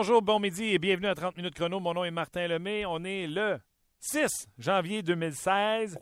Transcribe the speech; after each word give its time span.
Bonjour, 0.00 0.22
bon 0.22 0.40
midi 0.40 0.64
et 0.64 0.78
bienvenue 0.78 1.08
à 1.08 1.14
30 1.14 1.36
minutes 1.36 1.54
chrono. 1.54 1.78
Mon 1.78 1.92
nom 1.92 2.04
est 2.04 2.10
Martin 2.10 2.48
Lemay. 2.48 2.86
On 2.86 3.04
est 3.04 3.26
le 3.26 3.60
6 3.98 4.48
janvier 4.56 5.02
2016. 5.02 5.98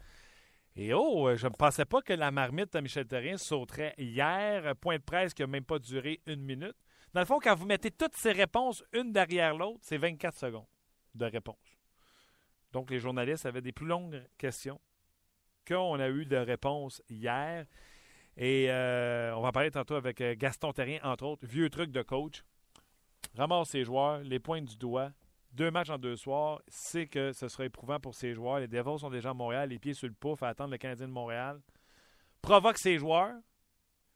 Et 0.77 0.95
oh, 0.95 1.35
je 1.35 1.49
ne 1.49 1.53
pensais 1.53 1.85
pas 1.85 2.01
que 2.01 2.13
la 2.13 2.31
marmite 2.31 2.77
à 2.77 2.81
Michel 2.81 3.09
Terrien 3.09 3.37
sauterait 3.37 3.97
hier. 3.99 4.77
Point 4.77 4.99
de 4.99 5.03
presse 5.03 5.35
qui 5.35 5.43
n'a 5.43 5.49
même 5.49 5.65
pas 5.65 5.81
duré 5.81 6.21
une 6.27 6.43
minute. 6.43 6.77
Dans 7.13 7.23
le 7.23 7.27
fond, 7.27 7.41
quand 7.43 7.57
vous 7.57 7.67
mettez 7.67 7.91
toutes 7.91 8.15
ces 8.15 8.31
réponses 8.31 8.85
une 8.93 9.11
derrière 9.11 9.57
l'autre, 9.57 9.81
c'est 9.83 9.99
24 9.99 10.39
secondes 10.39 10.69
de 11.17 11.25
réponse. 11.25 11.77
Donc, 12.71 12.93
les 12.93 13.01
journalistes 13.01 13.47
avaient 13.47 13.63
des 13.63 13.73
plus 13.73 13.87
longues 13.87 14.23
questions 14.39 14.81
qu'on 15.67 15.99
a 15.99 16.09
eu 16.09 16.25
de 16.25 16.37
réponses 16.37 17.03
hier. 17.09 17.67
Et 18.37 18.71
euh, 18.71 19.35
on 19.35 19.41
va 19.41 19.51
parler 19.51 19.73
tantôt 19.73 19.97
avec 19.97 20.21
euh, 20.21 20.37
Gaston 20.39 20.73
Terrien, 20.73 21.01
entre 21.03 21.25
autres, 21.25 21.45
vieux 21.45 21.69
truc 21.69 21.91
de 21.91 22.03
coach 22.03 22.45
ramasse 23.37 23.71
ses 23.71 23.85
joueurs, 23.85 24.21
les 24.21 24.39
pointes 24.39 24.65
du 24.65 24.77
doigt. 24.77 25.13
Deux 25.53 25.71
matchs 25.71 25.91
en 25.91 25.99
deux 25.99 26.17
soirs, 26.17 26.61
c'est 26.69 27.07
que 27.07 27.33
ce 27.33 27.49
sera 27.49 27.65
éprouvant 27.65 27.99
pour 27.99 28.15
ses 28.15 28.35
joueurs. 28.35 28.61
Les 28.61 28.69
Devils 28.69 28.99
sont 28.99 29.11
déjà 29.11 29.31
à 29.31 29.35
Montréal, 29.35 29.71
les 29.71 29.79
pieds 29.79 29.95
sur 29.95 30.07
le 30.07 30.15
pouf 30.15 30.43
à 30.43 30.49
attendre 30.49 30.71
le 30.71 30.79
Canadien 30.79 31.09
de 31.09 31.13
Montréal. 31.13 31.61
Provoque 32.43 32.79
ses 32.79 32.99
joueurs, 32.99 33.35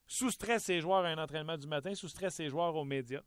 soustrait 0.07 0.59
ses 0.59 0.81
joueurs 0.81 1.05
à 1.05 1.09
un 1.09 1.19
entraînement 1.19 1.57
du 1.57 1.67
matin, 1.67 1.95
soustrait 1.95 2.31
ses 2.31 2.49
joueurs 2.49 2.75
aux 2.77 2.85
médias. 2.85 3.23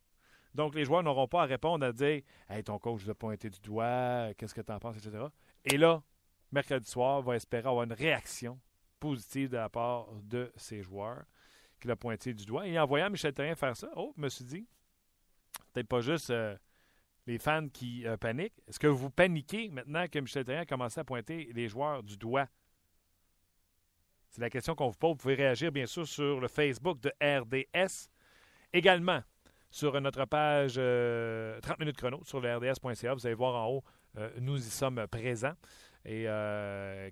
Donc, 0.54 0.76
les 0.76 0.86
joueurs 0.86 1.04
n'auront 1.04 1.28
pas 1.28 1.44
à 1.44 1.45
répondre 1.45 1.86
à 1.86 1.92
dire 1.92 2.22
Hey, 2.48 2.64
ton 2.64 2.80
coach 2.80 3.02
vous 3.02 3.10
a 3.10 3.16
pointé 3.16 3.50
du 3.50 3.60
doigt, 3.60 4.34
qu'est-ce 4.38 4.54
que 4.54 4.62
tu 4.62 4.72
en 4.72 4.80
penses, 4.80 4.98
etc. 4.98 5.26
Et 5.66 5.78
là, 5.78 6.02
mercredi 6.52 6.89
soir, 6.89 7.22
va 7.22 7.36
espérer 7.36 7.67
avoir 7.67 7.84
une 7.84 7.94
réaction 7.94 8.60
positive 9.00 9.50
de 9.50 9.58
la 9.58 9.70
part 9.70 10.08
de 10.23 10.52
ses 10.56 10.82
joueurs 10.82 11.26
qu'il 11.82 11.92
a 11.92 11.95
pointé 11.95 12.34
du 12.34 12.45
doigt. 12.45 12.67
Et 12.67 12.80
en 12.80 12.86
voyant 12.86 13.10
Michel 13.10 13.34
Terrien 13.34 13.56
faire 13.56 13.76
ça, 13.76 13.89
oh, 13.95 14.14
je 14.16 14.22
me 14.22 14.30
suis 14.30 14.45
dit 14.45 14.66
peut-être 15.76 15.88
pas 15.90 16.00
juste 16.00 16.30
euh, 16.30 16.56
les 17.28 17.38
fans 17.38 17.68
qui 17.68 18.08
euh, 18.08 18.16
paniquent. 18.16 18.62
Est-ce 18.68 18.80
que 18.80 18.88
vous 18.88 19.10
paniquez 19.10 19.70
maintenant 19.70 20.08
que 20.08 20.20
Michel 20.20 20.45
Terrien 20.45 20.61
a 20.61 20.66
commencé 20.66 20.99
à 20.99 21.04
pointer 21.04 21.52
les 21.54 21.67
joueurs 21.67 22.02
du 22.02 22.17
doigt? 22.17 22.48
C'est 24.30 24.42
la 24.42 24.49
question 24.49 24.73
qu'on 24.73 24.88
vous 24.88 24.98
pose. 24.98 25.11
Vous 25.11 25.17
pouvez 25.17 25.36
réagir, 25.36 25.72
bien 25.72 25.86
sûr, 25.86 26.08
sur 26.08 26.39
le 26.39 26.48
Facebook 26.48 26.99
de 27.02 27.11
RDS. 27.22 28.10
Également, 28.72 29.22
sur 29.70 29.99
notre 29.99 30.26
page 30.26 30.73
30 30.73 30.80
euh, 30.80 31.60
minutes 31.80 31.98
chrono 31.98 32.22
sur 32.23 32.39
le 32.39 32.55
RDS.ca. 32.55 33.14
Vous 33.14 33.26
allez 33.26 33.36
voir 33.36 33.55
en 33.55 33.70
haut, 33.70 33.83
nous 34.39 34.58
y 34.58 34.70
sommes 34.70 35.05
présents. 35.08 35.55
Et 36.05 36.26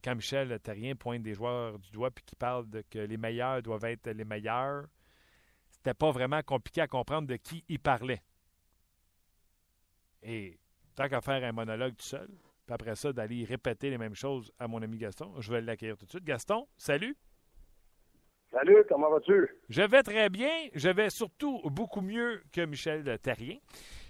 quand 0.04 0.16
Michel 0.16 0.60
Terrien 0.60 0.96
pointe 0.96 1.24
des 1.24 1.34
joueurs 1.34 1.80
du 1.80 1.92
doigt 1.92 2.12
puis 2.12 2.24
qui 2.24 2.36
parle 2.36 2.70
de 2.70 2.84
que 2.90 3.00
les 3.00 3.18
meilleurs 3.18 3.62
doivent 3.62 3.86
être 3.86 4.10
les 4.10 4.26
meilleurs, 4.26 4.86
c'était 5.70 5.94
pas 5.94 6.12
vraiment 6.12 6.42
compliqué 6.44 6.82
à 6.82 6.88
comprendre 6.88 7.28
de 7.28 7.36
qui 7.36 7.64
il 7.68 7.80
parlait. 7.80 8.22
Et 10.24 10.58
tant 10.96 11.08
qu'à 11.08 11.22
faire 11.22 11.44
un 11.44 11.52
monologue 11.52 11.96
tout 11.96 12.06
seul, 12.06 12.28
puis 12.66 12.74
après 12.74 12.96
ça, 12.96 13.12
d'aller 13.12 13.44
répéter 13.44 13.90
les 13.90 13.98
mêmes 13.98 14.16
choses 14.16 14.52
à 14.60 14.68
mon 14.68 14.82
ami 14.82 14.98
Gaston, 14.98 15.34
je 15.40 15.52
vais 15.52 15.62
l'accueillir 15.62 15.98
tout 15.98 16.06
de 16.06 16.10
suite. 16.10 16.24
Gaston, 16.24 16.68
salut. 16.78 17.16
Salut, 18.52 18.84
comment 18.88 19.10
vas-tu? 19.10 19.50
Je 19.70 19.82
vais 19.82 20.04
très 20.04 20.30
bien. 20.30 20.52
Je 20.76 20.90
vais 20.90 21.10
surtout 21.10 21.60
beaucoup 21.66 22.02
mieux 22.02 22.44
que 22.52 22.62
Michel 22.62 23.18
Terrien, 23.20 23.58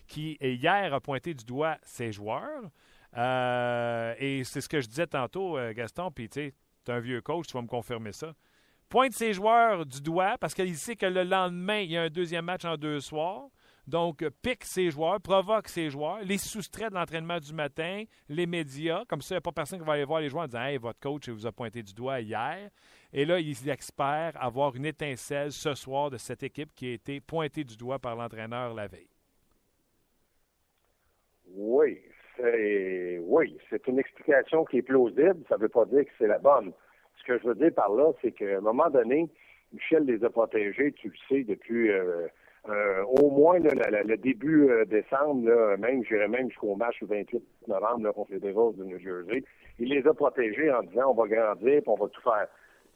qui 0.08 0.38
hier 0.42 0.94
a 0.94 1.00
pointé 1.00 1.34
du 1.34 1.46
doigt 1.46 1.78
ses 1.84 2.12
joueurs. 2.12 2.70
Euh, 3.16 4.16
et 4.18 4.44
c'est 4.44 4.60
ce 4.62 4.68
que 4.68 4.82
je 4.82 4.88
disais 4.88 5.08
tantôt, 5.08 5.58
euh, 5.58 5.72
Gaston, 5.74 6.12
puis 6.12 6.30
tu 6.30 6.42
sais, 6.42 6.54
tu 6.84 6.92
es 6.92 6.94
un 6.94 7.00
vieux 7.00 7.22
coach, 7.22 7.48
tu 7.48 7.54
vas 7.54 7.62
me 7.62 7.68
confirmer 7.68 8.12
ça. 8.12 8.34
Pointe 8.90 9.14
ses 9.14 9.34
joueurs 9.34 9.86
du 9.86 10.02
doigt 10.02 10.38
parce 10.40 10.54
qu'il 10.54 10.76
sait 10.76 10.96
que 10.96 11.06
le 11.06 11.24
lendemain, 11.24 11.80
il 11.80 11.92
y 11.92 11.98
a 11.98 12.04
un 12.04 12.10
deuxième 12.10 12.46
match 12.46 12.66
en 12.66 12.76
deux 12.76 13.00
soirs. 13.00 13.48
Donc, 13.86 14.24
pique 14.42 14.64
ses 14.64 14.92
joueurs, 14.92 15.20
provoque 15.20 15.68
ses 15.68 15.90
joueurs, 15.90 16.20
les 16.24 16.38
soustrait 16.38 16.90
de 16.90 16.96
l'entraînement 16.96 17.40
du 17.40 17.54
matin, 17.54 18.04
les 18.30 18.46
médias. 18.46 19.04
Comme 19.10 19.22
ça, 19.22 19.36
il 19.36 19.38
n'y 19.38 19.40
a 19.40 19.42
pas 19.42 19.52
personne 19.52 19.80
qui 19.80 19.86
va 19.86 19.94
aller 19.94 20.06
voir 20.06 20.22
les 20.22 20.30
joueurs 20.30 20.44
en 20.44 20.48
disant 20.48 20.64
Hey, 20.64 20.78
votre 20.78 21.00
coach 21.00 21.28
vous 21.28 21.46
a 21.46 21.52
pointé 21.52 21.84
du 21.84 21.94
doigt 21.94 22.22
hier. 22.22 22.70
Et 23.12 23.26
là, 23.26 23.40
il 23.40 23.70
espère 23.70 24.32
avoir 24.42 24.76
une 24.76 24.86
étincelle 24.86 25.52
ce 25.52 25.74
soir 25.74 26.10
de 26.10 26.18
cette 26.18 26.44
équipe 26.44 26.74
qui 26.74 26.88
a 26.88 26.94
été 26.94 27.20
pointée 27.20 27.66
du 27.66 27.76
doigt 27.76 28.00
par 28.00 28.16
l'entraîneur 28.16 28.74
la 28.74 28.88
veille. 28.88 29.10
Oui, 31.56 32.00
c'est 32.38 33.20
oui, 33.22 33.58
c'est 33.70 33.86
une 33.88 34.00
explication 34.00 34.64
qui 34.64 34.78
est 34.78 34.82
plausible. 34.82 35.44
Ça 35.50 35.58
ne 35.58 35.62
veut 35.62 35.70
pas 35.70 35.86
dire 35.86 36.06
que 36.06 36.12
c'est 36.18 36.28
la 36.28 36.40
bonne. 36.40 36.72
Ce 37.20 37.24
que 37.26 37.38
je 37.38 37.48
veux 37.48 37.56
dire 37.56 37.74
par 37.74 37.94
là, 37.94 38.12
c'est 38.22 38.32
qu'à 38.32 38.58
un 38.58 38.62
moment 38.62 38.90
donné, 38.90 39.30
Michel 39.74 40.06
les 40.06 40.24
a 40.24 40.30
protégés, 40.30 40.94
tu 40.94 41.10
le 41.10 41.16
sais, 41.28 41.44
depuis. 41.44 41.92
Euh, 41.92 42.28
euh, 42.70 43.04
au 43.04 43.30
moins 43.30 43.60
le, 43.60 44.16
début 44.16 44.70
euh, 44.70 44.86
décembre, 44.86 45.50
là, 45.50 45.76
même 45.78 46.04
j'irais 46.06 46.30
même 46.30 46.50
jusqu'au 46.50 46.76
match 46.76 46.98
du 47.00 47.06
28 47.06 47.44
novembre 47.68 48.12
contre 48.14 48.32
les 48.32 48.40
Devils 48.40 48.78
de 48.78 48.86
New 48.86 49.00
Jersey, 49.00 49.44
il 49.80 49.90
les 49.90 50.08
a 50.08 50.14
protégés 50.14 50.72
en 50.72 50.82
disant 50.84 51.12
on 51.12 51.14
va 51.14 51.28
grandir 51.28 51.74
et 51.74 51.84
on 51.86 51.96
va 51.96 52.08
tout 52.08 52.22
faire. 52.22 52.48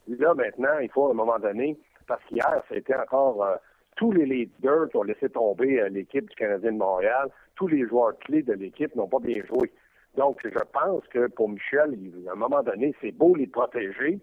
Là 0.07 0.33
maintenant, 0.35 0.79
il 0.81 0.89
faut 0.89 1.07
à 1.07 1.11
un 1.11 1.15
moment 1.15 1.37
donné, 1.37 1.77
parce 2.07 2.23
qu'hier, 2.25 2.63
c'était 2.71 2.95
encore 2.95 3.43
euh, 3.43 3.55
tous 3.97 4.13
les 4.13 4.25
leaders 4.25 4.87
qui 4.89 4.97
ont 4.97 5.03
laissé 5.03 5.27
tomber 5.29 5.89
l'équipe 5.89 6.29
du 6.29 6.35
Canadien 6.35 6.71
de 6.71 6.77
Montréal, 6.77 7.29
tous 7.55 7.67
les 7.67 7.85
joueurs 7.85 8.17
clés 8.19 8.43
de 8.43 8.53
l'équipe 8.53 8.95
n'ont 8.95 9.09
pas 9.09 9.19
bien 9.19 9.43
joué. 9.45 9.71
Donc, 10.15 10.39
je 10.43 10.63
pense 10.71 11.05
que 11.07 11.27
pour 11.27 11.49
Michel, 11.49 11.97
à 12.27 12.31
un 12.31 12.35
moment 12.35 12.63
donné, 12.63 12.95
c'est 13.01 13.11
beau 13.11 13.35
les 13.35 13.47
protéger, 13.47 14.19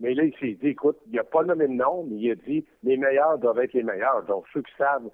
mais 0.00 0.14
là, 0.14 0.24
il 0.24 0.34
s'est 0.36 0.58
dit, 0.60 0.68
écoute, 0.68 0.98
il 1.06 1.16
n'a 1.16 1.24
pas 1.24 1.42
nommé 1.42 1.66
de 1.66 1.72
nom, 1.72 2.04
mais 2.04 2.16
il 2.16 2.30
a 2.30 2.34
dit, 2.36 2.64
les 2.82 2.96
meilleurs 2.96 3.38
doivent 3.38 3.58
être 3.58 3.72
les 3.72 3.82
meilleurs. 3.82 4.24
Donc, 4.24 4.44
ceux 4.52 4.62
qui 4.62 4.72
savent 4.76 5.10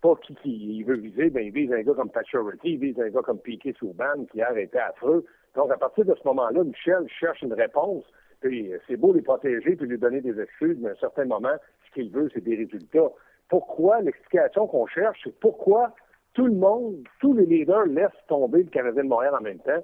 pas 0.00 0.14
qui, 0.22 0.36
il 0.44 0.84
veut 0.84 0.96
viser, 0.96 1.30
ben, 1.30 1.44
il 1.44 1.52
vise 1.52 1.72
un 1.72 1.82
gars 1.82 1.94
comme 1.94 2.10
Paturity, 2.10 2.72
il 2.72 2.78
vise 2.78 3.00
un 3.00 3.10
gars 3.10 3.22
comme 3.22 3.38
Piquet 3.38 3.74
Souban, 3.78 4.24
qui 4.30 4.38
hier 4.38 4.56
était 4.56 4.78
affreux. 4.78 5.24
Donc, 5.54 5.70
à 5.70 5.76
partir 5.76 6.04
de 6.04 6.14
ce 6.14 6.26
moment-là, 6.26 6.64
Michel 6.64 7.06
cherche 7.08 7.42
une 7.42 7.52
réponse. 7.52 8.04
Puis, 8.40 8.72
c'est 8.86 8.96
beau 8.96 9.12
les 9.12 9.22
protéger 9.22 9.76
puis 9.76 9.86
lui 9.86 9.98
donner 9.98 10.20
des 10.20 10.38
excuses, 10.40 10.78
mais 10.80 10.90
à 10.90 10.92
un 10.92 10.96
certain 10.96 11.24
moment, 11.24 11.56
ce 11.86 11.94
qu'il 11.94 12.10
veut, 12.10 12.30
c'est 12.32 12.44
des 12.44 12.56
résultats. 12.56 13.10
Pourquoi? 13.48 14.00
L'explication 14.00 14.66
qu'on 14.66 14.86
cherche, 14.86 15.20
c'est 15.24 15.38
pourquoi 15.38 15.94
tout 16.34 16.46
le 16.46 16.54
monde, 16.54 17.02
tous 17.20 17.32
les 17.32 17.46
leaders 17.46 17.86
laissent 17.86 18.10
tomber 18.28 18.62
le 18.62 18.70
Canadien 18.70 19.04
de 19.04 19.08
Montréal 19.08 19.34
en 19.38 19.42
même 19.42 19.58
temps. 19.60 19.82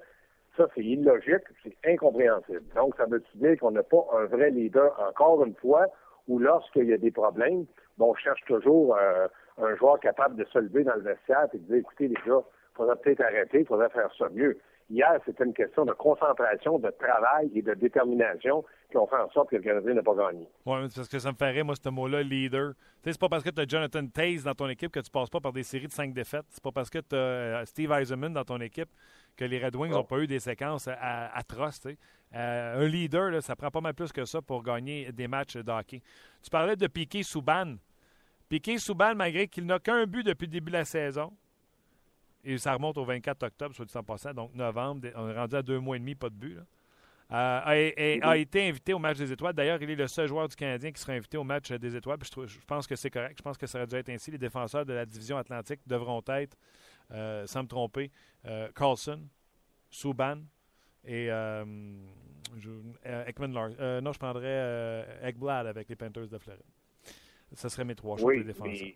Ça, 0.57 0.69
c'est 0.75 0.85
illogique, 0.85 1.45
c'est 1.63 1.77
incompréhensible. 1.87 2.63
Donc, 2.75 2.95
ça 2.97 3.07
veut 3.07 3.23
dire 3.37 3.59
qu'on 3.59 3.71
n'a 3.71 3.83
pas 3.83 4.05
un 4.13 4.27
vrai 4.27 4.51
leader, 4.51 4.93
encore 5.09 5.45
une 5.45 5.55
fois, 5.55 5.87
ou 6.29 6.39
lorsqu'il 6.39 6.85
y 6.85 6.93
a 6.93 6.99
des 6.99 7.11
problèmes, 7.11 7.65
on 7.99 8.15
cherche 8.15 8.43
toujours 8.47 8.97
euh, 8.97 9.29
un 9.59 9.77
joueur 9.77 10.01
capable 10.01 10.37
de 10.37 10.45
se 10.45 10.59
lever 10.59 10.85
dans 10.85 10.95
le 10.95 11.03
vestiaire 11.03 11.47
et 11.53 11.59
de 11.59 11.63
dire, 11.65 11.77
écoutez, 11.77 12.09
les 12.09 12.15
gars, 12.27 12.43
il 12.43 12.77
faudrait 12.77 12.97
peut-être 12.97 13.21
arrêter, 13.23 13.61
il 13.61 13.67
faudrait 13.67 13.91
faire 13.91 14.11
ça 14.19 14.29
mieux. 14.31 14.59
Hier, 14.93 15.19
c'était 15.25 15.45
une 15.45 15.55
question 15.55 15.87
de 15.87 15.93
concentration, 15.93 16.79
de 16.79 16.91
travail 16.91 17.51
et 17.55 17.63
de 17.63 17.73
détermination 17.73 18.63
qui 18.91 18.99
ont 18.99 19.07
fait 19.07 19.17
en 19.17 19.31
sorte 19.31 19.49
que 19.49 19.57
le 19.57 19.63
Canadien 19.63 19.95
n'a 19.95 20.03
pas 20.03 20.15
gagné. 20.15 20.47
Oui, 20.67 20.81
parce 20.95 21.09
que 21.09 21.19
ça 21.19 21.33
me 21.33 21.37
ferait, 21.37 21.63
moi, 21.63 21.75
ce 21.83 21.89
mot-là, 21.89 22.23
leader. 22.23 22.75
Tu 22.75 22.79
sais, 23.05 23.13
c'est 23.13 23.21
pas 23.21 23.31
parce 23.31 23.43
que 23.43 23.49
tu 23.49 23.59
as 23.63 23.67
Jonathan 23.67 24.07
Taze 24.07 24.45
dans 24.45 24.55
ton 24.55 24.69
équipe 24.69 24.93
que 24.93 25.01
tu 25.01 25.11
passes 25.11 25.31
pas 25.31 25.41
par 25.41 25.55
des 25.55 25.63
séries 25.63 25.87
de 25.87 25.93
cinq 25.93 26.13
défaites. 26.13 26.45
C'est 26.51 26.63
pas 26.63 26.73
parce 26.73 26.91
que 26.91 26.99
tu 26.99 27.17
as 27.17 27.19
euh, 27.19 27.65
Steve 27.65 27.91
Eisenman 27.91 28.35
dans 28.35 28.45
ton 28.45 28.61
équipe 28.61 28.91
que 29.35 29.47
les 29.47 29.65
Red 29.65 29.75
Wings 29.77 29.93
n'ont 29.93 30.05
pas 30.05 30.19
eu 30.19 30.27
des 30.27 30.41
séquences 30.41 30.87
atroces. 30.89 31.87
Euh, 32.35 32.85
un 32.85 32.87
leader, 32.87 33.31
là, 33.31 33.41
ça 33.41 33.57
prend 33.57 33.71
pas 33.71 33.81
mal 33.81 33.95
plus 33.95 34.13
que 34.13 34.27
ça 34.27 34.43
pour 34.43 34.63
gagner 34.63 35.11
des 35.11 35.27
matchs 35.27 35.57
de 35.57 35.73
hockey. 35.73 36.03
Tu 36.43 36.51
parlais 36.51 36.77
de 36.77 36.87
Piqué 36.87 37.23
Souban. 37.23 37.77
Piqué 38.51 38.77
Souban, 38.77 39.15
malgré 39.15 39.49
qu'il 39.49 39.65
n'a 39.65 39.79
qu'un 39.79 40.05
but 40.05 40.27
depuis 40.27 40.45
le 40.45 40.53
début 40.53 40.71
de 40.71 40.77
la 40.77 40.85
saison, 40.85 41.33
et 42.45 42.59
ça 42.59 42.75
remonte 42.75 42.99
au 42.99 43.05
24 43.05 43.43
octobre, 43.45 43.75
soit 43.75 43.85
dit 43.85 43.93
100 43.93 44.35
donc 44.35 44.55
novembre, 44.55 45.09
on 45.15 45.29
est 45.29 45.37
rendu 45.37 45.57
à 45.57 45.63
deux 45.63 45.79
mois 45.79 45.97
et 45.97 45.99
demi, 46.01 46.15
pas 46.15 46.29
de 46.29 46.35
but. 46.35 46.59
Euh, 47.31 47.61
a, 48.23 48.37
été 48.37 48.69
invité 48.69 48.93
au 48.93 48.99
match 48.99 49.17
des 49.17 49.33
étoiles. 49.33 49.55
D'ailleurs, 49.55 49.81
il 49.81 49.89
est 49.89 49.95
le 49.95 50.07
seul 50.07 50.29
joueur 50.29 50.49
du 50.49 50.57
Canadien 50.57 50.93
qui 50.93 51.01
sera 51.01 51.15
invité 51.15 51.39
au 51.39 51.45
match 51.45 51.73
des 51.73 51.97
étoiles. 51.97 52.19
je, 52.23 52.59
pense 52.67 52.87
que 52.87 52.95
c'est 52.95 53.09
correct. 53.09 53.39
Je 53.39 53.43
pense 53.43 53.57
que 53.57 53.67
ça 53.67 53.79
aurait 53.79 53.87
dû 53.87 53.97
être 53.97 54.11
ainsi. 54.11 54.31
Les 54.31 54.39
défenseurs 54.39 54.85
de 54.85 54.93
la 54.93 55.07
division 55.07 55.39
atlantique 55.39 55.81
devront 55.87 56.23
être, 56.29 56.59
euh, 57.11 57.47
sans 57.47 57.63
me 57.63 57.69
tromper, 57.69 58.11
euh, 58.45 58.69
Carlson, 58.75 59.21
Subban 59.89 60.43
et 61.05 61.29
Ekman 63.27 63.53
Lars. 63.55 64.03
non, 64.03 64.13
je 64.13 64.19
prendrais 64.19 65.07
Ekblad 65.23 65.67
avec 65.67 65.89
les 65.89 65.97
Panthers 65.97 66.29
de 66.29 66.37
Floride. 66.37 66.63
Ce 67.55 67.69
serait 67.71 67.85
mes 67.85 67.95
trois 67.95 68.19
choix 68.19 68.37
de 68.37 68.43
défenseurs. 68.43 68.89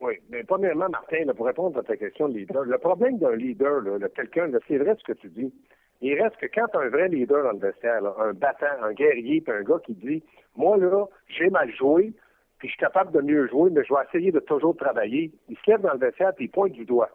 Oui, 0.00 0.14
mais 0.30 0.44
premièrement, 0.44 0.88
Martin, 0.88 1.24
pour 1.36 1.46
répondre 1.46 1.78
à 1.78 1.82
ta 1.82 1.96
question 1.96 2.28
de 2.28 2.34
leader, 2.34 2.64
le 2.64 2.78
problème 2.78 3.18
d'un 3.18 3.34
leader, 3.34 3.80
là, 3.80 4.08
quelqu'un, 4.14 4.48
c'est 4.68 4.78
vrai 4.78 4.94
ce 4.96 5.04
que 5.04 5.18
tu 5.18 5.28
dis. 5.28 5.52
Il 6.00 6.20
reste 6.22 6.36
que 6.36 6.46
quand 6.46 6.72
un 6.78 6.88
vrai 6.88 7.08
leader 7.08 7.42
dans 7.42 7.52
le 7.52 7.58
vestiaire, 7.58 8.02
un 8.20 8.32
battant, 8.32 8.66
un 8.82 8.92
guerrier, 8.92 9.40
puis 9.40 9.52
un 9.52 9.62
gars 9.62 9.80
qui 9.84 9.94
dit 9.94 10.22
Moi, 10.56 10.76
là, 10.76 11.06
j'ai 11.26 11.50
mal 11.50 11.74
joué, 11.74 12.12
puis 12.58 12.68
je 12.68 12.72
suis 12.74 12.80
capable 12.80 13.10
de 13.10 13.20
mieux 13.20 13.48
jouer, 13.48 13.70
mais 13.70 13.82
je 13.84 13.92
vais 13.92 14.00
essayer 14.08 14.30
de 14.30 14.38
toujours 14.38 14.76
travailler. 14.76 15.32
Il 15.48 15.56
se 15.56 15.70
lève 15.70 15.80
dans 15.80 15.92
le 15.92 15.98
vestiaire, 15.98 16.32
puis 16.34 16.44
il 16.44 16.50
pointe 16.50 16.72
du 16.72 16.84
doigt. 16.84 17.10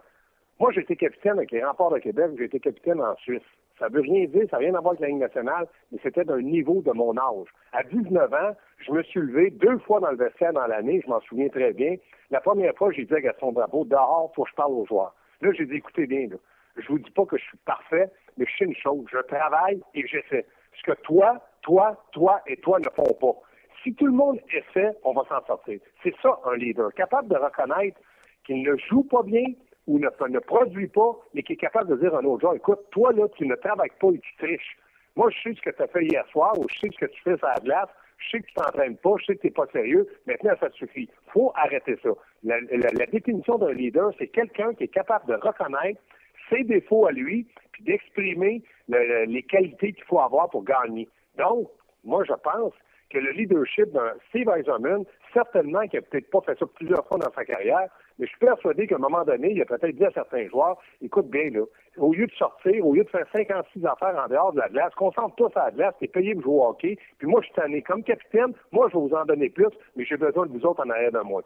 Moi, 0.60 0.72
j'ai 0.74 0.82
été 0.82 0.98
capitaine 0.98 1.38
avec 1.38 1.52
les 1.52 1.64
remparts 1.64 1.92
de 1.92 2.00
Québec, 2.00 2.32
j'ai 2.38 2.46
été 2.46 2.60
capitaine 2.60 3.00
en 3.00 3.16
Suisse. 3.16 3.42
Ça 3.80 3.88
veut 3.90 4.02
rien 4.02 4.26
dire, 4.26 4.44
ça 4.50 4.58
n'a 4.58 4.66
rien 4.66 4.76
à 4.76 4.82
voir 4.82 4.92
avec 4.92 5.02
la 5.02 5.08
Ligue 5.08 5.18
nationale, 5.18 5.68
mais 5.92 6.00
c'était 6.04 6.24
d'un 6.24 6.42
niveau 6.42 6.82
de 6.82 6.92
mon 6.92 7.18
âge. 7.18 7.48
À 7.72 7.84
19 7.84 8.34
ans, 8.34 8.56
je 8.78 8.92
me 8.92 9.02
suis 9.04 9.20
levé 9.20 9.50
deux 9.50 9.80
fois 9.80 10.00
dans 10.00 10.12
le 10.12 10.18
vestiaire 10.18 10.54
dans 10.54 10.68
l'année, 10.68 11.02
je 11.04 11.10
m'en 11.10 11.20
souviens 11.22 11.50
très 11.50 11.74
bien. 11.74 11.96
La 12.30 12.40
première 12.40 12.76
fois, 12.76 12.92
j'ai 12.92 13.06
dit 13.06 13.14
à 13.14 13.22
Gaston 13.22 13.52
Bravo, 13.52 13.86
dehors, 13.86 14.32
faut 14.36 14.44
que 14.44 14.50
je 14.50 14.56
parle 14.56 14.74
aux 14.74 14.86
joueurs. 14.86 15.16
Là, 15.42 15.52
j'ai 15.54 15.66
dit, 15.66 15.76
écoutez 15.76 16.06
bien, 16.06 16.28
là, 16.28 16.38
je 16.78 16.88
vous 16.88 17.00
dis 17.00 17.12
pas 17.12 17.26
que 17.26 17.38
je 17.38 17.44
suis 17.44 17.58
parfait, 17.66 18.10
mais 18.38 18.46
je 18.46 18.58
sais 18.58 18.66
une 18.66 18.76
chose, 18.76 19.06
je 19.12 19.20
travaille 19.20 19.82
et 19.94 20.06
j'essaie. 20.08 20.46
Ce 20.78 20.84
que 20.84 20.98
toi, 21.02 21.42
toi, 21.62 22.02
toi 22.12 22.42
et 22.48 22.58
toi 22.58 22.80
ne 22.80 22.90
font 22.96 23.14
pas. 23.20 23.40
Si 23.84 23.94
tout 23.96 24.06
le 24.06 24.14
monde 24.14 24.40
essaie, 24.54 24.92
on 25.04 25.14
va 25.14 25.24
s'en 25.28 25.46
sortir. 25.46 25.80
C'est 26.02 26.16
ça, 26.22 26.40
un 26.46 26.56
leader. 26.56 26.94
Capable 26.94 27.28
de 27.28 27.36
reconnaître 27.36 28.00
qu'il 28.46 28.64
ne 28.64 28.76
joue 28.78 29.04
pas 29.04 29.24
bien, 29.24 29.46
ou 29.88 30.00
ne, 30.00 30.08
ne 30.30 30.40
produit 30.40 30.88
pas, 30.88 31.18
mais 31.34 31.44
qui 31.44 31.54
est 31.54 31.58
capable 31.58 31.90
de 31.90 32.02
dire 32.02 32.16
à 32.16 32.22
autre 32.22 32.42
genre, 32.42 32.56
écoute, 32.56 32.80
toi, 32.92 33.12
là, 33.14 33.28
tu 33.36 33.46
ne 33.46 33.56
travailles 33.56 33.92
pas 34.00 34.10
et 34.10 34.20
tu 34.20 34.36
triches. 34.38 34.78
Moi, 35.16 35.30
je 35.30 35.50
sais 35.50 35.56
ce 35.56 35.62
que 35.62 35.76
tu 35.76 35.82
as 35.82 35.88
fait 35.88 36.06
hier 36.06 36.26
soir, 36.28 36.58
ou 36.58 36.66
je 36.70 36.80
sais 36.80 36.90
ce 36.92 37.06
que 37.06 37.12
tu 37.12 37.22
fais 37.22 37.38
sur 37.38 37.48
la 37.48 37.60
glace, 37.62 37.90
je 38.18 38.30
sais 38.32 38.40
que 38.42 38.48
tu 38.48 38.54
t'entraînes 38.54 38.98
pas, 38.98 39.14
je 39.20 39.26
sais 39.26 39.36
que 39.36 39.42
tu 39.42 39.48
n'es 39.48 39.54
pas 39.54 39.68
sérieux, 39.68 40.08
maintenant, 40.26 40.54
ça 40.60 40.70
suffit. 40.72 41.10
faut 41.32 41.52
arrêter 41.56 41.98
ça. 42.02 42.10
La, 42.44 43.06
définition 43.12 43.58
d'un 43.58 43.74
leader, 43.74 44.12
c'est 44.18 44.28
quelqu'un 44.28 44.74
qui 44.74 44.86
est 44.86 44.94
capable 44.94 45.28
de 45.28 45.36
reconnaître 45.36 46.02
ses 46.50 46.64
défauts 46.64 47.06
à 47.06 47.12
lui, 47.12 47.48
puis 47.72 47.84
d'exprimer 47.84 48.64
les 48.88 49.44
qualités 49.44 49.94
qu'il 49.94 50.04
faut 50.06 50.20
avoir 50.20 50.50
pour 50.50 50.64
gagner. 50.64 51.08
Donc, 51.38 51.70
moi, 52.04 52.24
je 52.24 52.34
pense 52.34 52.74
que 53.10 53.18
le 53.20 53.32
leadership 53.32 53.92
d'un 53.92 54.14
Steve 54.30 54.50
Eisenman, 54.50 55.06
certainement 55.34 55.88
qu'il 55.88 56.00
n'a 56.00 56.06
peut-être 56.06 56.30
pas 56.30 56.42
fait 56.42 56.58
ça 56.58 56.66
plusieurs 56.76 57.06
fois 57.08 57.18
dans 57.18 57.32
sa 57.34 57.46
carrière, 57.46 57.90
mais 58.20 58.26
je 58.26 58.32
suis 58.32 58.40
persuadé 58.40 58.88
qu'à 58.88 58.96
un 58.96 59.00
moment 59.00 59.24
donné, 59.24 59.52
il 59.52 59.62
a 59.62 59.66
peut-être 59.66 59.96
dit 59.96 60.06
à 60.06 60.12
certains 60.12 60.48
joueurs, 60.48 60.78
écoute 61.02 61.30
bien, 61.30 61.50
là, 61.50 61.64
au 61.98 62.14
lieu 62.14 62.28
de 62.28 62.32
sortir, 62.34 62.86
au 62.86 62.94
lieu 62.94 63.04
de 63.04 63.10
faire 63.10 63.26
56 63.32 63.86
affaires 63.86 64.16
en 64.18 64.28
dehors 64.28 64.54
de 64.54 64.60
la 64.60 64.70
glace, 64.70 64.94
concentre-toi 64.96 65.50
sur 65.50 65.60
la 65.60 65.72
glace, 65.72 65.96
t'es 66.00 66.08
payé 66.08 66.34
pour 66.34 66.44
jouer 66.44 66.54
au 66.54 66.68
hockey, 66.68 66.98
puis 67.18 67.28
moi, 67.28 67.42
je 67.42 67.48
suis 67.48 67.56
tanné 67.56 67.82
comme 67.82 68.04
capitaine, 68.04 68.54
moi, 68.72 68.88
je 68.90 68.98
vais 68.98 69.08
vous 69.08 69.16
en 69.16 69.26
donner 69.26 69.50
plus, 69.50 69.70
mais 69.96 70.06
j'ai 70.06 70.18
besoin 70.18 70.46
de 70.46 70.52
vous 70.52 70.66
autres 70.66 70.86
en 70.86 70.90
arrière 70.90 71.12
de 71.12 71.20
moi. 71.20 71.42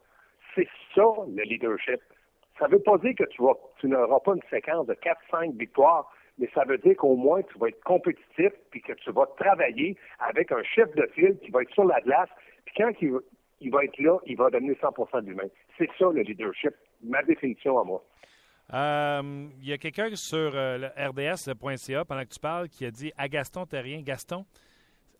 C'est 0.55 0.67
ça, 0.95 1.05
le 1.27 1.43
leadership. 1.43 2.01
Ça 2.59 2.67
ne 2.67 2.73
veut 2.73 2.79
pas 2.81 2.97
dire 2.97 3.13
que 3.15 3.25
tu, 3.25 3.41
vas, 3.43 3.53
tu 3.77 3.87
n'auras 3.87 4.19
pas 4.19 4.33
une 4.33 4.41
séquence 4.49 4.87
de 4.87 4.95
4-5 4.95 5.55
victoires, 5.57 6.11
mais 6.39 6.49
ça 6.53 6.63
veut 6.65 6.77
dire 6.79 6.95
qu'au 6.97 7.15
moins 7.15 7.41
tu 7.43 7.57
vas 7.59 7.67
être 7.67 7.83
compétitif 7.83 8.51
puis 8.71 8.81
que 8.81 8.93
tu 8.93 9.11
vas 9.11 9.25
travailler 9.37 9.95
avec 10.19 10.51
un 10.51 10.63
chef 10.63 10.93
de 10.95 11.05
file 11.13 11.37
qui 11.39 11.51
va 11.51 11.61
être 11.61 11.71
sur 11.71 11.85
la 11.85 11.99
glace. 12.01 12.29
Puis 12.65 12.75
quand 12.77 12.91
il, 13.01 13.13
il 13.61 13.71
va 13.71 13.83
être 13.83 13.97
là, 13.99 14.17
il 14.25 14.37
va 14.37 14.49
donner 14.49 14.77
100 14.79 15.21
de 15.21 15.27
lui-même. 15.27 15.49
C'est 15.77 15.89
ça 15.97 16.09
le 16.11 16.21
leadership, 16.21 16.73
ma 17.03 17.23
définition 17.23 17.79
à 17.79 17.83
moi. 17.83 18.03
Euh, 18.73 19.47
il 19.61 19.69
y 19.69 19.73
a 19.73 19.77
quelqu'un 19.77 20.13
sur 20.15 20.51
euh, 20.53 20.89
RDS.ca 20.97 22.05
pendant 22.05 22.23
que 22.23 22.33
tu 22.33 22.39
parles 22.39 22.67
qui 22.67 22.85
a 22.85 22.91
dit 22.91 23.13
à 23.17 23.27
Gaston 23.29 23.65
Terrien, 23.65 24.01
Gaston, 24.01 24.45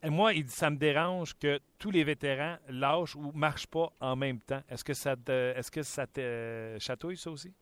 moi, 0.04 0.34
il 0.34 0.44
dit, 0.44 0.52
ça 0.52 0.70
me 0.70 0.78
dérange 0.78 1.34
que 1.38 1.60
tous 1.80 1.92
les 1.92 2.04
vétérans 2.04 2.58
lâchent 2.70 3.16
ou 3.16 3.32
ne 3.34 3.38
marchent 3.38 3.68
pas 3.68 3.90
en 4.00 4.16
même 4.16 4.40
temps. 4.40 4.62
Est-ce 4.70 4.84
que 4.84 4.94
ça 4.94 5.16
te, 5.16 5.58
est-ce 5.58 5.72
que 5.72 5.82
ça 5.82 6.06
te 6.06 6.78
chatouille, 6.80 7.18
ça 7.18 7.32
aussi? 7.32 7.54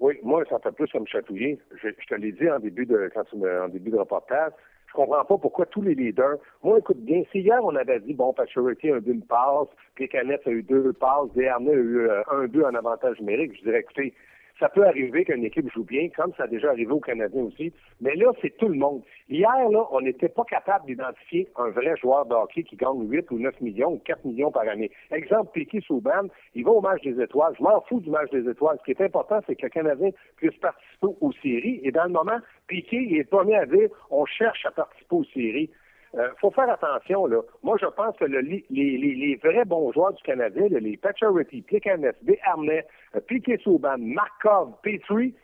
Oui, 0.00 0.18
moi, 0.22 0.44
ça 0.50 0.58
fait 0.58 0.72
plus 0.72 0.88
comme 0.90 1.06
chatouiller. 1.06 1.58
Je, 1.82 1.88
te 1.90 2.14
l'ai 2.14 2.32
dit 2.32 2.50
en 2.50 2.58
début 2.58 2.84
de 2.84 3.10
quand 3.14 3.24
tu 3.24 3.36
me, 3.36 3.62
en 3.62 3.68
début 3.68 3.90
de 3.90 3.96
reportage. 3.96 4.52
Je 4.94 5.02
comprends 5.02 5.24
pas 5.24 5.38
pourquoi 5.38 5.66
tous 5.66 5.82
les 5.82 5.96
leaders. 5.96 6.36
Moi, 6.62 6.78
écoute 6.78 6.98
bien, 6.98 7.24
si 7.32 7.40
hier 7.40 7.58
on 7.64 7.74
avait 7.74 7.98
dit 7.98 8.14
bon, 8.14 8.32
Paturity 8.32 8.92
a 8.92 8.98
eu 8.98 9.02
une 9.06 9.22
passe, 9.22 9.66
puis 9.96 10.08
Canette 10.08 10.46
a 10.46 10.50
eu 10.50 10.62
deux 10.62 10.92
passes, 10.92 11.32
Desharnais 11.34 11.72
a 11.72 11.74
eu 11.74 11.98
euh, 11.98 12.22
un, 12.30 12.46
deux 12.46 12.62
en 12.62 12.74
avantage 12.74 13.18
numérique, 13.18 13.56
je 13.58 13.64
dirais 13.64 13.80
écoutez, 13.80 14.14
ça 14.58 14.68
peut 14.68 14.86
arriver 14.86 15.24
qu'une 15.24 15.44
équipe 15.44 15.70
joue 15.72 15.84
bien, 15.84 16.08
comme 16.10 16.32
ça 16.36 16.44
a 16.44 16.46
déjà 16.46 16.70
arrivé 16.70 16.92
aux 16.92 17.00
Canadiens 17.00 17.42
aussi. 17.42 17.72
Mais 18.00 18.14
là, 18.14 18.26
c'est 18.40 18.56
tout 18.56 18.68
le 18.68 18.76
monde. 18.76 19.02
Hier, 19.28 19.50
là, 19.70 19.86
on 19.90 20.00
n'était 20.00 20.28
pas 20.28 20.44
capable 20.44 20.86
d'identifier 20.86 21.48
un 21.56 21.70
vrai 21.70 21.96
joueur 21.96 22.26
de 22.26 22.34
hockey 22.34 22.62
qui 22.62 22.76
gagne 22.76 23.08
8 23.08 23.30
ou 23.30 23.38
9 23.38 23.60
millions 23.60 23.92
ou 23.94 23.98
4 23.98 24.24
millions 24.24 24.52
par 24.52 24.68
année. 24.68 24.90
Exemple, 25.10 25.50
Piquet 25.52 25.80
Souban, 25.80 26.28
il 26.54 26.64
va 26.64 26.70
au 26.70 26.80
match 26.80 27.02
des 27.02 27.20
étoiles. 27.20 27.54
Je 27.58 27.62
m'en 27.62 27.80
fous 27.82 28.00
du 28.00 28.10
match 28.10 28.30
des 28.30 28.48
étoiles. 28.48 28.78
Ce 28.80 28.84
qui 28.84 28.92
est 28.92 29.04
important, 29.04 29.40
c'est 29.46 29.56
que 29.56 29.66
le 29.66 29.70
Canadien 29.70 30.10
puisse 30.36 30.56
participer 30.56 31.08
aux 31.20 31.32
séries. 31.42 31.80
Et 31.82 31.90
dans 31.90 32.04
le 32.04 32.10
moment, 32.10 32.38
Piquet 32.68 33.08
est 33.10 33.18
le 33.18 33.24
premier 33.24 33.56
à 33.56 33.66
dire 33.66 33.88
on 34.10 34.24
cherche 34.24 34.64
à 34.66 34.70
participer 34.70 35.16
aux 35.16 35.24
séries. 35.24 35.70
Euh, 36.16 36.30
faut 36.40 36.50
faire 36.52 36.70
attention, 36.70 37.26
là. 37.26 37.40
Moi, 37.62 37.76
je 37.80 37.86
pense 37.86 38.16
que 38.16 38.24
les, 38.24 39.40
vrais 39.42 39.64
bons 39.64 39.92
joueurs 39.92 40.12
du 40.12 40.22
Canadien, 40.22 40.68
les 40.68 40.96
Pacioretty, 40.96 41.62
Plekanec, 41.62 42.16
Desharnais, 42.22 42.86
euh, 43.16 43.20
Piquet 43.20 43.58
Souban, 43.58 43.98
Markov, 43.98 44.74
Petrie, 44.82 45.34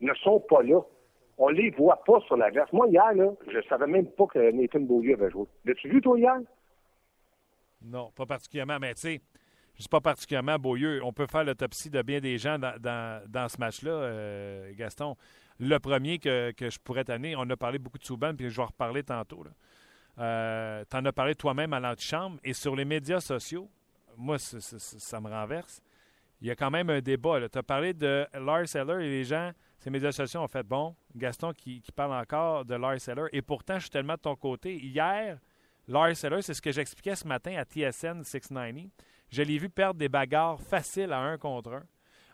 ne 0.00 0.12
sont 0.14 0.40
pas 0.40 0.62
là. 0.62 0.80
On 1.38 1.48
les 1.48 1.70
voit 1.70 2.02
pas 2.04 2.18
sur 2.26 2.36
la 2.36 2.50
glace. 2.50 2.72
Moi, 2.72 2.88
hier, 2.88 3.14
là, 3.14 3.30
je 3.52 3.60
savais 3.68 3.86
même 3.86 4.06
pas 4.06 4.26
que 4.26 4.50
Nathan 4.50 4.80
Beaulieu 4.80 5.14
avait 5.14 5.30
joué. 5.30 5.46
L'as-tu 5.64 5.88
vu, 5.88 6.00
toi, 6.00 6.18
hier? 6.18 6.38
Non, 7.82 8.10
pas 8.16 8.26
particulièrement, 8.26 8.78
mais 8.80 8.94
tu 8.94 9.02
sais, 9.02 9.20
je 9.76 9.82
suis 9.82 9.88
pas 9.88 10.00
particulièrement 10.00 10.58
Beaulieu. 10.58 11.00
On 11.04 11.12
peut 11.12 11.26
faire 11.26 11.44
l'autopsie 11.44 11.90
de 11.90 12.02
bien 12.02 12.20
des 12.20 12.38
gens 12.38 12.58
dans, 12.58 13.48
ce 13.48 13.60
match-là, 13.60 13.90
euh, 13.90 14.72
Gaston. 14.74 15.14
Le 15.60 15.78
premier 15.78 16.18
que, 16.18 16.52
je 16.58 16.78
pourrais 16.82 17.04
t'amener, 17.04 17.36
on 17.36 17.48
a 17.48 17.56
parlé 17.56 17.78
beaucoup 17.78 17.98
de 17.98 18.04
Souban, 18.04 18.34
puis 18.34 18.48
je 18.48 18.56
vais 18.56 18.62
en 18.62 18.66
reparler 18.66 19.02
tantôt. 19.02 19.44
Là. 19.44 19.50
Euh, 20.18 20.84
tu 20.90 20.96
en 20.96 21.04
as 21.04 21.12
parlé 21.12 21.34
toi-même 21.34 21.72
à 21.72 21.80
l'antichambre. 21.80 22.38
Et 22.44 22.52
sur 22.52 22.74
les 22.74 22.84
médias 22.84 23.20
sociaux, 23.20 23.68
moi, 24.16 24.38
ça 24.38 25.20
me 25.20 25.28
renverse. 25.28 25.82
Il 26.40 26.48
y 26.48 26.50
a 26.50 26.56
quand 26.56 26.70
même 26.70 26.90
un 26.90 27.00
débat. 27.00 27.48
Tu 27.48 27.58
as 27.58 27.62
parlé 27.62 27.94
de 27.94 28.26
Lars 28.34 28.74
Eller 28.74 29.06
et 29.06 29.08
les 29.08 29.24
gens, 29.24 29.52
ces 29.78 29.90
médias 29.90 30.12
sociaux 30.12 30.40
ont 30.40 30.48
fait 30.48 30.62
bon. 30.62 30.94
Gaston 31.14 31.52
qui, 31.52 31.82
parle 31.94 32.14
encore 32.14 32.64
de 32.64 32.74
Lars 32.74 33.08
Eller. 33.08 33.26
Et 33.32 33.42
pourtant, 33.42 33.76
je 33.76 33.82
suis 33.82 33.90
tellement 33.90 34.14
de 34.14 34.20
ton 34.20 34.36
côté. 34.36 34.76
Hier, 34.76 35.38
Lars 35.88 36.24
Eller, 36.24 36.42
c'est 36.42 36.54
ce 36.54 36.62
que 36.62 36.72
j'expliquais 36.72 37.16
ce 37.16 37.26
matin 37.26 37.56
à 37.56 37.64
TSN 37.64 38.22
690. 38.22 38.90
Je 39.30 39.42
l'ai 39.42 39.58
vu 39.58 39.68
perdre 39.68 39.98
des 39.98 40.08
bagarres 40.08 40.60
faciles 40.60 41.12
à 41.12 41.18
un 41.18 41.38
contre 41.38 41.72
un, 41.72 41.84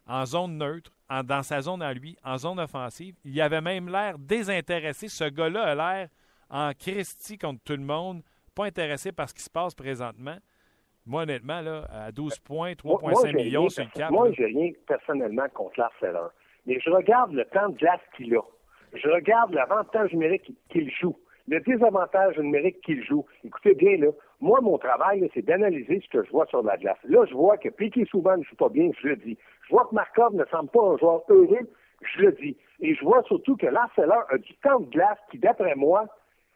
en 0.06 0.26
zone 0.26 0.58
neutre, 0.58 0.92
dans 1.24 1.42
sa 1.42 1.60
zone 1.60 1.82
à 1.82 1.92
lui, 1.92 2.16
en 2.24 2.38
zone 2.38 2.58
offensive. 2.58 3.14
Il 3.24 3.40
avait 3.40 3.60
même 3.60 3.88
l'air 3.88 4.18
désintéressé. 4.18 5.08
Ce 5.08 5.24
gars-là 5.24 5.62
a 5.62 5.74
l'air 5.74 6.08
en 6.52 6.72
Christie 6.78 7.38
contre 7.38 7.60
tout 7.64 7.72
le 7.72 7.82
monde, 7.82 8.22
pas 8.54 8.66
intéressé 8.66 9.10
par 9.10 9.28
ce 9.28 9.34
qui 9.34 9.42
se 9.42 9.50
passe 9.50 9.74
présentement. 9.74 10.36
Moi, 11.06 11.22
honnêtement, 11.22 11.60
là, 11.62 11.84
à 11.90 12.12
12 12.12 12.38
points, 12.40 12.72
3,5 12.72 13.34
millions 13.34 13.68
sur 13.68 13.82
le 13.82 13.90
cap. 13.90 14.10
Moi, 14.10 14.30
j'ai 14.32 14.44
rien 14.44 14.70
personnellement 14.86 15.48
contre 15.52 15.80
Lars 15.80 16.30
Mais 16.66 16.78
je 16.78 16.90
regarde 16.90 17.32
le 17.32 17.44
temps 17.46 17.70
de 17.70 17.76
glace 17.76 18.00
qu'il 18.16 18.36
a. 18.36 18.42
Je 18.92 19.08
regarde 19.08 19.52
l'avantage 19.54 20.12
numérique 20.12 20.52
qu'il 20.68 20.90
joue, 20.90 21.16
le 21.48 21.60
désavantage 21.60 22.38
numérique 22.38 22.82
qu'il 22.82 23.02
joue. 23.02 23.24
Écoutez 23.42 23.74
bien, 23.74 23.96
là, 23.96 24.08
moi, 24.40 24.60
mon 24.60 24.76
travail, 24.76 25.28
c'est 25.34 25.42
d'analyser 25.42 26.02
ce 26.04 26.08
que 26.10 26.24
je 26.24 26.30
vois 26.30 26.46
sur 26.46 26.62
la 26.62 26.76
glace. 26.76 26.98
Là, 27.04 27.24
je 27.28 27.34
vois 27.34 27.56
que 27.56 27.70
Piquet 27.70 28.04
souvent 28.04 28.36
ne 28.36 28.42
joue 28.44 28.56
pas 28.56 28.68
bien, 28.68 28.90
je 29.00 29.08
le 29.08 29.16
dis. 29.16 29.38
Je 29.66 29.70
vois 29.70 29.86
que 29.86 29.94
Markov 29.94 30.34
ne 30.34 30.44
semble 30.50 30.68
pas 30.68 30.84
un 30.84 30.98
joueur 30.98 31.22
heureux 31.30 31.70
Je 32.02 32.20
le 32.20 32.32
dis. 32.32 32.56
Et 32.80 32.94
je 32.94 33.02
vois 33.02 33.22
surtout 33.24 33.56
que 33.56 33.66
l'Arcelor 33.66 34.24
a 34.28 34.36
du 34.36 34.54
temps 34.58 34.80
de 34.80 34.90
glace 34.90 35.18
qui, 35.30 35.38
d'après 35.38 35.74
moi, 35.74 36.06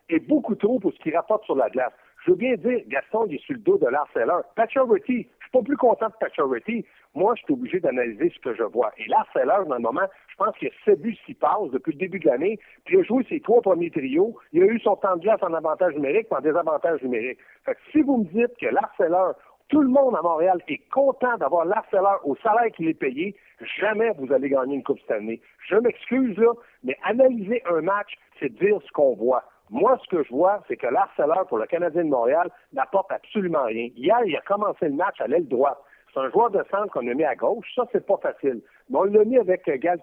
est 0.09 0.21
beaucoup 0.21 0.55
trop 0.55 0.79
pour 0.79 0.93
ce 0.93 0.99
qu'il 0.99 1.15
rapporte 1.17 1.45
sur 1.45 1.57
la 1.57 1.69
glace. 1.71 1.93
Je 2.25 2.33
veux 2.33 2.37
bien 2.37 2.57
dire, 2.57 2.81
Gaston, 2.89 3.27
il 3.29 3.37
est 3.37 3.45
sur 3.45 3.55
le 3.55 3.61
dos 3.61 3.79
de 3.79 3.87
l'Arcelor. 3.87 4.43
Pacioretty, 4.57 5.29
je 5.39 5.45
suis 5.45 5.51
pas 5.53 5.63
plus 5.63 5.77
content 5.77 6.09
de 6.09 6.15
Pacioretty. 6.19 6.85
Moi, 7.15 7.35
je 7.37 7.45
suis 7.45 7.53
obligé 7.53 7.79
d'analyser 7.79 8.33
ce 8.35 8.41
que 8.41 8.55
je 8.55 8.65
vois. 8.65 8.91
Et 8.99 9.07
l'Arcelor, 9.07 9.67
dans 9.67 9.77
le 9.77 9.81
moment, 9.83 10.07
je 10.29 10.35
pense 10.37 10.57
qu'il 10.59 10.69
a 10.69 10.73
7 10.85 11.01
buts, 11.01 11.17
6 11.27 11.35
passes 11.35 11.71
depuis 11.73 11.93
le 11.93 11.99
début 11.99 12.19
de 12.19 12.27
l'année, 12.27 12.59
puis 12.85 12.97
il 12.97 13.01
a 13.01 13.03
joué 13.05 13.25
ses 13.29 13.41
trois 13.41 13.63
premiers 13.63 13.91
trios. 13.91 14.37
Il 14.53 14.63
a 14.63 14.67
eu 14.67 14.81
son 14.81 14.97
temps 14.97 15.17
de 15.17 15.23
glace 15.23 15.43
en 15.43 15.55
avantage 15.55 15.95
numérique, 15.95 16.27
en 16.31 16.41
désavantage 16.41 17.03
numérique. 17.03 17.39
Fait 17.65 17.75
que 17.75 17.81
si 17.93 18.03
vous 18.03 18.19
me 18.19 18.25
dites 18.25 18.57
que 18.61 18.67
l'Arcelor 18.67 19.35
tout 19.69 19.81
le 19.81 19.89
monde 19.89 20.15
à 20.15 20.23
Montréal 20.23 20.59
est 20.69 20.89
content 20.91 21.37
d'avoir 21.39 21.65
l'Arcelor 21.65 22.21
au 22.25 22.37
salaire 22.37 22.71
qu'il 22.73 22.89
est 22.89 22.95
payé. 22.95 23.35
Jamais 23.81 24.11
vous 24.17 24.33
allez 24.33 24.49
gagner 24.49 24.77
une 24.77 24.85
Coupe 24.85 25.01
cette 25.01 25.11
année. 25.11 25.41
Je 25.69 25.77
m'excuse, 25.77 26.37
là, 26.39 26.53
mais 26.85 26.97
analyser 27.03 27.63
un 27.69 27.81
match, 27.81 28.15
c'est 28.39 28.53
dire 28.53 28.79
ce 28.87 28.93
qu'on 28.93 29.15
voit. 29.17 29.43
Moi, 29.71 29.99
ce 30.03 30.09
que 30.09 30.23
je 30.23 30.31
vois, 30.31 30.63
c'est 30.69 30.77
que 30.77 30.87
l'Arcelor 30.87 31.47
pour 31.49 31.59
le 31.59 31.67
Canadien 31.67 32.05
de 32.05 32.11
Montréal 32.11 32.51
n'apporte 32.73 33.11
absolument 33.11 33.65
rien. 33.65 33.89
Hier, 33.97 34.19
il 34.25 34.37
a 34.37 34.41
commencé 34.43 34.87
le 34.87 34.95
match 34.95 35.21
à 35.21 35.27
l'aile 35.27 35.49
droite. 35.49 35.79
C'est 36.13 36.21
un 36.21 36.31
joueur 36.31 36.51
de 36.51 36.63
centre 36.71 36.93
qu'on 36.93 37.07
a 37.09 37.15
mis 37.15 37.25
à 37.25 37.35
gauche. 37.35 37.67
Ça, 37.75 37.85
c'est 37.93 38.07
pas 38.07 38.17
facile. 38.19 38.63
Mais 38.89 38.99
on 38.99 39.05
l'a 39.05 39.25
mis 39.25 39.39
avec 39.39 39.69
euh, 39.69 39.77
Gal 39.77 40.01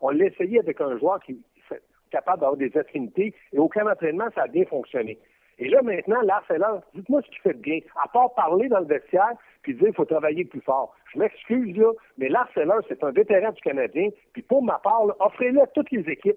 On 0.00 0.10
l'a 0.10 0.24
essayé 0.24 0.58
avec 0.58 0.80
un 0.80 0.98
joueur 0.98 1.20
qui 1.20 1.32
est 1.32 1.80
capable 2.10 2.40
d'avoir 2.40 2.56
des 2.56 2.76
affinités. 2.76 3.34
Et 3.52 3.58
aucun 3.58 3.86
entraînement, 3.86 4.26
ça 4.34 4.42
a 4.42 4.46
bien 4.48 4.64
fonctionné. 4.64 5.18
Et 5.58 5.68
là, 5.68 5.80
maintenant, 5.82 6.20
l'Arcelor, 6.22 6.82
dites-moi 6.94 7.22
ce 7.22 7.28
qu'il 7.28 7.40
fait 7.40 7.54
de 7.54 7.60
bien. 7.60 7.78
À 8.02 8.08
part 8.08 8.34
parler 8.34 8.68
dans 8.68 8.80
le 8.80 8.86
vestiaire, 8.86 9.32
puis 9.62 9.74
dire 9.74 9.86
qu'il 9.86 9.94
faut 9.94 10.04
travailler 10.04 10.44
plus 10.44 10.60
fort. 10.60 10.94
Je 11.12 11.18
m'excuse, 11.18 11.76
là, 11.76 11.92
mais 12.18 12.28
l'Arcelor, 12.28 12.82
c'est 12.88 13.02
un 13.02 13.10
vétéran 13.10 13.52
du 13.52 13.60
Canadien. 13.62 14.10
Puis 14.32 14.42
pour 14.42 14.62
ma 14.62 14.78
part, 14.78 15.04
offrez-le 15.18 15.62
à 15.62 15.66
toutes 15.68 15.90
les 15.90 16.08
équipes. 16.10 16.36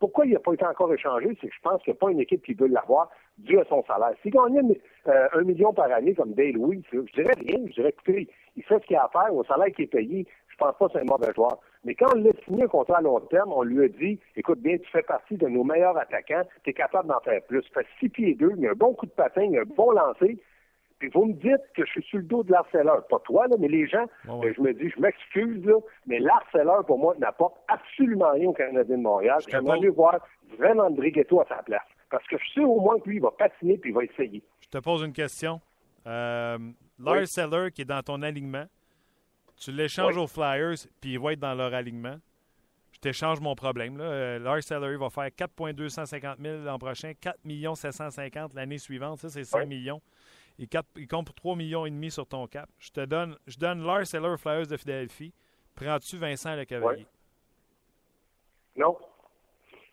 Pourquoi 0.00 0.26
il 0.26 0.32
n'a 0.32 0.38
pas 0.40 0.52
été 0.52 0.64
encore 0.64 0.92
échangé? 0.92 1.36
C'est 1.40 1.48
que 1.48 1.54
je 1.54 1.60
pense 1.60 1.82
qu'il 1.82 1.92
n'y 1.92 1.98
a 1.98 2.00
pas 2.00 2.10
une 2.10 2.20
équipe 2.20 2.44
qui 2.44 2.54
veut 2.54 2.68
l'avoir 2.68 3.10
dû 3.38 3.58
à 3.58 3.64
son 3.64 3.84
salaire. 3.84 4.14
S'il 4.22 4.32
gagnait 4.32 4.80
euh, 5.08 5.28
un 5.32 5.42
million 5.42 5.72
par 5.72 5.90
année 5.90 6.14
comme 6.14 6.32
Dale 6.34 6.52
Louis, 6.52 6.82
je 6.92 7.00
dirais 7.14 7.34
rien. 7.38 7.58
Je 7.66 7.72
dirais, 7.72 7.90
écoutez, 7.90 8.28
il 8.56 8.62
fait 8.62 8.80
ce 8.80 8.86
qu'il 8.86 8.96
a 8.96 9.04
à 9.04 9.08
faire 9.08 9.34
au 9.34 9.44
salaire 9.44 9.72
qui 9.74 9.82
est 9.82 9.86
payé. 9.86 10.26
Je 10.48 10.56
pense 10.56 10.76
pas 10.76 10.86
que 10.86 10.92
c'est 10.92 11.00
un 11.00 11.04
mauvais 11.04 11.32
joueur. 11.34 11.58
Mais 11.84 11.94
quand 11.94 12.08
on 12.14 12.18
l'a 12.18 12.30
signé 12.44 12.64
un 12.64 12.68
contrat 12.68 12.98
à 12.98 13.00
long 13.00 13.20
terme, 13.20 13.52
on 13.52 13.62
lui 13.62 13.84
a 13.84 13.88
dit 13.88 14.18
Écoute 14.36 14.60
bien, 14.60 14.76
tu 14.78 14.90
fais 14.90 15.02
partie 15.02 15.36
de 15.36 15.46
nos 15.46 15.62
meilleurs 15.62 15.96
attaquants, 15.96 16.42
tu 16.64 16.70
es 16.70 16.72
capable 16.72 17.08
d'en 17.08 17.20
faire 17.20 17.40
plus. 17.42 17.62
Tu 17.62 17.72
fais 17.72 17.86
six 18.00 18.08
pieds 18.08 18.34
deux, 18.34 18.52
il 18.56 18.62
y 18.62 18.66
a 18.66 18.72
un 18.72 18.74
bon 18.74 18.94
coup 18.94 19.06
de 19.06 19.12
patin, 19.12 19.42
un 19.42 19.64
bon 19.76 19.92
lancer. 19.92 20.38
Puis 20.98 21.10
vous 21.14 21.26
me 21.26 21.32
dites 21.34 21.62
que 21.74 21.84
je 21.84 21.90
suis 21.90 22.02
sur 22.04 22.18
le 22.18 22.24
dos 22.24 22.42
de 22.42 22.50
l'harceleur. 22.50 23.06
Pas 23.06 23.20
toi, 23.20 23.46
là, 23.46 23.56
mais 23.58 23.68
les 23.68 23.86
gens. 23.86 24.06
Je 24.24 24.60
me 24.60 24.72
dis, 24.72 24.90
je 24.90 25.00
m'excuse, 25.00 25.64
là, 25.64 25.78
mais 26.06 26.18
l'harceleur, 26.18 26.84
pour 26.86 26.98
moi, 26.98 27.14
n'apporte 27.18 27.56
absolument 27.68 28.32
rien 28.32 28.48
au 28.48 28.52
Canadien 28.52 28.96
de 28.96 29.02
Montréal. 29.02 29.38
J'aimerais 29.48 29.80
mieux 29.80 29.90
voir 29.90 30.18
vraiment 30.58 30.90
Ghetto 30.90 31.40
à 31.40 31.46
sa 31.48 31.62
place. 31.62 31.86
Parce 32.10 32.26
que 32.26 32.36
je 32.38 32.54
sais 32.54 32.64
au 32.64 32.80
moins 32.80 32.98
que 32.98 33.08
lui, 33.08 33.16
il 33.16 33.22
va 33.22 33.30
patiner 33.30 33.78
puis 33.78 33.90
il 33.90 33.94
va 33.94 34.04
essayer. 34.04 34.42
Je 34.60 34.68
te 34.68 34.78
pose 34.78 35.02
une 35.02 35.12
question. 35.12 35.60
Euh, 36.06 36.58
Lars 36.98 37.28
Seller, 37.28 37.70
qui 37.70 37.82
est 37.82 37.84
dans 37.84 38.02
ton 38.02 38.22
alignement, 38.22 38.64
tu 39.56 39.72
l'échanges 39.72 40.16
aux 40.16 40.26
Flyers, 40.26 40.76
puis 41.00 41.12
il 41.12 41.18
va 41.18 41.32
être 41.32 41.40
dans 41.40 41.54
leur 41.54 41.74
alignement. 41.74 42.16
Je 42.92 43.00
t'échange 43.00 43.40
mon 43.40 43.54
problème. 43.54 43.96
Là. 43.96 44.04
Euh, 44.04 44.38
Lars 44.40 44.62
Salary 44.62 44.96
va 44.96 45.08
faire 45.10 45.28
4,250 45.34 46.38
000 46.40 46.64
l'an 46.64 46.78
prochain, 46.78 47.12
4 47.20 47.38
750 47.76 48.54
l'année 48.54 48.78
suivante. 48.78 49.18
Ça, 49.18 49.28
c'est 49.28 49.44
5 49.44 49.66
millions. 49.66 50.00
Il, 50.58 50.68
compte 50.68 51.26
pour 51.26 51.34
3 51.34 51.56
millions 51.56 51.86
et 51.86 51.90
demi 51.90 52.10
sur 52.10 52.26
ton 52.26 52.46
cap. 52.48 52.68
Je 52.78 52.90
te 52.90 53.04
donne, 53.04 53.36
je 53.46 53.58
donne 53.58 53.84
Lars 53.84 54.06
Seller 54.06 54.28
aux 54.28 54.36
Flyers 54.36 54.66
de 54.66 54.76
Philadelphie. 54.76 55.32
Prends-tu 55.76 56.16
Vincent 56.16 56.56
Le 56.56 56.64
Cavalier? 56.64 57.06
Non. 58.76 58.96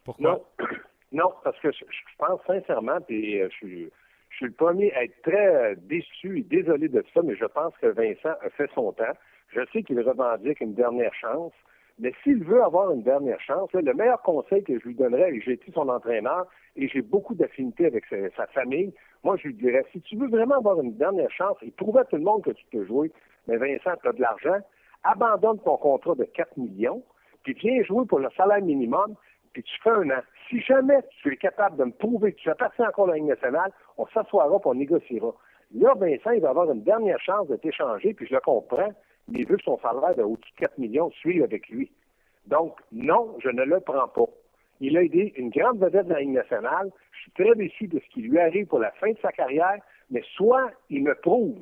Pourquoi? 0.03 0.31
Non. 0.31 0.45
non, 1.11 1.33
parce 1.43 1.59
que 1.59 1.71
je, 1.71 1.83
pense 2.17 2.39
sincèrement, 2.47 2.99
puis 3.01 3.39
euh, 3.41 3.49
je 3.51 3.55
suis, 3.55 3.91
je 4.29 4.35
suis 4.37 4.45
le 4.47 4.53
premier 4.53 4.91
à 4.93 5.03
être 5.03 5.21
très 5.21 5.55
euh, 5.55 5.75
déçu 5.77 6.39
et 6.39 6.43
désolé 6.43 6.87
de 6.89 7.03
ça, 7.13 7.21
mais 7.23 7.35
je 7.35 7.45
pense 7.45 7.73
que 7.77 7.87
Vincent 7.87 8.35
a 8.41 8.49
fait 8.49 8.69
son 8.73 8.91
temps. 8.93 9.13
Je 9.49 9.61
sais 9.71 9.83
qu'il 9.83 9.99
revendique 10.01 10.61
une 10.61 10.73
dernière 10.73 11.13
chance, 11.13 11.53
mais 11.99 12.13
s'il 12.23 12.43
veut 12.43 12.61
avoir 12.63 12.91
une 12.91 13.03
dernière 13.03 13.39
chance, 13.39 13.71
le 13.73 13.93
meilleur 13.93 14.21
conseil 14.21 14.63
que 14.63 14.79
je 14.79 14.85
lui 14.85 14.95
donnerais, 14.95 15.33
et 15.33 15.41
j'ai 15.41 15.53
été 15.53 15.71
son 15.71 15.87
entraîneur 15.87 16.47
et 16.75 16.89
j'ai 16.89 17.01
beaucoup 17.01 17.35
d'affinité 17.35 17.85
avec 17.85 18.03
sa, 18.35 18.47
famille, 18.47 18.93
moi 19.25 19.35
je 19.37 19.47
lui 19.47 19.55
dirais, 19.55 19.83
si 19.91 19.99
tu 20.01 20.15
veux 20.15 20.27
vraiment 20.27 20.57
avoir 20.57 20.79
une 20.79 20.93
dernière 20.93 21.31
chance 21.31 21.57
et 21.63 21.71
prouver 21.71 22.01
à 22.01 22.05
tout 22.05 22.15
le 22.15 22.21
monde 22.21 22.43
que 22.43 22.51
tu 22.51 22.63
peux 22.71 22.85
jouer, 22.85 23.11
mais 23.47 23.57
Vincent, 23.57 23.97
tu 24.01 24.07
as 24.07 24.13
de 24.13 24.21
l'argent, 24.21 24.59
abandonne 25.03 25.59
ton 25.59 25.77
contrat 25.77 26.13
de 26.15 26.25
4 26.25 26.55
millions, 26.57 27.03
puis 27.43 27.53
viens 27.53 27.83
jouer 27.83 28.05
pour 28.05 28.19
le 28.19 28.29
salaire 28.37 28.61
minimum, 28.61 29.15
puis 29.51 29.63
tu 29.63 29.81
fais 29.81 29.89
un 29.89 30.09
an. 30.11 30.21
Si 30.47 30.61
jamais 30.61 30.99
tu 31.21 31.33
es 31.33 31.37
capable 31.37 31.75
de 31.77 31.85
me 31.85 31.91
prouver 31.91 32.33
que 32.33 32.37
tu 32.37 32.49
fais 32.49 32.55
partie 32.55 32.83
encore 32.83 33.07
de 33.07 33.11
la 33.11 33.17
Ligue 33.17 33.27
nationale, 33.27 33.71
on 33.97 34.05
s'assoira 34.07 34.47
et 34.47 34.59
on 34.63 34.73
négociera. 34.75 35.33
Là, 35.73 35.93
Vincent, 35.95 36.31
il 36.31 36.41
va 36.41 36.51
avoir 36.51 36.71
une 36.71 36.83
dernière 36.83 37.19
chance 37.19 37.47
de 37.47 37.55
t'échanger, 37.55 38.13
puis 38.13 38.27
je 38.27 38.33
le 38.35 38.41
comprends 38.41 38.93
mais 39.27 39.43
que 39.43 39.55
son 39.63 39.79
salaire 39.79 40.15
de 40.15 40.21
au-dessus 40.21 40.51
de 40.53 40.59
4 40.59 40.77
millions 40.77 41.09
suive 41.11 41.43
avec 41.43 41.67
lui. 41.69 41.91
Donc, 42.45 42.79
non, 42.91 43.35
je 43.39 43.49
ne 43.49 43.63
le 43.63 43.79
prends 43.79 44.07
pas. 44.07 44.29
Il 44.81 44.97
a 44.97 45.03
aidé 45.03 45.33
une 45.37 45.49
grande 45.49 45.79
vedette 45.79 46.07
de 46.07 46.13
la 46.13 46.19
Ligue 46.19 46.33
nationale. 46.33 46.91
Je 47.11 47.19
suis 47.21 47.31
très 47.31 47.55
déçu 47.55 47.87
de 47.87 47.99
ce 47.99 48.13
qui 48.13 48.21
lui 48.21 48.39
arrive 48.39 48.67
pour 48.67 48.79
la 48.79 48.91
fin 48.91 49.11
de 49.11 49.17
sa 49.21 49.31
carrière, 49.31 49.79
mais 50.09 50.23
soit 50.35 50.71
il 50.89 51.03
me 51.03 51.15
prouve 51.15 51.61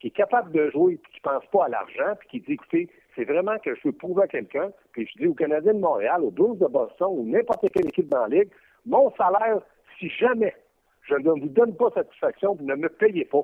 qu'il 0.00 0.08
est 0.08 0.16
capable 0.16 0.52
de 0.52 0.70
jouer 0.70 0.94
et 0.94 0.98
qu'il 0.98 1.20
ne 1.24 1.38
pense 1.38 1.46
pas 1.50 1.64
à 1.64 1.68
l'argent, 1.68 2.14
puis 2.20 2.28
qu'il 2.28 2.42
dit, 2.42 2.52
écoutez, 2.52 2.88
c'est 3.16 3.24
vraiment 3.24 3.58
que 3.58 3.74
je 3.74 3.80
veux 3.84 3.92
prouver 3.92 4.22
à 4.22 4.28
quelqu'un, 4.28 4.70
puis 4.92 5.08
je 5.12 5.18
dis 5.18 5.26
aux 5.26 5.34
Canadiens 5.34 5.74
de 5.74 5.80
Montréal, 5.80 6.22
aux 6.22 6.30
Blues 6.30 6.56
de 6.58 6.66
Boston 6.66 7.08
ou 7.10 7.24
n'importe 7.26 7.68
quelle 7.72 7.86
équipe 7.86 8.08
dans 8.08 8.26
la 8.26 8.38
Ligue, 8.38 8.50
mon 8.86 9.10
salaire, 9.16 9.60
si 9.98 10.08
jamais 10.10 10.54
je 11.02 11.14
ne 11.14 11.30
vous 11.30 11.48
donne 11.48 11.74
pas 11.74 11.90
satisfaction, 11.90 12.54
vous 12.54 12.64
ne 12.64 12.76
me 12.76 12.88
payez 12.88 13.24
pas. 13.24 13.42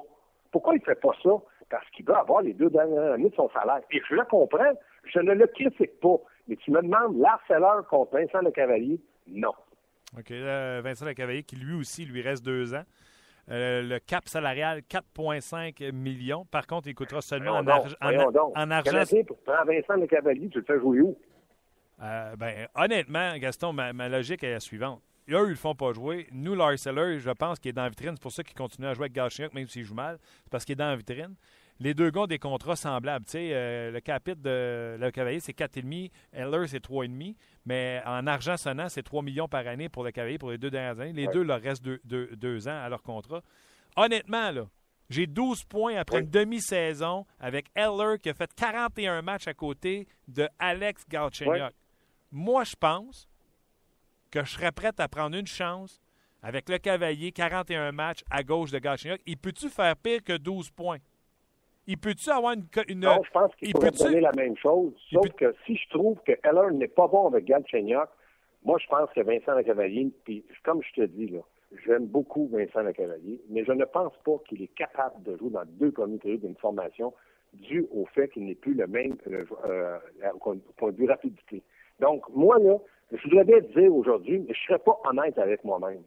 Pourquoi 0.53 0.75
il 0.75 0.79
ne 0.79 0.85
fait 0.85 1.01
pas 1.01 1.13
ça? 1.23 1.31
parce 1.71 1.89
qu'il 1.91 2.05
veut 2.07 2.15
avoir 2.15 2.43
les 2.43 2.53
deux 2.53 2.71
dernières 2.71 3.13
années 3.13 3.31
de 3.31 3.35
son 3.35 3.49
salaire. 3.51 3.81
Et 3.91 4.01
je 4.09 4.15
le 4.15 4.25
comprends, 4.25 4.73
je 5.05 5.19
ne 5.19 5.33
le 5.33 5.47
critique 5.49 5.99
pas. 6.01 6.17
Mais 6.49 6.57
tu 6.57 6.71
me 6.71 6.83
demandes 6.83 7.19
l'harceleur 7.19 7.87
contre 7.89 8.17
Vincent 8.17 8.41
Le 8.41 8.51
Cavalier? 8.51 9.01
Non. 9.27 9.53
OK. 10.19 10.31
Vincent 10.31 11.07
Le 11.07 11.15
Cavalier, 11.15 11.43
qui 11.43 11.57
lui 11.57 11.75
aussi, 11.75 12.05
lui 12.05 12.23
reste 12.23 12.45
deux 12.45 12.75
ans. 12.75 12.85
Euh, 13.51 13.83
le 13.83 13.99
cap 13.99 14.27
salarial, 14.27 14.81
4,5 14.81 15.93
millions. 15.93 16.47
Par 16.47 16.67
contre, 16.67 16.89
il 16.89 16.95
coûtera 16.95 17.21
seulement 17.21 17.53
en, 17.53 17.67
en, 17.67 18.71
argent. 18.71 18.83
Canadien, 18.83 19.23
pour 19.25 19.39
prendre 19.39 19.67
Vincent 19.67 19.95
Le 19.97 20.07
Cavalier, 20.07 20.49
tu 20.49 20.59
le 20.59 20.65
fais 20.65 20.79
jouer 20.79 21.01
où? 21.03 21.17
Euh, 22.03 22.37
ben, 22.37 22.67
honnêtement, 22.75 23.37
Gaston, 23.37 23.73
ma, 23.73 24.09
logique 24.09 24.43
est 24.43 24.53
la 24.53 24.61
suivante. 24.61 25.03
Eux, 25.29 25.33
ils 25.33 25.43
ne 25.43 25.49
le 25.49 25.55
font 25.55 25.75
pas 25.75 25.93
jouer. 25.93 26.27
Nous, 26.33 26.57
Seller, 26.77 27.19
je 27.19 27.31
pense 27.31 27.59
qu'il 27.59 27.71
est 27.71 27.73
dans 27.73 27.83
la 27.83 27.89
vitrine. 27.89 28.13
C'est 28.15 28.23
pour 28.23 28.33
ça 28.33 28.43
qu'il 28.43 28.57
continue 28.57 28.87
à 28.87 28.95
jouer 28.95 29.05
avec 29.05 29.13
Galchenyuk, 29.13 29.55
même 29.55 29.69
s'il 29.69 29.85
joue 29.85 29.95
mal. 29.95 30.19
C'est 30.45 30.51
parce 30.51 30.65
qu'il 30.65 30.75
est 30.75 30.77
dans 30.77 30.89
la 30.89 30.97
vitrine. 30.97 31.35
Les 31.81 31.93
deux 31.93 32.11
gars 32.11 32.23
ont 32.23 32.27
des 32.27 32.39
contrats 32.39 32.77
semblables. 32.77 33.25
Tu 33.27 33.37
euh, 33.39 33.91
le 33.91 34.01
capite 34.01 34.41
de 34.41 34.97
Le 34.99 35.11
Cavalier, 35.11 35.41
c'est 35.41 35.57
4,5. 35.57 36.11
Eller, 36.33 36.67
c'est 36.69 36.85
3,5. 36.85 37.35
Mais 37.67 38.01
en 38.07 38.27
argent 38.27 38.57
sonnant, 38.57 38.89
c'est 38.89 39.03
3 39.03 39.23
millions 39.23 39.49
par 39.49 39.67
année 39.67 39.89
pour 39.89 40.05
Le 40.05 40.13
Cavalier 40.13 40.39
pour 40.39 40.51
les 40.51 40.59
deux 40.59 40.71
dernières 40.71 41.01
années. 41.01 41.13
Les 41.13 41.27
deux 41.29 41.43
leur 41.43 41.61
restent 41.61 41.85
deux, 41.85 42.69
ans 42.69 42.83
à 42.83 42.89
leur 42.89 43.03
contrat. 43.03 43.43
Honnêtement, 43.97 44.51
là, 44.51 44.67
j'ai 45.11 45.27
12 45.27 45.65
points 45.65 45.97
après 45.97 46.21
une 46.21 46.31
demi-saison 46.31 47.27
avec 47.41 47.67
Eller 47.75 48.19
qui 48.23 48.31
a 48.31 48.35
fait 48.35 48.53
41 48.55 49.23
matchs 49.23 49.49
à 49.49 49.55
côté 49.55 50.07
de 50.29 50.49
Alex 50.59 51.05
Galchenyuk. 51.09 51.73
Moi, 52.31 52.65
je 52.65 52.75
pense 52.77 53.29
que 54.31 54.45
je 54.45 54.51
serais 54.51 54.73
prêt 54.73 54.93
à 54.99 55.09
prendre 55.09 55.37
une 55.37 55.47
chance 55.47 56.01
avec 56.43 56.69
le 56.69 56.79
Cavalier, 56.79 57.33
41 57.33 57.93
matchs 57.93 58.23
à 58.31 58.43
gauche 58.43 58.71
de 58.71 58.79
Galchenyuk. 58.79 59.21
Il 59.27 59.39
peut-tu 59.39 59.69
faire 59.69 59.97
pire 59.97 60.23
que 60.23 60.37
12 60.37 60.71
points? 60.71 60.99
Il 61.87 61.99
peut-tu 61.99 62.31
avoir 62.31 62.55
une. 62.55 62.67
une 62.89 63.01
non, 63.01 63.23
je 63.25 63.31
pense 63.31 63.55
qu'il 63.57 63.73
pourrait 63.73 63.91
donner 63.91 64.21
la 64.21 64.33
même 64.33 64.57
chose. 64.57 64.93
Sauf 65.13 65.29
que 65.37 65.55
si 65.67 65.77
je 65.77 65.89
trouve 65.91 66.19
que 66.27 66.33
Heller 66.43 66.73
n'est 66.73 66.89
pas 66.89 67.09
bon 67.09 67.27
avec 67.27 67.45
Galchenyuk, 67.45 68.09
moi, 68.65 68.79
je 68.79 68.87
pense 68.87 69.11
que 69.11 69.21
Vincent 69.21 69.55
Lecavalier, 69.55 70.11
puis 70.25 70.45
comme 70.65 70.83
je 70.83 71.03
te 71.03 71.07
dis, 71.07 71.27
là, 71.27 71.41
j'aime 71.85 72.07
beaucoup 72.07 72.49
Vincent 72.49 72.81
Lecavalier, 72.81 73.41
mais 73.51 73.65
je 73.65 73.73
ne 73.73 73.85
pense 73.85 74.15
pas 74.25 74.39
qu'il 74.49 74.63
est 74.63 74.75
capable 74.75 75.23
de 75.23 75.37
jouer 75.37 75.51
dans 75.51 75.65
deux 75.67 75.93
premiers 75.93 76.19
périodes 76.19 76.41
d'une 76.41 76.57
formation 76.57 77.13
dû 77.53 77.87
au 77.93 78.07
fait 78.07 78.29
qu'il 78.31 78.47
n'est 78.47 78.55
plus 78.55 78.75
le 78.75 78.87
même 78.87 79.17
euh, 79.29 79.45
euh, 79.67 79.99
point 80.41 80.91
de 80.91 80.97
vue 80.97 81.09
rapidité. 81.09 81.63
Donc, 82.01 82.25
moi, 82.31 82.59
là, 82.59 82.79
je 83.13 83.23
voudrais 83.29 83.45
bien 83.45 83.61
te 83.61 83.79
dire 83.79 83.95
aujourd'hui, 83.95 84.39
mais 84.39 84.55
je 84.55 84.61
ne 84.61 84.67
serais 84.67 84.79
pas 84.79 84.99
honnête 85.05 85.39
avec 85.39 85.63
moi-même. 85.63 86.03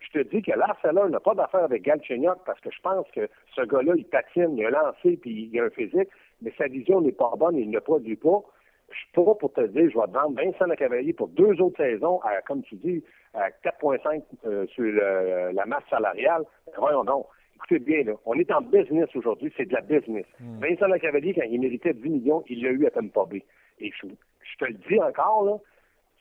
Je 0.00 0.18
te 0.18 0.28
dis 0.28 0.42
que 0.42 0.52
Larceller 0.52 1.08
n'a 1.10 1.20
pas 1.20 1.34
d'affaire 1.34 1.64
avec 1.64 1.82
Galchenyuk 1.82 2.38
parce 2.44 2.60
que 2.60 2.70
je 2.70 2.80
pense 2.80 3.06
que 3.12 3.28
ce 3.54 3.62
gars-là, 3.62 3.92
il 3.96 4.06
patine, 4.06 4.56
il 4.56 4.64
a 4.66 4.70
lancé, 4.70 5.16
puis 5.16 5.50
il 5.52 5.60
a 5.60 5.64
un 5.64 5.70
physique, 5.70 6.08
mais 6.42 6.52
sa 6.56 6.66
vision 6.66 7.00
n'est 7.00 7.12
pas 7.12 7.30
bonne, 7.36 7.56
il 7.56 7.70
ne 7.70 7.78
produit 7.78 8.16
pas. 8.16 8.42
Je 8.90 8.96
suis 8.96 9.12
pas 9.12 9.34
pour 9.34 9.52
te 9.52 9.60
dire, 9.60 9.88
je 9.90 9.98
vais 9.98 10.06
te 10.06 10.12
vendre 10.12 10.34
Vincent 10.34 10.74
Cavalier 10.74 11.12
pour 11.12 11.28
deux 11.28 11.60
autres 11.60 11.76
saisons, 11.76 12.20
à, 12.22 12.40
comme 12.42 12.62
tu 12.62 12.74
dis, 12.76 13.04
à 13.34 13.50
4,5 13.50 14.22
euh, 14.46 14.66
sur 14.66 14.84
la 14.84 15.66
masse 15.66 15.84
salariale. 15.88 16.42
voyons 16.76 17.04
donc. 17.04 17.26
Écoutez 17.56 17.78
bien, 17.78 18.04
là, 18.04 18.14
on 18.24 18.34
est 18.34 18.50
en 18.50 18.62
business 18.62 19.14
aujourd'hui, 19.14 19.52
c'est 19.54 19.66
de 19.66 19.74
la 19.74 19.82
business. 19.82 20.24
Hmm. 20.40 20.60
Vincent 20.60 20.98
Cavalier, 20.98 21.34
quand 21.34 21.46
il 21.48 21.60
méritait 21.60 21.92
10 21.92 22.08
millions, 22.08 22.42
il 22.48 22.62
l'a 22.62 22.70
eu 22.70 22.86
à 22.86 22.90
Tampa 22.90 23.26
Bay. 23.26 23.44
Et 23.80 23.92
je, 23.92 24.08
je 24.08 24.56
te 24.58 24.64
le 24.64 24.78
dis 24.88 24.98
encore, 24.98 25.44
là, 25.44 25.56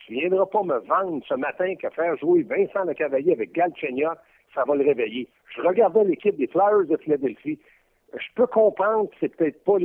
tu 0.09 0.15
viendras 0.15 0.47
pas 0.47 0.63
me 0.63 0.79
vendre 0.79 1.23
ce 1.27 1.35
matin 1.35 1.75
que 1.75 1.87
faire 1.91 2.17
jouer 2.17 2.41
Vincent 2.41 2.83
Le 2.83 2.95
Cavalier 2.95 3.33
avec 3.33 3.51
Galchenyuk, 3.51 4.17
ça 4.55 4.63
va 4.65 4.73
le 4.73 4.83
réveiller. 4.83 5.27
Je 5.55 5.61
regardais 5.61 6.03
l'équipe 6.03 6.35
des 6.35 6.47
Flyers 6.47 6.87
de 6.87 6.97
Philadelphie. 6.97 7.59
Je 8.13 8.27
peux 8.33 8.47
comprendre 8.47 9.07
que 9.11 9.15
c'est 9.19 9.35
peut-être 9.35 9.63
pas 9.63 9.77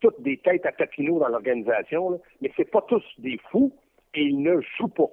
toutes 0.00 0.20
des 0.20 0.36
têtes 0.36 0.66
à 0.66 0.72
Papineau 0.72 1.18
dans 1.18 1.28
l'organisation, 1.28 2.20
mais 2.42 2.52
c'est 2.58 2.70
pas 2.70 2.82
tous 2.82 3.02
des 3.16 3.38
fous 3.50 3.72
et 4.12 4.24
ils 4.24 4.42
ne 4.42 4.60
jouent 4.76 4.88
pas. 4.88 5.08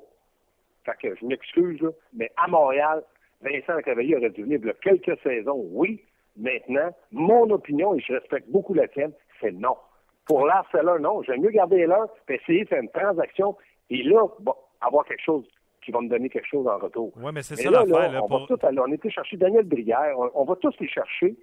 Fait 0.83 0.97
que 1.01 1.15
je 1.15 1.25
m'excuse, 1.25 1.89
mais 2.13 2.29
à 2.35 2.49
Montréal, 2.49 3.03
Vincent 3.41 3.75
Le 3.77 3.83
Cavalier 3.83 4.17
aurait 4.17 4.31
dû 4.31 4.43
venir 4.43 4.59
quelques 4.81 5.17
saisons, 5.23 5.65
oui. 5.71 6.03
Maintenant, 6.35 6.89
mon 7.11 7.49
opinion, 7.51 7.95
et 7.95 8.01
je 8.01 8.13
respecte 8.13 8.49
beaucoup 8.49 8.73
la 8.73 8.89
tienne, 8.89 9.13
c'est 9.39 9.51
non. 9.51 9.77
Pour 10.25 10.45
Lars 10.45 10.67
Seller, 10.71 10.99
non. 10.99 11.23
J'aime 11.23 11.41
mieux 11.41 11.51
garder 11.51 11.85
l'heure 11.85 12.09
et 12.27 12.35
essayer 12.35 12.63
de 12.63 12.69
faire 12.69 12.81
une 12.81 12.89
transaction 12.89 13.55
et 13.91 14.03
là, 14.03 14.25
bon, 14.39 14.55
avoir 14.79 15.05
quelque 15.05 15.21
chose 15.21 15.45
qui 15.83 15.91
va 15.91 15.99
me 15.99 16.07
donner 16.07 16.29
quelque 16.29 16.47
chose 16.47 16.65
en 16.65 16.77
retour. 16.77 17.11
Oui, 17.17 17.31
mais 17.33 17.41
c'est 17.41 17.57
ça 17.57 17.69
l'affaire. 17.69 18.23
on, 18.23 18.27
va 18.27 18.45
on 18.61 18.91
était 18.91 19.09
chercher 19.09 19.35
Daniel 19.35 19.65
Brière. 19.65 20.15
On, 20.33 20.45
va 20.45 20.55
tous 20.55 20.73
les 20.79 20.87
chercher 20.87 21.35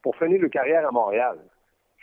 pour 0.00 0.14
finir 0.16 0.40
leur 0.40 0.50
carrière 0.50 0.86
à 0.86 0.92
Montréal. 0.92 1.38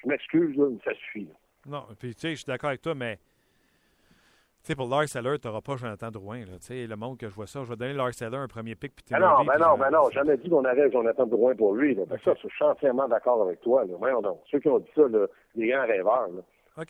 Je 0.04 0.10
m'excuse, 0.10 0.58
mais 0.58 0.78
ça 0.84 0.94
suffit. 0.96 1.30
Non, 1.66 1.84
puis 1.98 2.14
tu 2.14 2.22
sais, 2.22 2.32
je 2.32 2.36
suis 2.36 2.46
d'accord 2.46 2.70
avec 2.70 2.82
toi, 2.82 2.96
mais 2.96 3.16
tu 3.16 4.74
sais, 4.74 4.76
pour 4.76 4.90
Lars 4.90 5.08
Seller, 5.08 5.40
tu 5.40 5.48
n'auras 5.48 5.62
pas 5.62 5.78
Jonathan 5.78 6.12
Drouin. 6.12 6.40
Là. 6.40 6.58
Tu 6.60 6.68
sais, 6.68 6.88
le 6.88 6.96
monde 6.98 7.18
que 7.18 7.30
je 7.30 7.34
vois 7.34 7.48
ça, 7.48 7.64
je 7.64 7.70
vais 7.70 7.78
donner 7.78 7.94
Lars 7.94 8.14
Seller 8.14 8.38
un 8.38 8.48
premier 8.48 8.76
pic. 8.76 8.94
Puis 8.94 9.06
ah 9.12 9.20
non, 9.20 9.46
ben 9.46 9.58
non, 9.58 9.78
ben 9.78 9.90
non, 9.90 10.10
jamais 10.10 10.36
dit 10.36 10.50
qu'on 10.50 10.66
avait 10.66 10.92
Jonathan 10.92 11.26
Drouin 11.26 11.56
pour 11.56 11.74
lui. 11.74 11.96
Là. 11.96 12.04
ça, 12.26 12.34
je 12.34 12.48
suis 12.50 12.66
entièrement 12.66 13.08
d'accord 13.08 13.42
avec 13.44 13.62
toi. 13.62 13.86
Là. 13.86 13.94
Voyons 13.98 14.22
donc. 14.22 14.42
Ceux 14.52 14.60
qui 14.60 14.68
ont 14.68 14.80
dit 14.80 14.92
ça, 14.94 15.08
là, 15.08 15.28
les 15.56 15.70
grands 15.70 15.86
rêveurs. 15.86 16.28
Là. 16.28 16.42
OK. 16.78 16.90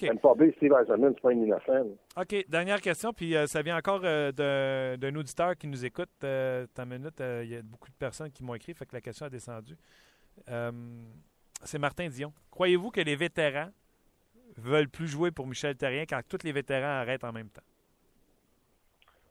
Steve 0.58 0.74
Eisenman, 0.74 1.13
c'est 1.13 1.22
pas 1.22 1.32
une 1.32 1.44
innocent. 1.44 1.88
OK. 2.17 2.46
Dernière 2.50 2.82
question, 2.82 3.13
puis 3.13 3.36
euh, 3.36 3.48
ça 3.48 3.62
vient 3.62 3.77
encore 3.77 4.01
euh, 4.03 4.98
d'un 4.98 5.15
auditeur 5.15 5.56
qui 5.56 5.67
nous 5.67 5.86
écoute. 5.86 6.10
Euh, 6.24 6.65
T'as 6.74 6.86
minute, 6.86 7.22
euh, 7.22 7.41
il 7.46 7.51
y 7.51 7.56
a 7.56 7.62
beaucoup 7.62 7.89
de 7.89 7.96
personnes 7.96 8.29
qui 8.32 8.44
m'ont 8.44 8.56
écrit, 8.56 8.74
fait 8.74 8.86
que 8.86 8.94
la 8.94 9.01
question 9.01 9.25
a 9.25 9.29
descendu. 9.29 9.77
c'est 11.63 11.79
Martin 11.79 12.08
Dion. 12.10 12.34
Croyez-vous 12.51 12.91
que 12.91 13.01
les 13.01 13.15
vétérans 13.15 13.70
veulent 14.58 14.89
plus 14.89 15.08
jouer 15.08 15.32
pour 15.32 15.48
Michel 15.48 15.75
Terrien 15.77 16.03
quand 16.06 16.20
tous 16.27 16.44
les 16.44 16.51
vétérans 16.51 17.01
arrêtent 17.01 17.24
en 17.24 17.32
même 17.32 17.50
temps? 17.50 17.62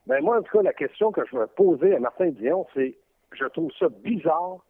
Ben 0.07 0.23
moi, 0.23 0.39
en 0.39 0.41
tout 0.41 0.57
cas, 0.57 0.63
la 0.63 0.73
question 0.73 1.11
que 1.11 1.21
je 1.29 1.37
vais 1.37 1.47
poser 1.55 1.93
à 1.95 1.99
Martin 1.99 2.29
Dion, 2.29 2.65
c'est 2.73 2.97
je 3.33 3.45
trouve 3.45 3.69
ça 3.77 3.89
bizarre 3.89 4.65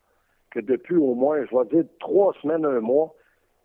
que 0.49 0.59
depuis 0.59 0.95
au 0.95 1.13
moins, 1.13 1.45
je 1.45 1.55
vais 1.55 1.65
dire, 1.65 1.85
trois 1.99 2.33
semaines, 2.41 2.65
un 2.65 2.79
mois, 2.79 3.13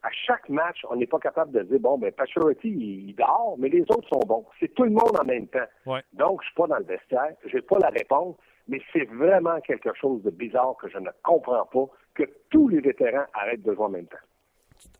à 0.03 0.11
chaque 0.27 0.49
match, 0.49 0.85
on 0.91 0.97
n'est 0.97 1.07
pas 1.07 1.19
capable 1.19 1.53
de 1.53 1.63
dire, 1.63 1.79
bon, 1.79 1.97
ben, 1.97 2.11
Pacioretty, 2.13 2.69
il, 2.69 3.15
dort, 3.15 3.55
mais 3.59 3.69
les 3.69 3.83
autres 3.83 4.09
sont 4.09 4.21
bons. 4.27 4.45
C'est 4.59 4.75
tout 4.75 4.85
le 4.85 4.91
monde 4.91 5.17
en 5.21 5.25
même 5.25 5.47
temps. 5.47 6.01
Donc, 6.13 6.43
je 6.43 6.47
suis 6.47 6.55
pas 6.55 6.67
dans 6.67 6.79
le 6.79 6.85
vestiaire, 6.85 7.35
je 7.47 7.57
n'ai 7.57 7.63
pas 7.63 7.79
la 7.79 7.89
réponse, 7.89 8.37
mais 8.69 8.81
c'est 8.93 9.05
vraiment 9.05 9.61
quelque 9.61 9.91
chose 9.95 10.23
de 10.23 10.31
bizarre 10.31 10.77
que 10.81 10.89
je 10.89 10.99
ne 10.99 11.11
comprends 11.23 11.67
pas, 11.67 11.87
que 12.15 12.25
tous 12.51 12.69
les 12.69 12.81
vétérans 12.81 13.25
arrêtent 13.33 13.63
de 13.63 13.75
jouer 13.75 13.85
en 13.85 13.91
même 13.91 14.07
temps. 14.07 14.17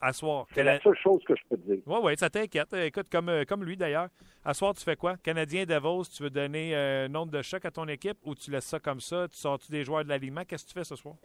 À 0.01 0.13
soir. 0.13 0.47
C'est 0.53 0.63
la 0.63 0.79
seule 0.79 0.97
chose 0.97 1.23
que 1.25 1.35
je 1.35 1.43
peux 1.51 1.57
te 1.57 1.63
dire. 1.63 1.83
Oui, 1.87 1.99
oui, 2.05 2.17
ça 2.17 2.31
t'inquiète. 2.31 2.73
Écoute, 2.73 3.09
comme, 3.11 3.29
euh, 3.29 3.45
comme 3.45 3.65
lui 3.65 3.77
d'ailleurs, 3.77 4.09
à 4.45 4.55
soir, 4.55 4.75
tu 4.75 4.85
fais 4.85 4.95
quoi? 4.95 5.17
Canadien 5.17 5.65
Davos, 5.65 6.05
tu 6.05 6.23
veux 6.23 6.31
donner 6.31 6.77
un 6.77 7.09
nombre 7.09 7.33
de 7.33 7.43
chocs 7.43 7.65
à 7.65 7.71
ton 7.73 7.89
équipe 7.89 8.19
ou 8.25 8.37
tu 8.37 8.53
laisses 8.53 8.67
ça 8.67 8.79
comme 8.79 9.01
ça? 9.01 9.27
Tu 9.29 9.37
sors-tu 9.39 9.73
des 9.73 9.83
joueurs 9.83 10.05
de 10.05 10.09
l'alignement? 10.09 10.43
Qu'est-ce 10.47 10.65
que 10.65 10.69
tu 10.69 10.75
fais 10.75 10.85
ce 10.85 10.95
soir? 10.95 11.17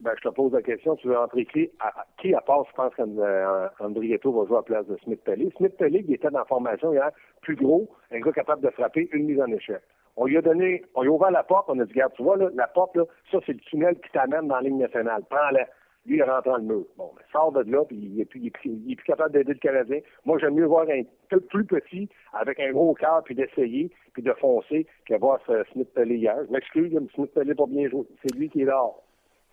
Ben, 0.00 0.12
je 0.16 0.28
te 0.28 0.32
pose 0.32 0.52
la 0.52 0.62
question, 0.62 0.94
tu 0.94 1.08
veux 1.08 1.18
entrer 1.18 1.44
qui? 1.44 1.70
À, 1.80 2.06
qui 2.20 2.32
à 2.32 2.40
part, 2.40 2.64
je 2.70 2.74
pense 2.74 2.94
qu'Andrietto 2.94 4.30
va 4.30 4.46
jouer 4.46 4.56
à 4.56 4.60
la 4.60 4.62
place 4.62 4.86
de 4.86 4.96
Smith 5.02 5.20
Pelly. 5.24 5.52
Smith 5.56 5.76
Pelly, 5.76 6.04
qui 6.04 6.14
était 6.14 6.30
dans 6.30 6.38
la 6.38 6.44
formation 6.44 6.92
hier, 6.92 7.10
plus 7.42 7.56
gros, 7.56 7.88
un 8.12 8.20
gars 8.20 8.30
capable 8.30 8.62
de 8.62 8.70
frapper 8.70 9.08
une 9.12 9.26
mise 9.26 9.40
en 9.40 9.46
échec. 9.46 9.80
On 10.16 10.26
lui 10.26 10.36
a 10.36 10.42
donné, 10.42 10.84
on 10.94 11.02
lui 11.02 11.08
a 11.08 11.12
ouvert 11.12 11.32
la 11.32 11.42
porte, 11.42 11.68
on 11.68 11.78
a 11.80 11.84
dit, 11.84 11.92
regarde, 11.92 12.12
tu 12.14 12.22
vois, 12.22 12.36
là, 12.36 12.48
la 12.54 12.68
porte, 12.68 12.94
là, 12.96 13.04
ça, 13.32 13.38
c'est 13.44 13.54
le 13.54 13.58
tunnel 13.58 13.96
qui 14.00 14.10
t'amène 14.12 14.46
dans 14.46 14.56
la 14.56 14.62
ligne 14.62 14.78
nationale. 14.78 15.22
Prends-la. 15.28 15.66
Lui, 16.06 16.16
il 16.16 16.22
rentre 16.22 16.48
dans 16.48 16.56
le 16.58 16.62
mur. 16.62 16.84
Bon, 16.96 17.10
ben, 17.16 17.22
sort 17.32 17.50
de 17.50 17.68
là, 17.70 17.84
puis 17.84 17.96
il 17.96 18.20
est 18.20 18.24
plus, 18.24 18.40
il 18.40 18.92
est 18.92 18.96
plus, 18.96 19.04
capable 19.04 19.32
d'aider 19.32 19.54
le 19.54 19.58
Canadien. 19.58 19.98
Moi, 20.24 20.38
j'aime 20.38 20.54
mieux 20.54 20.64
voir 20.64 20.86
un 20.88 21.02
peu 21.28 21.40
plus 21.40 21.64
petit, 21.64 22.08
avec 22.32 22.60
un 22.60 22.70
gros 22.70 22.94
cœur, 22.94 23.22
puis 23.24 23.34
d'essayer, 23.34 23.90
puis 24.12 24.22
de 24.22 24.32
foncer, 24.34 24.86
que 25.06 25.18
voir 25.18 25.40
Smith 25.72 25.92
Pelly 25.92 26.18
hier. 26.18 26.36
Je 26.46 26.52
m'excuse, 26.52 26.96
Smith 27.14 27.34
Pelly 27.34 27.54
pas 27.54 27.66
bien 27.66 27.88
joué. 27.88 28.06
C'est 28.22 28.34
lui 28.36 28.48
qui 28.48 28.62
est 28.62 28.66
là. 28.66 28.80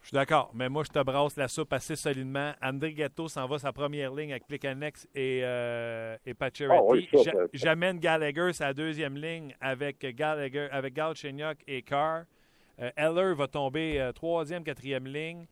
Je 0.06 0.10
suis 0.10 0.18
d'accord, 0.18 0.52
mais 0.54 0.70
moi, 0.70 0.84
je 0.84 0.92
te 0.92 1.04
brasse 1.04 1.36
la 1.36 1.48
soupe 1.48 1.74
assez 1.74 1.96
solidement. 1.96 2.52
André 2.62 2.94
Ghetto 2.94 3.28
s'en 3.28 3.48
va 3.48 3.58
sa 3.58 3.74
première 3.74 4.14
ligne 4.14 4.34
avec 4.34 4.46
Plekanex 4.46 5.08
et, 5.16 5.42
euh, 5.44 6.16
et. 6.28 6.36
Ah 6.40 6.50
j'amène 7.54 7.98
Gallagher 7.98 8.54
sa 8.54 8.72
deuxième 8.72 9.18
ligne 9.18 9.56
avec 9.60 10.06
Gallagher, 10.16 10.68
avec 10.70 10.94
Galchenyuk 10.94 11.58
et 11.68 11.82
Carr. 11.82 12.26
Euh, 12.80 12.92
Eller 12.96 13.34
va 13.34 13.48
tomber 13.48 14.00
euh, 14.00 14.12
troisième, 14.12 14.64
quatrième 14.64 15.08
ligne. 15.08 15.48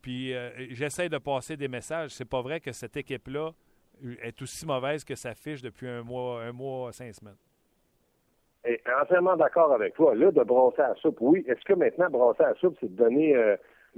Puis 0.00 0.34
euh, 0.34 0.52
j'essaie 0.70 1.10
de 1.10 1.18
passer 1.18 1.58
des 1.58 1.68
messages. 1.68 2.12
C'est 2.12 2.24
pas 2.24 2.40
vrai 2.40 2.60
que 2.60 2.72
cette 2.72 2.96
équipe-là 2.96 3.50
est 4.22 4.40
aussi 4.40 4.64
mauvaise 4.64 5.04
que 5.04 5.16
sa 5.16 5.34
fiche 5.34 5.60
depuis 5.60 5.86
un 5.86 6.02
mois, 6.02 6.40
un 6.44 6.52
mois, 6.52 6.92
cinq 6.92 7.12
semaines. 7.14 7.36
Et 8.64 8.80
entièrement 9.02 9.36
d'accord 9.36 9.70
avec 9.74 9.92
toi. 9.92 10.14
Là, 10.14 10.30
de 10.30 10.42
brasser 10.44 10.80
la 10.80 10.94
soupe, 10.94 11.18
oui. 11.20 11.44
Est-ce 11.46 11.62
que 11.66 11.74
maintenant, 11.74 12.08
brasser 12.08 12.44
la 12.44 12.54
soupe, 12.54 12.78
c'est 12.80 12.90
de 12.90 12.96
donner 12.96 13.36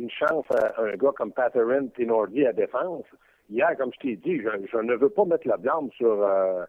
une 0.00 0.10
chance 0.10 0.46
à 0.50 0.80
un 0.80 0.96
gars 0.96 1.12
comme 1.16 1.32
Patterin 1.32 1.86
Tinordi 1.88 2.46
à 2.46 2.52
défense. 2.52 3.04
Hier, 3.50 3.76
comme 3.76 3.92
je 3.94 3.98
t'ai 3.98 4.16
dit, 4.16 4.40
je, 4.40 4.78
ne 4.78 4.94
veux 4.94 5.10
pas 5.10 5.24
mettre 5.24 5.46
la 5.46 5.56
blâme 5.56 5.90
sur 5.92 6.22
euh, 6.22 6.64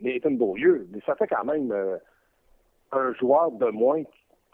Nathan 0.00 0.32
Beaulieu, 0.32 0.86
mais 0.92 1.00
ça 1.04 1.16
fait 1.16 1.26
quand 1.26 1.44
même 1.44 1.72
euh, 1.72 1.96
un 2.92 3.12
joueur 3.14 3.50
de 3.50 3.66
moins 3.70 4.02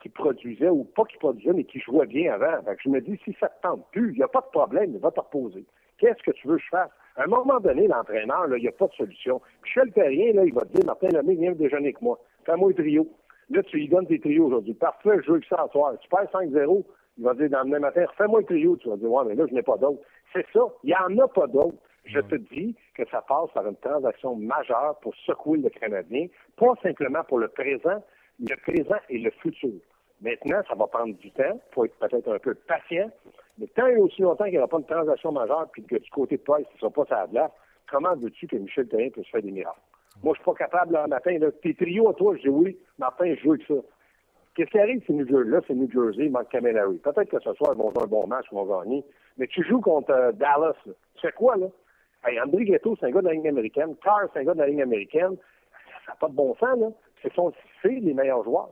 qui 0.03 0.09
produisait, 0.09 0.69
ou 0.69 0.85
pas 0.85 1.05
qui 1.05 1.17
produisait, 1.19 1.53
mais 1.53 1.65
qui 1.65 1.81
jouait 1.81 2.07
bien 2.07 2.35
avant. 2.35 2.61
je 2.83 2.89
me 2.89 3.01
dis, 3.01 3.19
si 3.25 3.37
ça 3.41 3.49
te 3.49 3.63
tente 3.63 3.87
plus, 3.93 4.13
il 4.13 4.19
n'y 4.19 4.23
a 4.23 4.29
pas 4.29 4.41
de 4.41 4.51
problème, 4.53 4.93
il 4.95 5.01
va 5.01 5.11
te 5.11 5.21
reposer. 5.21 5.65
Qu'est-ce 5.99 6.23
que 6.23 6.33
tu 6.33 6.49
veux 6.49 6.57
que 6.57 6.63
je 6.63 6.69
fasse? 6.69 6.91
À 7.17 7.25
un 7.25 7.27
moment 7.27 7.61
donné, 7.61 7.87
l'entraîneur, 7.87 8.47
il 8.57 8.63
n'y 8.63 8.69
a 8.69 8.73
pas 8.73 8.89
de 8.89 8.95
solution. 8.95 9.41
Michel 9.63 9.93
Perrien, 9.93 10.33
là, 10.33 10.45
il 10.45 10.53
va 10.53 10.63
te 10.63 10.77
dire, 10.77 10.85
Martin 10.85 11.09
Lemay, 11.09 11.35
viens 11.37 11.53
déjeuner 11.53 11.89
avec 11.89 12.03
moi. 12.03 12.19
Fais-moi 12.45 12.71
un 12.71 12.73
trio. 12.73 13.09
Là, 13.51 13.63
tu 13.63 13.77
lui 13.77 13.89
donnes 13.89 14.07
tes 14.07 14.19
trios 14.19 14.47
aujourd'hui. 14.47 14.75
Parfait, 14.75 15.19
je 15.25 15.33
veux 15.33 15.41
que 15.41 15.47
ça 15.47 15.67
soir. 15.71 15.95
Tu 16.01 16.09
perds 16.09 16.29
5-0, 16.33 16.85
il 17.16 17.24
va 17.24 17.35
dire 17.35 17.50
dans 17.50 17.62
le 17.62 17.70
même 17.70 17.83
matin, 17.83 18.05
fais-moi 18.16 18.40
le 18.40 18.46
trio. 18.46 18.77
Tu 18.77 18.88
vas 18.88 18.96
dire, 18.96 19.11
ouais, 19.11 19.24
mais 19.27 19.35
là, 19.35 19.44
je 19.48 19.55
n'ai 19.55 19.62
pas 19.62 19.77
d'autres. 19.77 20.03
C'est 20.33 20.46
ça. 20.53 20.61
Il 20.83 20.88
n'y 20.88 20.94
en 20.94 21.24
a 21.24 21.29
pas 21.29 21.46
d'autres. 21.46 21.79
Je 22.05 22.20
te 22.20 22.35
dis 22.35 22.77
que 22.94 23.03
ça 23.11 23.22
passe 23.22 23.50
par 23.55 23.66
une 23.66 23.77
transaction 23.77 24.37
majeure 24.37 24.98
pour 25.00 25.14
secouer 25.14 25.59
le 25.59 25.70
Canadien, 25.70 26.27
pas 26.57 26.74
simplement 26.83 27.24
pour 27.24 27.38
le 27.38 27.48
présent, 27.48 28.03
le 28.40 28.57
présent 28.57 28.98
et 29.09 29.18
le 29.18 29.31
futur. 29.31 29.72
Maintenant, 30.20 30.61
ça 30.68 30.74
va 30.74 30.87
prendre 30.87 31.16
du 31.16 31.31
temps. 31.31 31.42
Il 31.55 31.74
faut 31.74 31.85
être 31.87 31.96
peut-être 31.98 32.31
un 32.31 32.38
peu 32.38 32.55
patient. 32.55 33.11
Mais 33.59 33.66
tant 33.68 33.87
et 33.87 33.96
aussi 33.96 34.20
longtemps 34.22 34.44
qu'il 34.44 34.55
n'y 34.55 34.59
aura 34.59 34.68
pas 34.68 34.79
de 34.79 34.87
transaction 34.87 35.33
majeure 35.33 35.68
puis 35.72 35.85
que 35.85 35.96
du 35.96 36.11
côté 36.11 36.37
de 36.37 36.42
Price, 36.42 36.66
ce 36.70 36.74
ne 36.74 36.90
sera 36.90 36.90
pas 36.90 37.05
sa 37.09 37.27
comment 37.90 38.14
veux-tu 38.16 38.46
que 38.46 38.57
Michel 38.57 38.88
Therrien 38.88 39.11
puisse 39.11 39.29
faire 39.29 39.42
des 39.42 39.50
miracles? 39.50 39.81
Moi, 40.22 40.35
je 40.35 40.38
suis 40.38 40.44
pas 40.44 40.55
capable, 40.55 40.92
là, 40.92 41.07
matin, 41.07 41.38
là, 41.38 41.50
tes 41.62 41.74
trios 41.74 42.09
à 42.09 42.14
toi, 42.14 42.37
je 42.37 42.42
dis 42.42 42.48
oui, 42.48 42.79
Martin, 42.98 43.35
je 43.35 43.40
joue 43.40 43.53
avec 43.53 43.66
ça. 43.66 43.74
Qu'est-ce 44.55 44.71
qui 44.71 44.79
arrive, 44.79 45.03
c'est 45.07 45.12
New 45.12 45.27
Jersey? 45.27 45.51
Là, 45.51 45.61
c'est 45.67 45.75
New 45.75 45.90
Jersey, 45.90 46.27
il 46.27 46.31
manque 46.31 46.49
Camillary. 46.49 46.99
Peut-être 46.99 47.29
que 47.29 47.40
ce 47.40 47.53
soir, 47.55 47.73
ils 47.75 47.79
vont 47.79 47.90
faire 47.90 48.05
un 48.05 48.07
bon 48.07 48.27
match, 48.27 48.47
ils 48.53 48.55
vont 48.55 48.67
gagner. 48.67 49.05
Mais 49.37 49.49
tu 49.49 49.64
joues 49.64 49.81
contre 49.81 50.11
euh, 50.11 50.33
Dallas. 50.33 50.77
Tu 50.85 50.93
fais 51.21 51.33
quoi, 51.33 51.57
là? 51.57 51.67
Hey, 52.25 52.40
André 52.40 52.64
Ghetto, 52.64 52.97
c'est 52.99 53.07
un 53.07 53.11
gars 53.11 53.21
de 53.21 53.27
la 53.27 53.33
ligne 53.33 53.49
américaine. 53.49 53.97
Carr, 54.03 54.29
c'est 54.33 54.40
un 54.40 54.45
gars 54.45 54.55
de 54.55 54.61
la 54.61 54.69
ligne 54.69 54.83
américaine. 54.83 55.37
Ça 56.07 56.12
n'a 56.12 56.17
pas 56.21 56.29
de 56.29 56.35
bon 56.35 56.55
sens, 56.55 56.79
là. 56.79 56.88
Ce 57.23 57.29
sont 57.31 57.53
les 57.85 58.14
meilleurs 58.14 58.45
joueurs. 58.45 58.71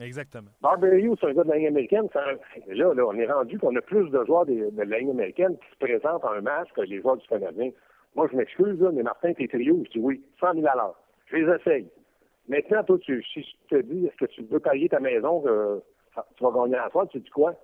Exactement. 0.00 0.50
Barberio, 0.60 1.16
c'est 1.20 1.26
un 1.26 1.34
gars 1.34 1.44
de 1.44 1.50
la 1.50 1.56
ligne 1.56 1.68
américaine. 1.68 2.08
Là, 2.14 2.94
là, 2.94 3.06
on 3.06 3.14
est 3.14 3.30
rendu 3.30 3.58
qu'on 3.58 3.74
a 3.76 3.80
plus 3.80 4.08
de 4.10 4.24
joueurs 4.24 4.46
de, 4.46 4.70
la 4.76 4.98
ligne 4.98 5.10
américaine 5.10 5.56
qui 5.58 5.70
se 5.70 5.76
présentent 5.78 6.24
en 6.24 6.32
un 6.32 6.40
match 6.40 6.68
que 6.74 6.82
les 6.82 7.00
joueurs 7.00 7.16
du 7.16 7.26
Canadien. 7.26 7.70
Moi, 8.14 8.28
je 8.30 8.36
m'excuse, 8.36 8.80
là, 8.80 8.90
mais 8.92 9.02
Martin, 9.02 9.32
tes 9.34 9.48
trios, 9.48 9.82
je 9.86 9.90
dis 9.90 9.98
oui, 9.98 10.22
100 10.40 10.54
000 10.54 10.66
Je 11.26 11.36
les 11.36 11.54
essaye. 11.54 11.88
Maintenant, 12.50 12.82
toi, 12.82 12.98
tu, 12.98 13.22
si 13.32 13.42
je 13.42 13.76
te 13.76 13.80
dis, 13.82 14.06
est-ce 14.06 14.16
que 14.16 14.24
tu 14.24 14.42
veux 14.42 14.58
parier 14.58 14.88
ta 14.88 14.98
maison 14.98 15.40
que 15.40 15.80
tu 16.36 16.42
vas 16.42 16.50
gagner 16.50 16.74
à 16.76 16.90
soir, 16.90 17.06
tu 17.08 17.20
dis 17.20 17.30
quoi? 17.30 17.54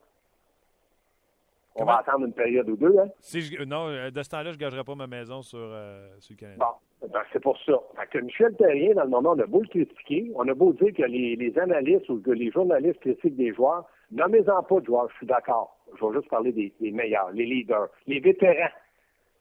On 1.75 1.85
va 1.85 1.97
attendre 1.99 2.25
une 2.25 2.33
période 2.33 2.71
ou 2.71 2.77
deux, 2.77 2.97
hein? 2.97 3.09
Si 3.19 3.43
je, 3.43 3.65
non, 3.65 3.89
euh, 3.89 4.11
de 4.11 4.23
ce 4.23 4.31
temps-là, 4.31 4.53
je 4.53 4.57
ne 4.57 4.61
gagerai 4.61 4.85
pas 4.85 4.95
ma 4.95 5.09
maison 5.09 5.43
sur, 5.43 5.59
euh, 5.61 6.09
sur 6.21 6.35
le 6.35 6.41
Canada. 6.41 6.65
Bon, 7.01 7.09
ben, 7.09 7.21
c'est 7.33 7.43
pour 7.43 7.59
ça. 7.65 7.73
Fait 7.97 8.07
que 8.07 8.19
Michel 8.25 8.55
Terrien, 8.55 8.95
dans 8.95 9.03
le 9.03 9.11
moment, 9.11 9.33
on 9.33 9.41
a 9.41 9.47
beau 9.47 9.61
le 9.61 9.67
critiquer, 9.67 10.31
on 10.37 10.47
a 10.49 10.55
beau 10.55 10.73
dire 10.73 10.95
que 10.95 11.03
les, 11.03 11.35
les 11.35 11.59
analystes 11.59 12.09
ou 12.09 12.23
que 12.23 12.31
les 12.31 12.53
journalistes 12.53 13.01
critiquent 13.01 13.37
des 13.37 13.53
joueurs, 13.53 13.85
nommez-en 14.13 14.63
pas 14.63 14.81
de 14.81 14.87
joueurs, 14.87 15.11
je 15.11 15.17
suis 15.17 15.27
d'accord. 15.27 15.77
Je 15.99 16.07
vais 16.07 16.15
juste 16.15 16.31
parler 16.31 16.53
des, 16.53 16.73
des, 16.81 16.93
meilleurs, 16.93 17.33
les 17.33 17.45
leaders, 17.45 17.89
les 18.07 18.21
vétérans. 18.21 18.71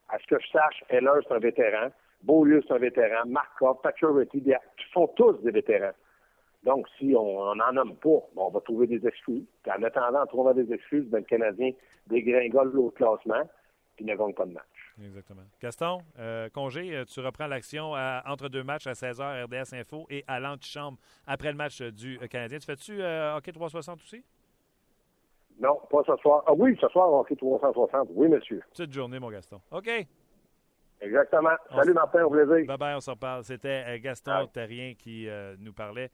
À 0.10 0.18
ce 0.18 0.26
que 0.26 0.42
je 0.42 0.48
sache, 0.48 0.84
Heller, 0.90 1.22
c'est 1.28 1.36
un 1.36 1.40
vétéran. 1.40 1.90
Beaulieu, 2.24 2.62
c'est 2.68 2.74
un 2.74 2.80
vétéran. 2.80 3.26
Markov, 3.28 3.78
ils 4.34 4.58
sont 4.94 5.08
tous 5.16 5.34
des 5.44 5.52
vétérans. 5.52 5.94
Donc, 6.64 6.88
si 6.98 7.14
on 7.16 7.54
n'en 7.54 7.72
nomme 7.74 7.96
pas, 7.98 8.20
on 8.36 8.50
va 8.50 8.60
trouver 8.62 8.88
des 8.88 9.06
excuses. 9.08 9.46
Puis 9.62 9.72
en 9.72 9.84
attendant, 9.84 10.24
en 10.24 10.26
trouvant 10.26 10.54
des 10.54 10.72
excuses, 10.74 11.06
ben, 11.08 11.20
le 11.20 11.26
Canadien 11.26 11.72
dégringole 12.08 12.72
l'autre 12.74 12.96
classement, 12.96 13.48
puis 13.96 14.06
ne 14.06 14.16
gagne 14.16 14.34
pas 14.34 14.46
de 14.46 14.54
match. 14.54 14.66
Exactement. 15.04 15.44
Gaston, 15.62 16.00
euh, 16.18 16.50
congé, 16.50 17.04
tu 17.08 17.20
reprends 17.20 17.48
l'action 17.48 17.92
entre 18.26 18.50
deux 18.50 18.64
matchs 18.64 18.88
à 18.88 18.94
16h 18.94 19.46
RDS 19.46 19.76
Info 19.76 20.08
et 20.10 20.24
à 20.28 20.40
l'antichambre 20.40 20.98
après 21.28 21.52
le 21.52 21.58
match 21.58 21.82
du 21.82 22.18
Canadien. 22.30 22.58
Tu 22.58 22.66
fais-tu 22.66 23.04
hockey 23.04 23.52
360 23.52 24.00
aussi? 24.02 24.24
Non, 25.60 25.80
pas 25.90 26.02
ce 26.06 26.16
soir. 26.18 26.44
Ah 26.48 26.54
oui, 26.54 26.78
ce 26.82 26.88
soir, 26.90 27.12
hockey 27.12 27.36
360. 27.36 28.10
Oui, 28.14 28.28
monsieur. 28.28 28.62
Petite 28.72 28.92
journée, 28.92 29.20
mon 29.20 29.30
Gaston. 29.30 29.62
OK. 29.72 29.90
Exactement. 31.06 31.56
Salut, 31.70 31.94
Martin, 31.94 32.24
au 32.24 32.30
plaisir. 32.30 32.66
Bye 32.66 32.78
bye, 32.78 32.96
on 32.96 33.00
s'en 33.00 33.16
parle. 33.16 33.44
C'était 33.44 34.00
Gaston 34.00 34.48
Terrien 34.48 34.94
qui 34.96 35.28
nous 35.60 35.74
parlait. 35.74 36.12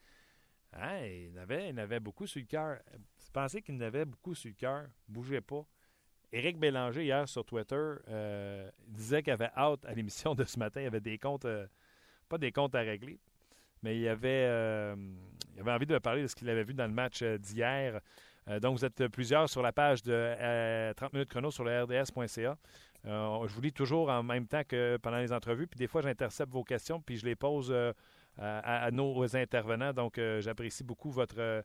Il, 0.73 1.37
avait, 1.37 1.69
il 1.69 1.79
avait 1.79 1.99
beaucoup 1.99 2.27
sur 2.27 2.39
le 2.39 2.45
cœur. 2.45 2.77
Pensez 3.33 3.61
qu'il 3.61 3.77
n'avait 3.77 4.05
beaucoup 4.05 4.33
sur 4.33 4.49
le 4.49 4.55
cœur. 4.55 4.85
Bougez 5.07 5.41
pas. 5.41 5.65
Éric 6.33 6.57
Bélanger, 6.57 7.03
hier 7.03 7.27
sur 7.27 7.43
Twitter, 7.43 7.75
euh, 7.75 8.69
disait 8.87 9.21
qu'il 9.21 9.33
avait 9.33 9.51
hâte 9.55 9.85
à 9.85 9.93
l'émission 9.93 10.33
de 10.33 10.45
ce 10.45 10.57
matin. 10.57 10.81
Il 10.81 10.87
avait 10.87 11.01
des 11.01 11.17
comptes, 11.17 11.45
euh, 11.45 11.67
pas 12.29 12.37
des 12.37 12.51
comptes 12.51 12.73
à 12.73 12.79
régler, 12.79 13.19
mais 13.83 13.99
il 13.99 14.07
avait, 14.07 14.45
euh, 14.47 14.95
il 15.53 15.59
avait 15.59 15.71
envie 15.71 15.85
de 15.85 15.97
parler 15.97 16.21
de 16.21 16.27
ce 16.27 16.35
qu'il 16.35 16.49
avait 16.49 16.63
vu 16.63 16.73
dans 16.73 16.87
le 16.87 16.93
match 16.93 17.21
d'hier. 17.21 17.99
donc, 18.61 18.77
vous 18.77 18.85
êtes 18.85 19.07
plusieurs 19.09 19.49
sur 19.49 19.61
la 19.61 19.71
page 19.71 20.01
de 20.03 20.93
30 20.93 21.13
minutes 21.13 21.29
chrono 21.29 21.51
sur 21.51 21.63
le 21.63 21.83
rds.ca. 21.83 22.57
je 23.05 23.53
vous 23.53 23.61
lis 23.61 23.73
toujours 23.73 24.09
en 24.09 24.23
même 24.23 24.47
temps 24.47 24.63
que 24.63 24.97
pendant 24.97 25.17
les 25.17 25.33
entrevues, 25.33 25.67
puis 25.67 25.77
des 25.77 25.87
fois, 25.87 26.01
j'intercepte 26.01 26.51
vos 26.51 26.63
questions, 26.63 27.01
puis 27.01 27.17
je 27.17 27.25
les 27.25 27.35
pose 27.35 27.73
à, 28.37 28.91
nos 28.91 29.35
intervenants. 29.35 29.93
Donc, 29.93 30.19
j'apprécie 30.39 30.83
beaucoup 30.83 31.11
votre 31.11 31.63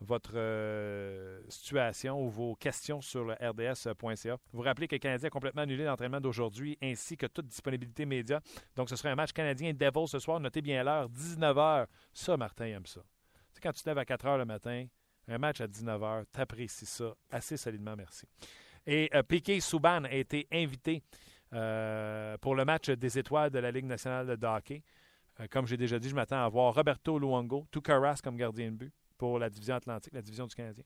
votre 0.00 0.32
euh, 0.34 1.40
situation 1.48 2.22
ou 2.22 2.28
vos 2.28 2.54
questions 2.54 3.00
sur 3.00 3.24
le 3.24 3.34
rds.ca. 3.34 4.36
Vous 4.52 4.62
rappelez 4.62 4.88
que 4.88 4.94
le 4.94 4.98
Canadien 4.98 5.28
a 5.28 5.30
complètement 5.30 5.62
annulé 5.62 5.84
l'entraînement 5.84 6.20
d'aujourd'hui 6.20 6.76
ainsi 6.82 7.16
que 7.16 7.26
toute 7.26 7.46
disponibilité 7.46 8.04
média. 8.04 8.40
Donc, 8.74 8.90
ce 8.90 8.96
sera 8.96 9.10
un 9.10 9.14
match 9.14 9.32
canadien 9.32 9.72
Devils 9.72 10.08
ce 10.08 10.18
soir. 10.18 10.38
Notez 10.40 10.62
bien 10.62 10.82
l'heure, 10.84 11.08
19h. 11.08 11.86
Ça, 12.12 12.36
Martin 12.36 12.66
aime 12.66 12.86
ça. 12.86 13.00
Tu 13.54 13.60
quand 13.60 13.72
tu 13.72 13.82
te 13.82 13.88
lèves 13.88 13.98
à 13.98 14.04
4 14.04 14.26
h 14.26 14.38
le 14.38 14.44
matin, 14.44 14.86
un 15.28 15.38
match 15.38 15.60
à 15.60 15.66
19h, 15.66 16.24
tu 16.32 16.40
apprécies 16.40 16.86
ça 16.86 17.14
assez 17.30 17.56
solidement, 17.56 17.96
merci. 17.96 18.26
Et 18.86 19.10
euh, 19.14 19.22
Piquet 19.22 19.60
Souban 19.60 20.04
a 20.04 20.12
été 20.12 20.46
invité 20.52 21.02
euh, 21.52 22.36
pour 22.38 22.54
le 22.54 22.64
match 22.64 22.90
des 22.90 23.18
étoiles 23.18 23.50
de 23.50 23.58
la 23.58 23.70
Ligue 23.70 23.86
nationale 23.86 24.36
de 24.36 24.46
hockey. 24.46 24.82
comme 25.50 25.66
j'ai 25.66 25.76
déjà 25.76 25.98
dit, 25.98 26.08
je 26.08 26.14
m'attends 26.14 26.44
à 26.44 26.48
voir 26.48 26.74
Roberto 26.74 27.18
Luongo, 27.18 27.66
Tukaras 27.70 28.20
comme 28.22 28.36
gardien 28.36 28.70
de 28.70 28.76
but 28.76 28.92
pour 29.18 29.38
la 29.38 29.50
division 29.50 29.74
Atlantique, 29.74 30.12
la 30.12 30.22
division 30.22 30.46
du 30.46 30.54
Canadien. 30.54 30.84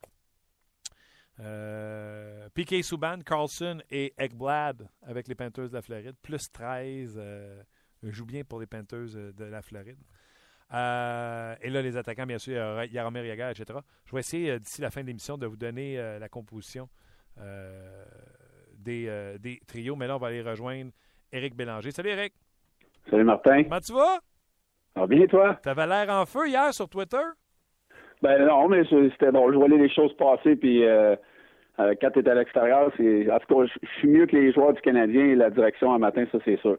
Euh, 1.42 2.48
Piquet 2.50 2.82
Souban, 2.82 3.18
Carlson 3.24 3.80
et 3.90 4.12
Ekblad 4.18 4.88
avec 5.02 5.28
les 5.28 5.34
Panthers 5.34 5.68
de 5.68 5.74
la 5.74 5.82
Floride, 5.82 6.16
plus 6.22 6.50
13. 6.52 7.14
Euh, 7.16 7.62
joue 8.02 8.26
bien 8.26 8.44
pour 8.44 8.60
les 8.60 8.66
Panthers 8.66 9.16
euh, 9.16 9.32
de 9.32 9.44
la 9.44 9.62
Floride. 9.62 9.98
Euh, 10.72 11.56
et 11.62 11.70
là, 11.70 11.82
les 11.82 11.96
attaquants, 11.96 12.26
bien 12.26 12.38
sûr, 12.38 12.84
Yaromir 12.84 13.24
Yaga, 13.24 13.50
etc. 13.50 13.78
Je 14.04 14.12
vais 14.12 14.20
essayer 14.20 14.60
d'ici 14.60 14.80
la 14.80 14.90
fin 14.90 15.00
de 15.02 15.06
l'émission 15.06 15.36
de 15.36 15.46
vous 15.46 15.56
donner 15.56 15.96
la 15.96 16.28
composition 16.28 16.88
des, 18.79 19.37
des, 19.40 19.61
trios. 19.66 19.96
Mais 19.96 20.07
là, 20.07 20.16
on 20.16 20.18
va 20.18 20.29
aller 20.29 20.42
rejoindre 20.42 20.90
Éric 21.33 21.55
Bélanger. 21.55 21.90
Salut, 21.90 22.11
Éric. 22.11 22.33
Salut, 23.11 23.24
Martin. 23.24 23.64
Comment 23.64 23.81
tu 23.81 23.92
vas? 23.92 24.18
Ah, 24.94 25.07
bien, 25.07 25.26
toi? 25.26 25.59
Tu 25.62 25.68
avais 25.68 25.87
l'air 25.87 26.11
en 26.11 26.26
feu 26.26 26.48
hier 26.48 26.72
sur 26.74 26.88
Twitter? 26.88 27.22
Ben 28.22 28.44
non, 28.44 28.68
mais 28.68 28.83
c'était 28.85 29.33
bon. 29.33 29.50
Je 29.50 29.57
voyais 29.57 29.79
les 29.79 29.88
choses 29.88 30.14
passer, 30.16 30.57
puis 30.57 30.85
euh, 30.85 31.16
euh, 31.79 31.94
quand 32.00 32.11
tu 32.11 32.20
es 32.20 32.29
à 32.29 32.35
l'extérieur, 32.35 32.92
c'est. 32.96 33.31
En 33.31 33.38
tout 33.38 33.55
cas, 33.55 33.72
je 33.83 33.88
suis 33.98 34.09
mieux 34.09 34.26
que 34.26 34.37
les 34.37 34.53
joueurs 34.53 34.74
du 34.74 34.81
Canadien 34.83 35.24
et 35.24 35.35
la 35.35 35.50
direction 35.50 35.94
un 35.94 35.98
matin, 35.98 36.24
ça 36.31 36.38
c'est 36.44 36.61
sûr. 36.61 36.76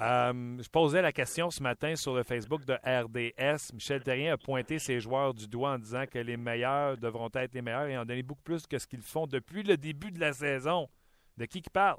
Euh, 0.00 0.32
je 0.60 0.68
posais 0.70 1.02
la 1.02 1.10
question 1.10 1.50
ce 1.50 1.62
matin 1.62 1.96
sur 1.96 2.14
le 2.14 2.22
Facebook 2.22 2.64
de 2.64 2.74
RDS. 2.74 3.74
Michel 3.74 4.02
Terrien 4.02 4.34
a 4.34 4.36
pointé 4.36 4.78
ses 4.78 5.00
joueurs 5.00 5.34
du 5.34 5.48
doigt 5.48 5.72
en 5.72 5.78
disant 5.78 6.04
que 6.10 6.18
les 6.18 6.36
meilleurs 6.36 6.96
devront 6.96 7.28
être 7.34 7.52
les 7.54 7.62
meilleurs 7.62 7.86
et 7.86 7.98
en 7.98 8.04
donner 8.04 8.22
beaucoup 8.22 8.42
plus 8.42 8.66
que 8.66 8.78
ce 8.78 8.86
qu'ils 8.86 9.02
font 9.02 9.26
depuis 9.26 9.64
le 9.64 9.76
début 9.76 10.12
de 10.12 10.20
la 10.20 10.32
saison. 10.32 10.86
De 11.36 11.44
qui 11.46 11.62
qui 11.62 11.70
parle? 11.70 11.98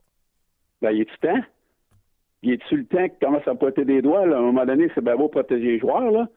Ben, 0.82 0.92
il 0.92 1.02
est-tu 1.02 1.18
temps? 1.18 1.42
Il 2.42 2.54
est-tu 2.54 2.78
le 2.78 2.86
temps 2.86 3.10
qui 3.10 3.20
commence 3.20 3.48
à 3.48 3.56
pointer 3.56 3.84
des 3.84 4.02
doigts? 4.02 4.22
À 4.22 4.38
un 4.38 4.42
moment 4.42 4.66
donné, 4.66 4.90
c'est 4.96 5.04
bien 5.04 5.18
beau 5.18 5.28
protéger 5.28 5.72
les 5.74 5.80
joueurs, 5.80 6.12
là. 6.12 6.28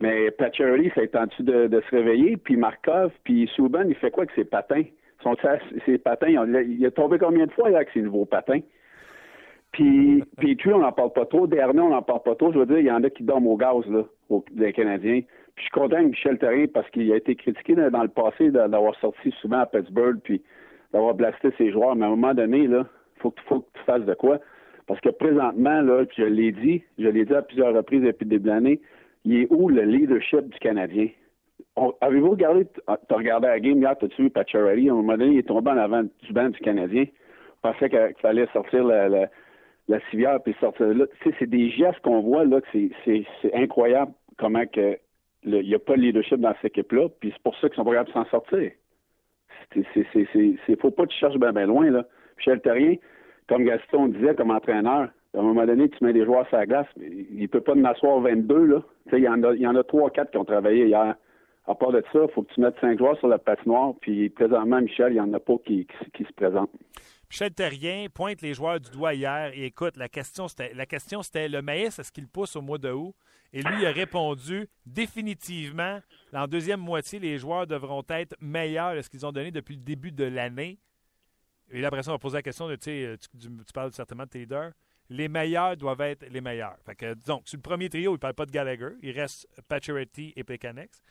Mais 0.00 0.30
Pacioretty, 0.32 0.90
ça 0.94 1.06
tenté 1.06 1.42
de, 1.42 1.66
de 1.68 1.80
se 1.80 1.90
réveiller, 1.94 2.36
puis 2.36 2.56
Markov, 2.56 3.12
puis 3.22 3.48
Souban, 3.54 3.84
il 3.88 3.94
fait 3.94 4.10
quoi 4.10 4.24
avec 4.24 4.34
ses 4.34 4.44
patins? 4.44 4.82
Son, 5.22 5.36
ses 5.86 5.98
patins, 5.98 6.28
il 6.28 6.84
a, 6.84 6.90
tombé 6.90 7.18
combien 7.18 7.46
de 7.46 7.52
fois 7.52 7.68
avec 7.68 7.88
ses 7.94 8.02
nouveaux 8.02 8.26
patins? 8.26 8.60
Puis, 9.74 10.22
puis 10.38 10.56
on 10.72 10.78
n'en 10.78 10.92
parle 10.92 11.12
pas 11.12 11.26
trop. 11.26 11.48
Dernier, 11.48 11.80
on 11.80 11.90
n'en 11.90 12.02
parle 12.02 12.22
pas 12.22 12.36
trop. 12.36 12.52
Je 12.52 12.60
veux 12.60 12.66
dire, 12.66 12.78
il 12.78 12.86
y 12.86 12.90
en 12.92 13.02
a 13.02 13.10
qui 13.10 13.24
dorment 13.24 13.48
au 13.48 13.56
gaz, 13.56 13.84
là, 13.88 14.04
les 14.54 14.72
Canadiens. 14.72 15.20
Puis 15.56 15.56
je 15.56 15.62
suis 15.62 15.70
content 15.70 16.00
Michel 16.00 16.38
Terrien 16.38 16.66
parce 16.72 16.88
qu'il 16.90 17.10
a 17.12 17.16
été 17.16 17.34
critiqué 17.34 17.74
dans 17.74 18.02
le 18.02 18.08
passé 18.08 18.50
d'avoir 18.50 18.94
sorti 19.00 19.32
souvent 19.40 19.58
à 19.58 19.66
Pittsburgh, 19.66 20.20
puis 20.22 20.42
d'avoir 20.92 21.14
blasté 21.14 21.48
ses 21.58 21.72
joueurs. 21.72 21.96
Mais 21.96 22.04
à 22.04 22.06
un 22.06 22.10
moment 22.10 22.34
donné, 22.34 22.68
là, 22.68 22.86
faut 23.16 23.32
que, 23.32 23.40
faut 23.48 23.60
que 23.60 23.78
tu 23.78 23.84
fasses 23.84 24.04
de 24.04 24.14
quoi? 24.14 24.38
Parce 24.86 25.00
que 25.00 25.08
présentement, 25.08 25.80
là, 25.80 26.04
je 26.16 26.22
l'ai 26.22 26.52
dit, 26.52 26.84
je 26.98 27.08
l'ai 27.08 27.24
dit 27.24 27.34
à 27.34 27.42
plusieurs 27.42 27.74
reprises 27.74 28.02
depuis 28.02 28.26
le 28.26 28.30
début 28.30 28.44
de 28.44 28.48
l'année, 28.48 28.80
il 29.24 29.40
est 29.40 29.46
où 29.50 29.68
le 29.68 29.82
leadership 29.82 30.48
du 30.50 30.58
Canadien? 30.60 31.08
Avez-vous 32.00 32.30
regardé, 32.30 32.66
t'as 32.86 33.16
regardé 33.16 33.48
la 33.48 33.58
game 33.58 33.78
hier, 33.78 33.96
t'as-tu 33.98 34.22
vu 34.22 34.30
Pacioretty? 34.30 34.88
À 34.88 34.92
un 34.92 34.96
moment 34.96 35.16
donné, 35.16 35.32
il 35.32 35.38
est 35.38 35.48
tombé 35.48 35.72
en 35.72 35.78
avant 35.78 36.02
du 36.02 36.32
banc 36.32 36.48
du 36.48 36.60
Canadien. 36.60 37.06
Il 37.06 37.60
pensait 37.62 37.88
qu'il 37.88 38.14
fallait 38.20 38.46
sortir 38.52 38.84
la, 38.84 39.08
la, 39.08 39.28
la 39.88 40.00
civière 40.10 40.42
puis 40.42 40.54
sortir 40.60 40.86
là. 40.86 41.06
C'est 41.38 41.48
des 41.48 41.70
gestes 41.70 42.00
qu'on 42.00 42.20
voit 42.20 42.44
là 42.44 42.60
que 42.60 42.68
c'est 43.04 43.54
incroyable 43.54 44.12
comment 44.38 44.66
que 44.66 44.98
il 45.46 45.60
n'y 45.60 45.74
a 45.74 45.78
pas 45.78 45.96
de 45.96 46.00
leadership 46.00 46.40
dans 46.40 46.54
cette 46.54 46.76
équipe-là, 46.76 47.08
puis 47.20 47.30
c'est 47.30 47.42
pour 47.42 47.54
ça 47.58 47.68
qu'ils 47.68 47.76
sont 47.76 47.84
pas 47.84 47.90
capables 47.90 48.08
de 48.08 48.14
s'en 48.14 48.24
sortir. 48.30 48.70
C'est 49.72 50.80
faut 50.80 50.90
pas 50.90 51.04
que 51.04 51.10
tu 51.10 51.18
cherches 51.18 51.36
bien 51.36 51.52
ben 51.52 51.66
loin, 51.66 51.90
là. 51.90 52.06
Michel 52.38 52.60
Terrien, 52.60 52.96
comme 53.48 53.64
Gaston 53.64 54.08
disait, 54.08 54.34
comme 54.34 54.50
entraîneur, 54.50 55.10
à 55.34 55.38
un 55.38 55.42
moment 55.42 55.66
donné, 55.66 55.88
tu 55.88 56.04
mets 56.04 56.12
des 56.12 56.24
joueurs 56.24 56.46
sur 56.48 56.56
la 56.56 56.66
glace, 56.66 56.86
il 56.96 57.40
ne 57.40 57.46
peut 57.46 57.60
pas 57.60 57.74
en 57.74 57.84
asseoir 57.84 58.20
22. 58.20 58.66
Là. 58.66 58.82
Il 59.12 59.18
y, 59.18 59.28
en 59.28 59.42
a, 59.42 59.52
il 59.54 59.60
y 59.60 59.66
en 59.66 59.74
a 59.74 59.82
3 59.82 60.10
4 60.10 60.30
qui 60.30 60.36
ont 60.38 60.44
travaillé 60.44 60.86
hier. 60.86 61.16
À 61.66 61.74
part 61.74 61.92
de 61.92 62.02
ça, 62.12 62.20
il 62.22 62.30
faut 62.32 62.42
que 62.42 62.52
tu 62.52 62.60
mettes 62.60 62.78
5 62.80 62.98
joueurs 62.98 63.18
sur 63.18 63.28
la 63.28 63.38
patinoire. 63.38 63.94
Puis 64.00 64.28
présentement, 64.28 64.80
Michel, 64.80 65.12
il 65.12 65.14
n'y 65.14 65.20
en 65.20 65.32
a 65.32 65.40
pas 65.40 65.54
qui, 65.64 65.86
qui, 66.12 66.24
se 66.24 66.32
présentent. 66.32 66.70
Michel 67.34 68.10
pointe 68.10 68.42
les 68.42 68.54
joueurs 68.54 68.78
du 68.78 68.90
doigt 68.90 69.12
hier 69.12 69.50
et 69.54 69.64
écoute, 69.64 69.96
la 69.96 70.08
question 70.08 70.46
c'était 70.46 71.48
le 71.48 71.62
maïs, 71.62 71.98
est-ce 71.98 72.12
qu'il 72.12 72.28
pousse 72.28 72.54
au 72.54 72.62
mois 72.62 72.78
de 72.78 72.90
août? 72.90 73.12
Et 73.52 73.60
lui 73.60 73.80
il 73.80 73.86
a 73.86 73.90
répondu 73.90 74.68
définitivement, 74.86 76.00
en 76.32 76.46
deuxième 76.46 76.78
moitié, 76.78 77.18
les 77.18 77.38
joueurs 77.38 77.66
devront 77.66 78.04
être 78.08 78.36
meilleurs 78.40 78.94
de 78.94 79.02
ce 79.02 79.10
qu'ils 79.10 79.26
ont 79.26 79.32
donné 79.32 79.50
depuis 79.50 79.74
le 79.74 79.82
début 79.82 80.12
de 80.12 80.24
l'année? 80.24 80.78
Et 81.70 81.80
là, 81.80 81.88
après 81.88 82.04
ça, 82.04 82.12
on 82.12 82.14
va 82.14 82.18
poser 82.18 82.36
la 82.36 82.42
question 82.42 82.68
de, 82.68 82.76
tu, 82.76 83.18
tu 83.40 83.72
parles 83.72 83.92
certainement 83.92 84.24
de 84.24 84.28
tes 84.28 84.46
les 85.10 85.28
meilleurs 85.28 85.76
doivent 85.76 86.00
être 86.02 86.26
les 86.30 86.40
meilleurs. 86.40 86.76
Fait 86.86 86.94
que, 86.94 87.14
donc, 87.14 87.42
sur 87.46 87.56
le 87.56 87.62
premier 87.62 87.88
trio, 87.88 88.12
il 88.12 88.14
ne 88.14 88.18
parle 88.18 88.34
pas 88.34 88.46
de 88.46 88.50
Gallagher. 88.50 88.90
Il 89.02 89.10
reste 89.10 89.48
Pacioretty 89.68 90.32
et 90.36 90.44
Pekanex. 90.44 91.02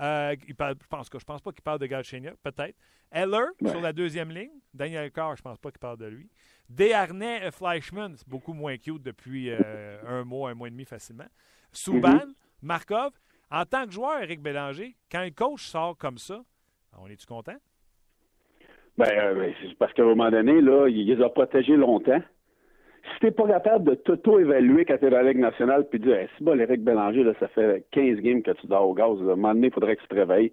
Euh, 0.00 0.34
il 0.48 0.54
parle, 0.54 0.76
je 0.80 0.86
pense 0.86 1.08
que 1.08 1.18
je 1.18 1.24
pense 1.24 1.42
pas 1.42 1.52
qu'il 1.52 1.62
parle 1.62 1.78
de 1.78 1.86
Galchenyuk, 1.86 2.36
peut-être. 2.42 2.76
Eller 3.12 3.44
sur 3.66 3.80
la 3.80 3.92
deuxième 3.92 4.30
ligne. 4.30 4.52
Daniel 4.72 5.10
Carr, 5.10 5.36
je 5.36 5.42
pense 5.42 5.58
pas 5.58 5.70
qu'il 5.70 5.78
parle 5.80 5.98
de 5.98 6.06
lui. 6.06 6.30
Desharnais 6.68 7.46
et 7.46 7.50
Fleischmann, 7.50 8.14
c'est 8.16 8.28
beaucoup 8.28 8.52
moins 8.52 8.76
cute 8.78 9.02
depuis 9.02 9.50
euh, 9.50 9.98
un 10.06 10.24
mois, 10.24 10.50
un 10.50 10.54
mois 10.54 10.68
et 10.68 10.70
demi 10.70 10.84
facilement. 10.84 11.26
Souban, 11.72 12.14
mm-hmm. 12.14 12.34
Markov. 12.62 13.12
En 13.50 13.64
tant 13.64 13.84
que 13.84 13.90
joueur, 13.90 14.22
Eric 14.22 14.40
Bélanger, 14.40 14.96
quand 15.10 15.18
un 15.18 15.30
coach 15.30 15.64
sort 15.64 15.98
comme 15.98 16.18
ça, 16.18 16.40
on 16.96 17.08
est-tu 17.08 17.26
content? 17.26 17.56
Ben, 18.96 19.08
euh, 19.10 19.52
parce 19.78 19.92
qu'à 19.92 20.02
un 20.02 20.06
moment 20.06 20.30
donné, 20.30 20.60
là, 20.60 20.88
il 20.88 21.06
les 21.06 21.22
a 21.22 21.28
protégés 21.28 21.76
longtemps 21.76 22.22
si 23.14 23.20
t'es 23.20 23.30
pas 23.30 23.46
capable 23.46 23.90
de 23.90 23.94
t'auto-évaluer 23.94 24.84
quand 24.84 24.98
t'es 24.98 25.10
dans 25.10 25.18
la 25.18 25.30
Ligue 25.30 25.40
nationale 25.40 25.86
puis 25.88 25.98
dire, 25.98 26.16
c'est 26.36 26.44
bon, 26.44 26.58
Éric 26.58 26.82
Bélanger, 26.82 27.24
là, 27.24 27.32
ça 27.40 27.48
fait 27.48 27.84
15 27.92 28.18
games 28.20 28.42
que 28.42 28.52
tu 28.52 28.66
dors 28.66 28.88
au 28.88 28.94
gaz, 28.94 29.18
à 29.20 29.22
un 29.22 29.36
moment 29.36 29.54
donné, 29.54 29.68
il 29.68 29.72
faudrait 29.72 29.96
que 29.96 30.02
tu 30.02 30.08
te 30.08 30.14
réveilles. 30.14 30.52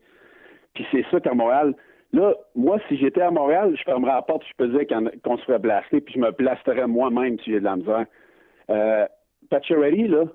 Puis 0.73 0.85
c'est 0.91 1.05
ça 1.11 1.19
qu'à 1.19 1.33
Montréal, 1.33 1.73
là, 2.13 2.33
moi, 2.55 2.79
si 2.87 2.97
j'étais 2.97 3.21
à 3.21 3.31
Montréal, 3.31 3.75
je 3.77 3.83
fermerais 3.83 4.13
la 4.13 4.21
porte, 4.21 4.43
je 4.47 4.53
peux 4.57 4.67
dire 4.67 4.85
qu'on 5.23 5.37
se 5.37 5.43
ferait 5.43 5.59
blaster, 5.59 6.01
puis 6.01 6.15
je 6.15 6.19
me 6.19 6.31
blasterais 6.31 6.87
moi-même 6.87 7.39
si 7.39 7.51
j'ai 7.51 7.59
de 7.59 7.65
la 7.65 7.75
misère. 7.75 8.05
Euh, 8.69 9.05
là, 9.51 10.25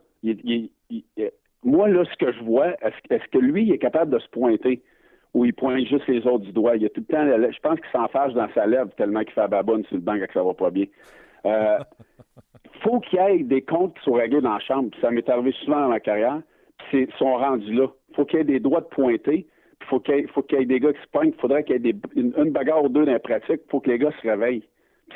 moi, 1.65 1.89
là, 1.89 2.05
ce 2.05 2.17
que 2.17 2.33
je 2.33 2.43
vois, 2.43 2.71
est-ce, 2.83 3.29
que 3.31 3.39
lui, 3.39 3.65
il 3.65 3.73
est 3.73 3.79
capable 3.79 4.13
de 4.13 4.19
se 4.19 4.29
pointer 4.29 4.83
ou 5.35 5.45
il 5.45 5.55
pointe 5.55 5.87
juste 5.87 6.07
les 6.09 6.27
autres 6.27 6.45
du 6.45 6.53
doigt? 6.53 6.77
Il 6.77 6.85
a 6.85 6.89
tout 6.89 7.05
le 7.09 7.15
temps, 7.15 7.25
je 7.25 7.61
pense 7.61 7.79
qu'il 7.81 7.91
s'enfarge 7.93 8.35
dans 8.35 8.49
sa 8.55 8.67
lèvre 8.67 8.91
tellement 8.97 9.21
qu'il 9.21 9.33
fait 9.33 9.49
baboune 9.49 9.85
sur 9.85 9.97
le 9.97 10.03
banc 10.03 10.19
que 10.19 10.33
ça 10.33 10.43
va 10.43 10.55
pas 10.55 10.71
bien. 10.71 10.87
Euh, 11.45 11.79
faut 12.83 13.01
qu'il 13.01 13.19
y 13.19 13.23
ait 13.23 13.39
des 13.43 13.63
comptes 13.63 13.97
qui 13.99 14.05
soient 14.05 14.19
réglés 14.19 14.41
dans 14.41 14.55
la 14.55 14.61
chambre. 14.61 14.91
ça 15.01 15.11
m'est 15.11 15.29
arrivé 15.29 15.53
souvent 15.65 15.81
dans 15.81 15.89
ma 15.89 16.01
carrière. 16.01 16.41
Puis 16.91 17.07
ils 17.09 17.19
sont 17.19 17.35
rendus 17.35 17.73
là. 17.73 17.89
faut 18.15 18.25
qu'il 18.25 18.39
y 18.39 18.43
ait 18.43 18.45
des 18.45 18.61
droits 18.61 18.81
de 18.81 18.87
pointer. 18.87 19.47
Puis 19.79 19.89
faut 19.89 20.01
qu'il 20.01 20.19
y, 20.19 20.27
faut 20.29 20.45
y 20.51 20.55
ait 20.57 20.65
des 20.65 20.81
gars 20.81 20.93
qui 20.93 21.01
se 21.01 21.09
pointent. 21.09 21.35
Il 21.35 21.41
faudrait 21.41 21.65
qu'il 21.65 21.85
y 21.85 21.89
ait 21.89 21.95
une, 22.15 22.51
bagarre 22.51 22.85
ou 22.85 22.89
deux 22.89 23.05
dans 23.05 23.13
la 23.13 23.19
pratique. 23.19 23.61
faut 23.71 23.81
que 23.81 23.91
les 23.91 23.99
gars 23.99 24.13
se 24.21 24.29
réveillent. 24.29 24.65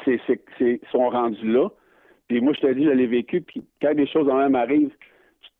Puis 0.05 0.20
c'est, 0.26 0.81
sont 0.90 1.09
rendus 1.09 1.46
là. 1.46 1.68
Puis 2.29 2.40
moi, 2.40 2.52
je 2.55 2.61
te 2.61 2.72
dis, 2.72 2.85
je 2.85 2.90
l'ai 2.90 3.07
vécu, 3.07 3.40
puis 3.40 3.62
quand 3.81 3.94
des 3.94 4.07
choses 4.07 4.29
en 4.29 4.37
même 4.37 4.57
arrivent, 4.57 4.94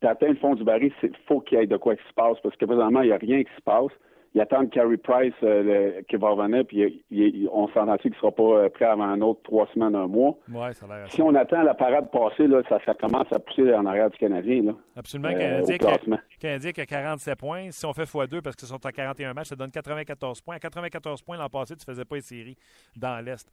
tu 0.01 0.07
atteins 0.07 0.29
le 0.29 0.35
fond 0.37 0.55
du 0.55 0.64
baril, 0.64 0.92
il 1.03 1.11
faut 1.29 1.40
qu'il 1.40 1.59
y 1.59 1.62
ait 1.62 1.66
de 1.66 1.77
quoi 1.77 1.95
qui 1.95 2.03
se 2.09 2.14
passe, 2.14 2.38
parce 2.42 2.57
que 2.57 2.64
présentement, 2.64 3.03
il 3.03 3.07
n'y 3.07 3.12
a 3.12 3.19
rien 3.19 3.45
qui 3.45 3.55
se 3.57 3.62
passe. 3.62 3.92
Il 4.37 4.42
attend 4.42 4.66
Carey 4.66 4.99
Price 4.99 5.33
euh, 5.42 6.03
qui 6.11 6.16
va 6.16 6.29
revenir, 6.29 6.66
puis 6.66 7.03
on 7.51 7.68
s'en 7.68 7.96
qu'il 7.96 8.11
ne 8.11 8.16
sera 8.16 8.31
pas 8.31 8.42
euh, 8.42 8.68
prêt 8.68 8.85
avant 8.85 9.05
un 9.05 9.22
autre 9.22 9.40
trois 9.44 9.66
semaines, 9.72 9.94
un 9.94 10.07
mois. 10.07 10.37
Ouais, 10.53 10.75
ça 10.75 10.85
a 10.90 11.09
si 11.09 11.22
on 11.22 11.35
attend 11.35 11.62
la 11.62 11.72
parade 11.72 12.11
passée, 12.11 12.46
là, 12.46 12.61
ça, 12.68 12.79
commence 13.01 13.33
à 13.33 13.38
pousser 13.38 13.72
en 13.72 13.87
arrière 13.87 14.11
du 14.11 14.18
Canadien. 14.18 14.62
Là, 14.62 14.72
Absolument. 14.94 15.31
Euh, 15.31 15.38
Canadien, 15.38 16.18
Canadien 16.38 16.72
qui 16.72 16.81
a 16.83 16.85
47 16.85 17.38
points. 17.38 17.70
Si 17.70 17.87
on 17.87 17.94
fait 17.94 18.03
x2 18.03 18.42
parce 18.42 18.57
qu'ils 18.57 18.68
sont 18.68 18.85
à 18.85 18.92
41 18.92 19.33
matchs, 19.33 19.49
ça 19.49 19.57
donne 19.57 19.70
94 19.70 20.42
points. 20.42 20.57
À 20.57 20.59
94 20.59 21.22
points 21.22 21.38
l'an 21.38 21.49
passé, 21.49 21.75
tu 21.75 21.88
ne 21.88 21.94
faisais 21.94 22.05
pas 22.05 22.16
une 22.16 22.22
série 22.22 22.59
dans 22.94 23.25
l'Est. 23.25 23.51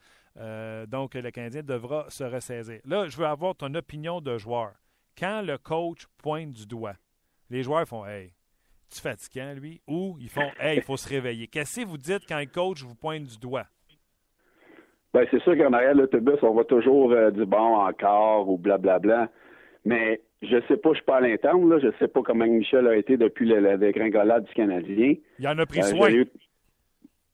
donc, 0.90 1.16
le 1.16 1.32
Canadien 1.32 1.64
devra 1.64 2.10
se 2.10 2.26
ressaisir. 2.26 2.82
Là, 2.84 3.08
je 3.08 3.16
veux 3.16 3.26
avoir 3.26 3.56
ton 3.56 3.74
opinion 3.74 4.20
de 4.20 4.38
joueur. 4.38 4.74
Quand 5.18 5.44
le 5.44 5.58
coach 5.58 6.08
pointe 6.22 6.52
du 6.52 6.66
doigt, 6.68 6.96
les 7.50 7.64
joueurs 7.64 7.88
font 7.88 8.06
Hey, 8.06 8.34
fatigant, 9.02 9.54
lui, 9.54 9.82
ou 9.88 10.18
ils 10.20 10.30
font 10.30 10.50
Hey, 10.60 10.78
il 10.78 10.84
faut 10.84 10.98
se 10.98 11.08
réveiller. 11.08 11.48
Qu'est-ce 11.48 11.82
que 11.82 11.86
vous 11.86 11.98
dites 11.98 12.24
quand 12.28 12.38
un 12.38 12.46
coach 12.46 12.84
vous 12.84 12.96
pointe 12.96 13.24
du 13.24 13.38
doigt? 13.38 13.66
Ben, 15.14 15.28
c'est 15.30 15.42
sûr 15.44 15.56
qu'en 15.56 15.74
arrière 15.74 15.94
de 15.94 16.02
l'autobus, 16.02 16.40
on 16.42 16.56
va 16.56 16.64
toujours 16.64 17.12
euh, 17.12 17.30
du 17.30 17.46
bon 17.46 17.76
encore 17.76 18.50
ou 18.50 18.58
blablabla. 18.58 19.30
Mais 19.86 20.22
je 20.42 20.58
sais 20.68 20.78
pas, 20.78 20.90
je 20.90 20.96
suis 20.96 21.06
pas 21.06 21.18
à 21.18 21.22
l'interne, 21.22 21.70
là. 21.70 21.78
Je 21.80 21.90
sais 22.00 22.08
pas 22.08 22.22
comment 22.24 22.46
Michel 22.46 22.88
a 22.88 22.96
été 22.96 23.18
depuis 23.18 23.48
la, 23.48 23.78
dégringolade 23.78 24.46
du 24.46 24.54
Canadien. 24.54 25.16
Il 25.40 25.48
en 25.48 25.58
a 25.60 25.66
pris 25.66 25.82
euh, 25.82 25.84
soin. 25.84 26.10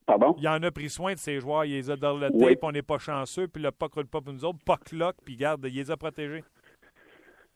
Pardon? 0.05 0.35
Il 0.39 0.47
en 0.47 0.61
a 0.63 0.71
pris 0.71 0.89
soin 0.89 1.13
de 1.13 1.19
ses 1.19 1.39
joueurs. 1.39 1.65
Il 1.65 1.73
les 1.73 1.89
a 1.91 1.95
dans 1.95 2.17
le 2.17 2.31
tape, 2.31 2.63
on 2.63 2.71
n'est 2.71 2.81
pas 2.81 2.97
chanceux, 2.97 3.47
puis 3.47 3.61
le 3.61 3.71
puck 3.71 3.93
roule 3.93 4.07
pas 4.07 4.21
pour 4.21 4.33
nous 4.33 4.43
autres. 4.43 4.59
Puck 4.65 4.91
lock, 4.91 5.15
puis 5.23 5.35
garde, 5.35 5.63
il 5.65 5.75
les 5.75 5.91
a 5.91 5.97
protégés. 5.97 6.43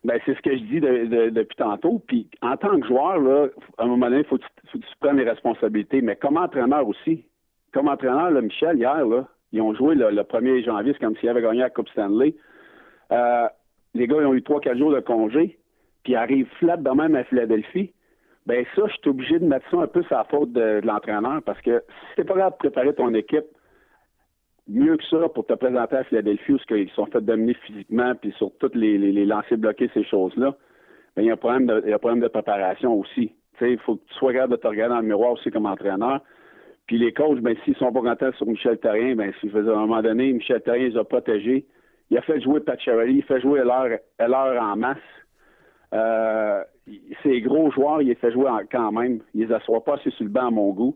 Ben, 0.03 0.19
c'est 0.25 0.35
ce 0.35 0.41
que 0.41 0.51
je 0.51 0.63
dis 0.63 0.81
depuis 0.81 1.55
tantôt. 1.55 2.01
Puis 2.07 2.29
en 2.41 2.57
tant 2.57 2.79
que 2.79 2.87
joueur, 2.87 3.19
là, 3.19 3.47
à 3.77 3.83
un 3.83 3.87
moment 3.87 4.07
donné, 4.07 4.19
il 4.19 4.25
faut, 4.25 4.37
que 4.37 4.43
tu 4.73 5.15
les 5.15 5.29
responsabilités. 5.29 6.01
Mais 6.01 6.15
comme 6.15 6.37
entraîneur 6.37 6.87
aussi. 6.87 7.25
Comme 7.73 7.87
entraîneur, 7.87 8.29
là, 8.29 8.41
Michel, 8.41 8.77
hier, 8.77 9.05
là, 9.05 9.27
ils 9.51 9.61
ont 9.61 9.73
joué 9.73 9.95
le, 9.95 10.09
1er 10.09 10.63
janvier, 10.65 10.93
c'est 10.93 11.03
comme 11.03 11.15
s'ils 11.17 11.29
avaient 11.29 11.41
gagné 11.41 11.59
la 11.59 11.69
Coupe 11.69 11.89
Stanley. 11.89 12.35
Euh, 13.11 13.47
les 13.93 14.07
gars, 14.07 14.17
ils 14.19 14.25
ont 14.25 14.33
eu 14.33 14.41
3-4 14.41 14.77
jours 14.77 14.91
de 14.91 14.99
congé, 14.99 15.57
puis 16.03 16.13
ils 16.13 16.15
arrivent 16.15 16.49
flat 16.59 16.77
de 16.77 16.89
même 16.89 17.15
à 17.15 17.23
Philadelphie. 17.23 17.91
Ben 18.45 18.65
ça, 18.75 18.81
je 18.87 18.93
suis 18.93 19.09
obligé 19.09 19.39
de 19.39 19.45
mettre 19.45 19.69
ça 19.71 19.77
un 19.77 19.87
peu 19.87 20.03
sur 20.03 20.17
la 20.17 20.25
faute 20.25 20.51
de, 20.51 20.81
l'entraîneur 20.83 21.41
parce 21.45 21.61
que 21.61 21.81
si 21.87 22.15
t'es 22.17 22.23
pas 22.25 22.33
capable 22.33 22.55
de 22.55 22.69
préparer 22.69 22.93
ton 22.93 23.13
équipe 23.13 23.45
mieux 24.67 24.97
que 24.97 25.03
ça 25.05 25.29
pour 25.29 25.45
te 25.45 25.53
présenter 25.53 25.95
à 25.95 26.03
Philadelphie 26.05 26.53
où 26.53 26.75
ils 26.75 26.89
sont 26.91 27.05
fait 27.07 27.21
dominer 27.21 27.53
physiquement 27.65 28.13
puis 28.15 28.31
sur 28.37 28.51
tous 28.59 28.71
les, 28.73 28.97
les, 28.97 29.25
lancers 29.25 29.57
bloqués, 29.57 29.89
ces 29.93 30.03
choses-là, 30.03 30.55
il 31.17 31.25
y 31.25 31.29
a 31.29 31.33
un 31.33 31.37
problème 31.37 31.67
de, 31.67 31.87
y 31.87 31.91
a 31.91 31.95
un 31.95 31.99
problème 31.99 32.21
de 32.21 32.27
préparation 32.27 32.93
aussi. 32.93 33.33
Il 33.61 33.77
faut 33.79 33.95
que 33.95 34.01
tu 34.07 34.13
sois 34.15 34.33
capable 34.33 34.53
de 34.53 34.57
te 34.57 34.67
regarder 34.67 34.95
dans 34.95 35.01
le 35.01 35.07
miroir 35.07 35.33
aussi 35.33 35.49
comme 35.51 35.65
entraîneur. 35.65 36.21
Puis 36.87 36.97
les 36.97 37.13
coachs, 37.13 37.39
ben, 37.39 37.55
s'ils 37.63 37.75
sont 37.77 37.93
pas 37.93 38.01
contents 38.01 38.33
sur 38.33 38.47
Michel 38.47 38.77
Terrien, 38.79 39.15
ben, 39.15 39.31
si, 39.39 39.49
à 39.55 39.59
un 39.59 39.61
moment 39.61 40.01
donné, 40.01 40.33
Michel 40.33 40.61
Terrien 40.61 40.89
les 40.89 40.97
a 40.97 41.03
protégés. 41.03 41.65
Il 42.09 42.17
a 42.17 42.21
fait 42.21 42.41
jouer 42.41 42.59
Pat 42.59 42.77
il 42.85 43.23
fait 43.23 43.41
jouer 43.41 43.61
Heller 43.61 44.61
en 44.61 44.75
masse. 44.75 44.97
Euh, 45.93 46.63
ces 47.21 47.41
gros 47.41 47.71
joueurs, 47.71 48.01
il 48.01 48.09
les 48.09 48.15
fait 48.15 48.31
jouer 48.31 48.49
quand 48.71 48.91
même. 48.91 49.21
Il 49.33 49.47
les 49.47 49.53
assoit 49.53 49.83
pas 49.83 49.95
assez 49.95 50.09
sur 50.11 50.25
le 50.25 50.29
banc 50.29 50.47
à 50.47 50.51
mon 50.51 50.71
goût. 50.71 50.95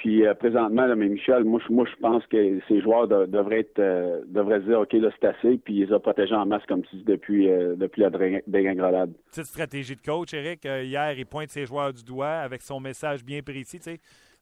Puis 0.00 0.26
euh, 0.26 0.32
présentement, 0.32 0.86
là, 0.86 0.96
mais 0.96 1.10
Michel, 1.10 1.44
moi, 1.44 1.60
je 1.68 1.96
pense 2.00 2.26
que 2.28 2.58
ces 2.68 2.80
joueurs 2.80 3.06
devraient 3.06 3.60
être 3.60 3.78
euh, 3.78 4.22
dire 4.24 4.80
OK, 4.80 4.94
là, 4.94 5.10
c'est 5.20 5.26
assez, 5.26 5.58
puis 5.58 5.80
ils 5.80 5.92
ont 5.92 6.00
protégé 6.00 6.34
en 6.34 6.46
masse 6.46 6.64
comme 6.66 6.82
tu 6.84 6.96
dis 6.96 7.04
depuis 7.04 7.50
euh, 7.50 7.76
depuis 7.76 8.00
la 8.00 8.08
dégringolade. 8.46 9.12
Petite 9.26 9.44
stratégie 9.44 9.96
de 9.96 10.00
coach, 10.00 10.32
Eric. 10.32 10.64
hier, 10.64 11.12
il 11.18 11.26
pointe 11.26 11.50
ses 11.50 11.66
joueurs 11.66 11.92
du 11.92 12.02
doigt 12.02 12.30
avec 12.30 12.62
son 12.62 12.80
message 12.80 13.22
bien 13.22 13.42
précis. 13.42 13.78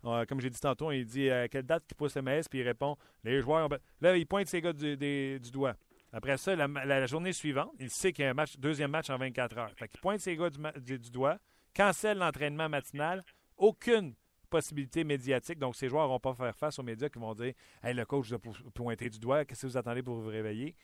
Comme 0.05 0.41
j'ai 0.41 0.49
dit 0.49 0.61
tantôt, 0.61 0.93
il 0.93 1.05
dit 1.05 1.29
quelle 1.51 1.65
date 1.65 1.85
qu'il 1.89 1.97
pousse 1.97 2.15
le 2.15 2.23
MS, 2.23 2.43
puis 2.49 2.61
il 2.61 2.63
répond 2.63 2.95
les 3.25 3.41
joueurs. 3.41 3.69
Là, 4.01 4.17
il 4.17 4.27
pointe 4.27 4.47
ses 4.47 4.61
gars 4.61 4.73
du, 4.73 4.97
du 4.97 5.51
doigt. 5.51 5.75
Après 6.13 6.37
ça, 6.37 6.55
la, 6.55 7.07
journée 7.07 7.33
suivante, 7.33 7.73
il 7.81 7.91
sait 7.91 8.13
qu'il 8.13 8.25
y 8.25 8.29
a 8.29 8.31
un 8.31 8.35
match, 8.35 8.57
deuxième 8.59 8.93
match 8.93 9.11
en 9.11 9.19
24 9.19 9.59
heures. 9.59 9.73
Fait 9.77 9.89
qu'il 9.89 10.01
pointe 10.01 10.21
ses 10.21 10.37
gars 10.37 10.51
du, 10.51 10.99
du 11.01 11.11
doigt, 11.11 11.39
cancelle 11.75 12.19
l'entraînement 12.19 12.69
matinal, 12.69 13.25
aucune 13.57 14.15
possibilité 14.49 15.05
médiatique. 15.05 15.59
Donc, 15.59 15.77
ces 15.77 15.89
joueurs 15.89 16.05
ne 16.05 16.13
vont 16.13 16.19
pas 16.19 16.35
faire 16.35 16.55
face 16.57 16.79
aux 16.79 16.83
médias 16.83 17.09
qui 17.09 17.19
vont 17.19 17.35
dire 17.35 17.53
Hey, 17.83 17.95
le 17.95 18.05
coach 18.05 18.33
a 18.33 18.37
pointé 18.75 19.09
du 19.09 19.19
doigt, 19.19 19.45
qu'est-ce 19.45 19.63
que 19.63 19.67
vous 19.67 19.77
attendez 19.77 20.03
pour 20.03 20.17
vous 20.17 20.29
réveiller? 20.29 20.75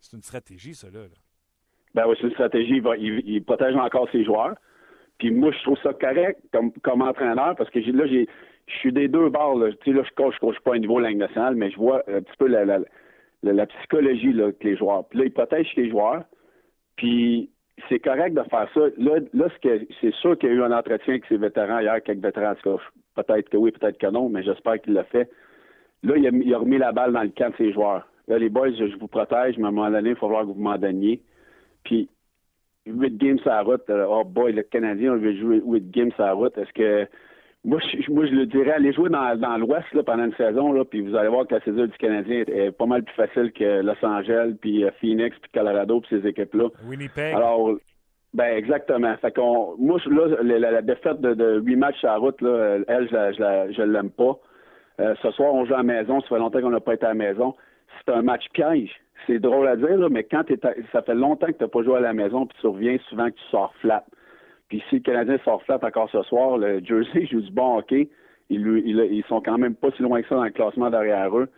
C'est 0.00 0.16
une 0.16 0.22
stratégie, 0.22 0.74
ça, 0.74 0.88
là. 0.90 1.00
Ben 1.94 2.04
oui, 2.06 2.16
c'est 2.20 2.26
une 2.26 2.32
stratégie. 2.32 2.82
Il, 2.98 3.44
protège 3.44 3.74
encore 3.74 4.08
ses 4.10 4.24
joueurs. 4.24 4.54
Puis 5.18 5.30
moi, 5.30 5.50
je 5.52 5.62
trouve 5.62 5.78
ça 5.82 5.92
correct 5.92 6.40
comme, 6.52 7.02
entraîneur 7.02 7.56
parce 7.56 7.68
que 7.70 7.78
là, 7.80 8.06
je 8.06 8.24
suis 8.78 8.92
des 8.92 9.08
deux 9.08 9.28
bords. 9.28 9.58
Là. 9.58 9.72
Tu 9.72 9.90
sais, 9.90 9.96
là, 9.96 10.02
je 10.04 10.14
coach, 10.14 10.34
je 10.34 10.40
coach 10.40 10.58
pas 10.60 10.72
au 10.72 10.78
niveau 10.78 11.00
langue 11.00 11.16
nationale, 11.16 11.56
mais 11.56 11.70
je 11.70 11.76
vois 11.76 12.02
un 12.08 12.22
petit 12.22 12.36
peu 12.38 12.46
la, 12.46 13.66
psychologie 13.66 14.32
là, 14.32 14.52
que 14.52 14.68
les 14.68 14.76
joueurs. 14.76 15.06
Puis 15.08 15.18
là, 15.18 15.24
il 15.26 15.32
protège 15.32 15.68
les 15.76 15.90
joueurs. 15.90 16.24
Puis 16.96 17.50
c'est 17.88 18.00
correct 18.00 18.34
de 18.34 18.42
faire 18.44 18.68
ça. 18.74 18.80
Là, 18.98 19.18
là 19.32 19.46
c'est 19.62 20.14
sûr 20.14 20.38
qu'il 20.38 20.48
y 20.48 20.52
a 20.52 20.54
eu 20.56 20.62
un 20.62 20.72
entretien 20.72 21.14
avec 21.14 21.26
ses 21.26 21.36
vétérans 21.36 21.80
hier, 21.80 22.02
quelques 22.02 22.22
vétérans. 22.22 22.54
Peut-être 23.14 23.48
que 23.48 23.56
oui, 23.56 23.70
peut-être 23.72 23.98
que 23.98 24.06
non, 24.06 24.28
mais 24.28 24.42
j'espère 24.42 24.80
qu'il 24.80 24.94
l'a 24.94 25.04
fait. 25.04 25.30
Là, 26.02 26.16
il 26.16 26.54
a, 26.54 26.58
remis 26.58 26.78
la 26.78 26.92
balle 26.92 27.12
dans 27.12 27.22
le 27.22 27.28
camp 27.28 27.50
de 27.50 27.56
ses 27.56 27.72
joueurs. 27.72 28.08
Là, 28.28 28.38
les 28.38 28.48
boys, 28.48 28.70
je 28.70 28.96
vous 28.96 29.08
protège, 29.08 29.58
mais 29.58 29.64
à 29.64 29.68
un 29.68 29.72
moment 29.72 29.90
donné, 29.90 30.10
il 30.10 30.16
faut 30.16 30.28
voir 30.28 30.42
que 30.42 30.48
vous 30.48 30.54
m'en 30.54 30.78
donniez. 30.78 31.22
Puis, 31.84 32.08
8 32.86 33.18
games 33.18 33.38
sur 33.38 33.50
la 33.50 33.62
route, 33.62 33.88
euh, 33.90 34.06
oh 34.08 34.24
boy, 34.24 34.52
le 34.52 34.62
Canadien, 34.62 35.12
on 35.12 35.16
veut 35.16 35.36
jouer 35.36 35.60
8 35.64 35.90
games 35.90 36.12
sur 36.12 36.24
la 36.24 36.32
route. 36.32 36.56
Est-ce 36.56 36.72
que. 36.72 37.06
Moi 37.62 37.78
je, 37.80 38.10
moi, 38.10 38.24
je 38.24 38.32
le 38.32 38.46
dirais, 38.46 38.72
allez 38.72 38.92
jouer 38.92 39.10
dans, 39.10 39.36
dans 39.36 39.58
l'Ouest 39.58 39.84
pendant 40.06 40.24
une 40.24 40.34
saison, 40.34 40.72
là, 40.72 40.84
puis 40.84 41.02
vous 41.02 41.14
allez 41.14 41.28
voir 41.28 41.46
que 41.46 41.54
la 41.54 41.60
saison 41.60 41.84
du 41.84 41.98
Canadien 41.98 42.44
est, 42.46 42.70
pas 42.70 42.86
mal 42.86 43.02
plus 43.02 43.14
facile 43.14 43.52
que 43.52 43.82
Los 43.82 44.02
Angeles, 44.02 44.54
puis 44.60 44.84
euh, 44.84 44.90
Phoenix, 45.00 45.36
puis 45.38 45.50
Colorado, 45.52 46.00
puis 46.00 46.20
ces 46.20 46.26
équipes-là. 46.26 46.68
Winnipeg. 46.88 47.34
Alors, 47.34 47.74
ben 48.32 48.56
exactement. 48.56 49.14
Fait 49.18 49.34
qu'on, 49.34 49.76
moi, 49.78 49.98
là, 50.06 50.42
la, 50.42 50.82
défaite 50.82 51.20
de, 51.20 51.34
de 51.34 51.60
8 51.60 51.76
matchs 51.76 52.04
à 52.04 52.08
la 52.08 52.16
route, 52.16 52.40
là, 52.40 52.78
elle, 52.86 53.08
je, 53.10 53.74
je, 53.76 53.82
l'aime 53.82 54.10
pas. 54.10 54.38
Euh, 55.00 55.14
ce 55.22 55.30
soir, 55.32 55.52
on 55.52 55.64
joue 55.64 55.74
à 55.74 55.78
la 55.78 55.82
maison. 55.82 56.20
Ça 56.20 56.28
fait 56.28 56.38
longtemps 56.38 56.60
qu'on 56.60 56.70
n'a 56.70 56.80
pas 56.80 56.94
été 56.94 57.06
à 57.06 57.08
la 57.08 57.14
maison. 57.14 57.54
C'est 57.98 58.12
un 58.12 58.22
match 58.22 58.44
piège. 58.52 58.90
C'est 59.26 59.38
drôle 59.38 59.66
à 59.66 59.76
dire, 59.76 59.98
là, 59.98 60.08
mais 60.08 60.24
quand 60.24 60.44
t'es 60.44 60.58
ça 60.92 61.02
fait 61.02 61.14
longtemps 61.14 61.48
que 61.48 61.52
tu 61.52 61.62
n'as 61.64 61.68
pas 61.68 61.82
joué 61.82 61.96
à 61.96 62.00
la 62.00 62.14
maison, 62.14 62.46
puis 62.46 62.56
tu 62.60 62.66
reviens 62.66 62.96
souvent 63.08 63.26
que 63.26 63.36
tu 63.36 63.44
sors 63.50 63.74
flat. 63.80 64.04
Puis 64.70 64.82
si 64.88 64.96
le 64.96 65.00
Canadien 65.02 65.36
sort 65.44 65.62
flat 65.64 65.80
encore 65.82 66.08
ce 66.10 66.22
soir, 66.22 66.56
le 66.56 66.82
Jersey 66.82 67.26
joue 67.30 67.42
du 67.42 67.50
bon 67.50 67.78
hockey. 67.78 68.08
Ils, 68.48 68.66
ils, 68.66 69.24
sont 69.28 69.40
quand 69.40 69.58
même 69.58 69.76
pas 69.76 69.90
si 69.96 70.02
loin 70.02 70.22
que 70.22 70.28
ça 70.28 70.34
dans 70.34 70.44
le 70.44 70.50
classement 70.50 70.90
derrière 70.90 71.36
eux. 71.36 71.48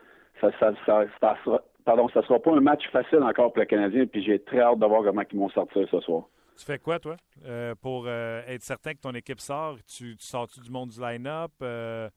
Ça, 0.40 0.50
ça, 0.58 0.72
ça, 0.84 1.04
ça 1.20 1.36
sera, 1.44 1.62
pardon, 1.84 2.08
ça 2.08 2.22
sera 2.22 2.38
pas 2.38 2.52
un 2.52 2.60
match 2.60 2.82
facile 2.90 3.22
encore 3.22 3.52
pour 3.52 3.60
le 3.60 3.66
Canadien, 3.66 4.06
puis 4.06 4.22
j'ai 4.22 4.38
très 4.38 4.60
hâte 4.60 4.78
de 4.78 4.86
voir 4.86 5.02
comment 5.02 5.22
ils 5.30 5.38
vont 5.38 5.48
sortir 5.50 5.86
ce 5.90 6.00
soir. 6.00 6.24
Tu 6.58 6.66
fais 6.66 6.78
quoi, 6.78 6.98
toi, 6.98 7.16
euh, 7.46 7.74
pour 7.80 8.04
euh, 8.06 8.42
être 8.46 8.62
certain 8.62 8.92
que 8.92 9.00
ton 9.00 9.12
équipe 9.12 9.40
sort? 9.40 9.76
Tu, 9.86 10.16
sors-tu 10.18 10.60
du 10.60 10.70
monde 10.70 10.90
du 10.90 11.00
line-up? 11.00 11.52
Euh, 11.62 12.10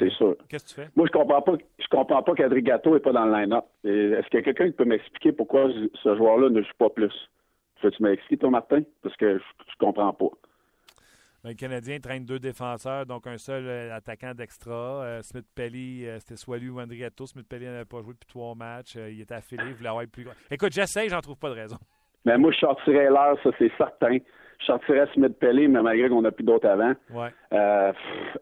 c'est 0.00 0.10
sûr. 0.10 0.36
Qu'est-ce 0.48 0.64
que 0.64 0.68
tu 0.68 0.74
fais? 0.74 0.88
Moi, 0.96 1.06
je 1.06 1.12
comprends 1.12 1.42
pas. 1.42 1.52
Je 1.78 1.86
comprends 1.88 2.22
pas 2.22 2.34
qu'Adrigato 2.34 2.92
n'est 2.92 3.00
pas 3.00 3.12
dans 3.12 3.24
le 3.24 3.32
line-up. 3.32 3.64
Est-ce 3.84 4.26
qu'il 4.28 4.40
y 4.40 4.42
a 4.42 4.44
quelqu'un 4.44 4.66
qui 4.66 4.76
peut 4.76 4.84
m'expliquer 4.84 5.32
pourquoi 5.32 5.68
ce 6.02 6.16
joueur-là 6.16 6.50
ne 6.50 6.60
joue 6.60 6.74
pas 6.76 6.90
plus? 6.90 7.14
Peux-tu 7.80 8.02
m'expliquer, 8.02 8.38
toi, 8.38 8.50
Martin? 8.50 8.82
Parce 9.02 9.16
que 9.16 9.38
je, 9.38 9.42
je 9.70 9.76
comprends 9.78 10.12
pas. 10.12 10.30
Le 11.44 11.54
Canadien 11.54 11.98
traîne 12.00 12.24
deux 12.24 12.40
défenseurs, 12.40 13.06
donc 13.06 13.26
un 13.26 13.38
seul 13.38 13.92
attaquant 13.92 14.34
d'extra. 14.34 15.22
Smith 15.22 15.46
Pelly, 15.54 16.04
c'était 16.18 16.36
soit 16.36 16.58
lui 16.58 16.68
ou 16.68 16.80
Andrigato. 16.80 17.26
Smith 17.26 17.46
Pelly 17.48 17.66
n'avait 17.66 17.84
pas 17.84 18.02
joué 18.02 18.12
depuis 18.12 18.26
trois 18.28 18.56
matchs. 18.56 18.96
il 18.96 19.20
était 19.20 19.34
affilé, 19.34 19.62
il 19.68 19.74
voulait 19.74 19.88
avoir 19.88 20.04
plus 20.08 20.24
grand. 20.24 20.34
Écoute, 20.50 20.72
j'essaie, 20.72 21.08
j'en 21.08 21.20
trouve 21.20 21.38
pas 21.38 21.50
de 21.50 21.54
raison. 21.54 21.76
Mais 22.24 22.36
moi, 22.36 22.50
je 22.52 22.58
sortirais 22.58 23.08
l'heure, 23.08 23.38
ça, 23.42 23.50
c'est 23.58 23.72
certain. 23.78 24.18
Je 24.60 24.66
sortirais 24.66 25.06
Smith 25.14 25.38
Pelé, 25.38 25.68
mais 25.68 25.80
malgré 25.82 26.08
qu'on 26.08 26.22
n'a 26.22 26.32
plus 26.32 26.44
d'autres 26.44 26.68
avant. 26.68 26.92
Ouais. 27.10 27.28
Euh, 27.52 27.92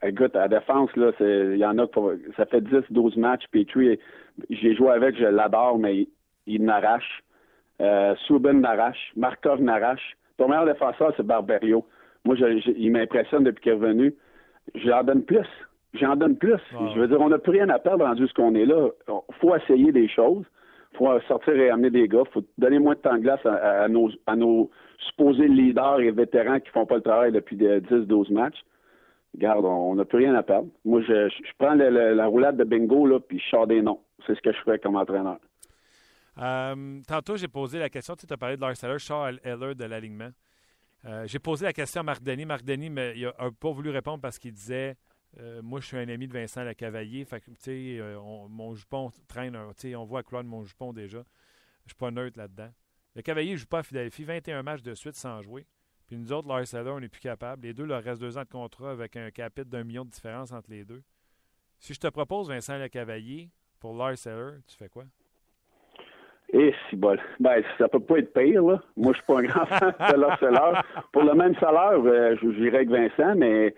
écoute, 0.03 0.35
à 0.35 0.41
la 0.41 0.49
défense, 0.49 0.91
là, 0.97 1.13
il 1.21 1.59
y 1.59 1.65
en 1.65 1.79
a 1.79 1.87
pour, 1.87 2.13
ça 2.37 2.47
fait 2.47 2.63
10, 2.63 2.85
12 2.91 3.17
matchs. 3.17 3.45
Petrie, 3.53 3.99
j'ai 4.51 4.75
joué 4.75 4.91
avec, 4.91 5.17
je 5.17 5.25
l'adore, 5.25 5.79
mais 5.79 6.09
il, 6.47 6.65
n'arrache. 6.65 7.23
Euh, 7.81 8.15
Subin 8.27 8.55
n'arrache. 8.55 9.13
Markov 9.17 9.61
n'arrache. 9.61 10.17
Ton 10.39 10.49
meilleur 10.49 10.67
défenseur, 10.67 11.13
c'est 11.17 11.27
Barberio. 11.27 11.85
Moi, 12.25 12.37
il 12.39 12.91
m'impressionne 12.91 13.45
depuis 13.45 13.63
qu'il 13.63 13.73
est 13.73 13.77
revenu. 13.77 14.15
J'en 14.75 15.05
donne 15.05 15.23
plus. 15.23 15.47
J'en 15.95 16.17
donne 16.17 16.37
plus. 16.37 16.61
Je 16.73 16.99
veux 16.99 17.09
dire, 17.09 17.21
on 17.21 17.29
n'a 17.29 17.39
plus 17.39 17.53
rien 17.53 17.69
à 17.69 17.79
perdre 17.79 18.05
rendu 18.05 18.27
ce 18.27 18.35
qu'on 18.35 18.55
est 18.55 18.67
là. 18.67 18.89
Il 19.09 19.35
faut 19.41 19.55
essayer 19.55 19.93
des 19.93 20.09
choses 20.09 20.45
faut 20.97 21.21
sortir 21.29 21.55
et 21.55 21.71
amener 21.71 21.91
des 21.91 22.09
gars. 22.09 22.23
faut 22.33 22.43
donner 22.59 22.79
moins 22.79 22.95
de 22.95 23.01
temps 23.01 23.15
de 23.15 23.21
glace 23.21 23.45
à, 23.45 23.89
nos, 23.89 24.11
à 24.27 24.37
nos 24.37 24.71
supposés 25.09 25.49
leaders 25.49 26.01
et 26.01 26.11
vétérans 26.11 26.61
qui 26.61 26.71
font 26.71 26.87
pas 26.87 26.97
le 26.97 27.03
travail 27.03 27.33
depuis 27.33 27.57
10-12 27.57 28.33
matchs. 28.33 28.65
Regarde, 29.35 29.65
on 29.65 29.95
n'a 29.95 30.05
plus 30.05 30.19
rien 30.19 30.35
à 30.35 30.43
perdre. 30.43 30.69
Moi, 30.85 31.03
je, 31.03 31.29
prends 31.59 31.75
la 31.75 32.27
roulade 32.27 32.57
de 32.57 32.65
bingo, 32.65 33.07
là, 33.07 33.21
puis 33.21 33.39
je 33.39 33.49
sors 33.51 33.67
des 33.67 33.83
noms. 33.83 34.01
C'est 34.27 34.35
ce 34.35 34.41
que 34.41 34.53
je 34.53 34.59
ferais 34.59 34.79
comme 34.79 34.97
entraîneur. 34.97 35.39
Euh, 36.39 37.01
tantôt, 37.07 37.37
j'ai 37.37 37.49
posé 37.49 37.79
la 37.79 37.89
question, 37.89 38.15
tu 38.17 38.27
as 38.29 38.37
parlé 38.37 38.57
de 38.57 38.61
Lars 38.61 38.83
Eller, 38.83 38.99
Charles 38.99 39.41
Eller 39.43 39.75
de 39.75 39.85
l'alignement. 39.85 40.31
Euh, 41.05 41.27
j'ai 41.27 41.39
posé 41.39 41.65
la 41.65 41.73
question 41.73 42.01
à 42.01 42.05
Marc 42.05 42.23
Denis. 42.23 42.45
Marc 42.45 42.65
Denis 42.65 42.91
n'a 42.91 43.13
pas 43.59 43.71
voulu 43.71 43.91
répondre 43.91 44.21
parce 44.21 44.39
qu'il 44.39 44.53
disait 44.53 44.97
euh, 45.39 45.63
Moi, 45.63 45.81
je 45.81 45.87
suis 45.87 45.97
un 45.97 46.09
ami 46.09 46.27
de 46.27 46.33
Vincent 46.33 46.65
Lecavalier. 46.65 47.25
Fait 47.25 47.41
que, 47.41 47.51
tu 47.51 47.57
sais, 47.61 48.01
mon 48.49 48.75
jupon 48.75 49.11
traîne, 49.29 49.57
on 49.57 50.05
voit 50.05 50.23
Claude 50.23 50.47
mon 50.47 50.65
jupon 50.65 50.93
déjà. 50.93 51.23
Je 51.85 51.91
suis 51.91 51.97
pas 51.97 52.11
neutre 52.11 52.39
là-dedans. 52.39 52.71
Le 53.15 53.23
Cavalier 53.23 53.53
ne 53.53 53.57
joue 53.57 53.67
pas 53.67 53.79
à 53.79 53.83
Philadelphie, 53.83 54.25
21 54.25 54.63
matchs 54.63 54.83
de 54.83 54.95
suite 54.95 55.17
sans 55.17 55.41
jouer. 55.41 55.67
Puis 56.07 56.17
nous 56.17 56.33
autres, 56.33 56.47
Lars 56.49 56.75
Eller, 56.75 56.91
on 56.91 57.01
n'est 57.01 57.09
plus 57.09 57.21
capable. 57.21 57.63
Les 57.63 57.73
deux 57.73 57.85
leur 57.85 58.03
restent 58.03 58.21
deux 58.21 58.37
ans 58.37 58.43
de 58.43 58.49
contrat 58.49 58.91
avec 58.91 59.17
un 59.17 59.31
capite 59.31 59.69
d'un 59.69 59.85
million 59.85 60.05
de 60.05 60.11
différence 60.11 60.53
entre 60.53 60.71
les 60.71 60.85
deux. 60.85 61.03
Si 61.79 61.95
je 61.95 62.01
te 62.01 62.09
propose 62.09 62.49
Vincent 62.49 62.77
Lecavalier 62.77 63.51
pour 63.81 63.97
Lars 63.97 64.27
Eller, 64.27 64.59
tu 64.67 64.77
fais 64.77 64.89
quoi? 64.89 65.05
Eh, 66.59 66.73
si 66.89 66.97
bol. 66.97 67.19
Ben, 67.39 67.63
ça 67.77 67.87
peut 67.87 68.01
pas 68.01 68.19
être 68.19 68.33
pire, 68.33 68.65
là. 68.65 68.81
Moi, 68.97 69.13
je 69.13 69.19
suis 69.19 69.27
pas 69.27 69.41
un 69.41 69.43
grand 69.43 69.67
fan 69.67 69.93
de 70.01 70.47
Lars 70.47 70.85
Pour 71.13 71.23
le 71.23 71.35
même 71.35 71.55
salaire, 71.57 72.01
euh, 72.03 72.35
je 72.41 72.51
j'irais 72.53 72.79
avec 72.79 72.89
Vincent, 72.89 73.35
mais 73.37 73.75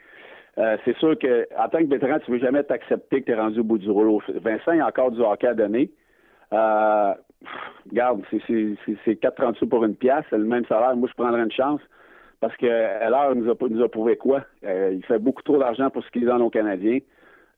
euh, 0.59 0.77
c'est 0.85 0.97
sûr 0.99 1.19
que 1.19 1.49
tant 1.73 1.79
que 1.79 1.91
vétéran, 1.91 2.21
tu 2.25 2.31
veux 2.31 2.39
jamais 2.39 2.63
t'accepter 2.63 3.23
que 3.23 3.27
tu 3.27 3.33
es 3.33 3.35
rendu 3.35 3.59
au 3.59 3.65
bout 3.65 3.79
du 3.79 3.91
rouleau. 3.91 4.23
Vincent, 4.29 4.73
il 4.73 4.81
a 4.81 4.87
encore 4.87 5.11
du 5.11 5.21
hockey 5.21 5.49
à 5.49 5.55
donner. 5.55 5.91
Euh, 6.53 7.15
regarde, 7.91 8.23
c'est 8.31 8.45
4,30 8.47 9.57
sous 9.57 9.67
pour 9.67 9.85
une 9.85 9.97
pièce, 9.97 10.25
c'est 10.31 10.39
le 10.39 10.45
même 10.45 10.65
salaire. 10.67 10.95
Moi, 10.95 11.09
je 11.09 11.21
prendrais 11.21 11.43
une 11.43 11.51
chance 11.51 11.81
parce 12.41 12.57
que 12.59 12.67
l'heure 12.67 13.35
nous 13.35 13.51
a, 13.51 13.55
nous 13.69 13.83
a 13.83 13.89
prouvé 13.89 14.17
quoi? 14.17 14.43
il 14.63 15.05
fait 15.09 15.19
beaucoup 15.19 15.43
trop 15.43 15.59
d'argent 15.59 15.91
pour 15.91 16.05
ce 16.05 16.11
qu'il 16.13 16.25
donne 16.25 16.43
aux 16.43 16.51
Canadiens. 16.51 17.01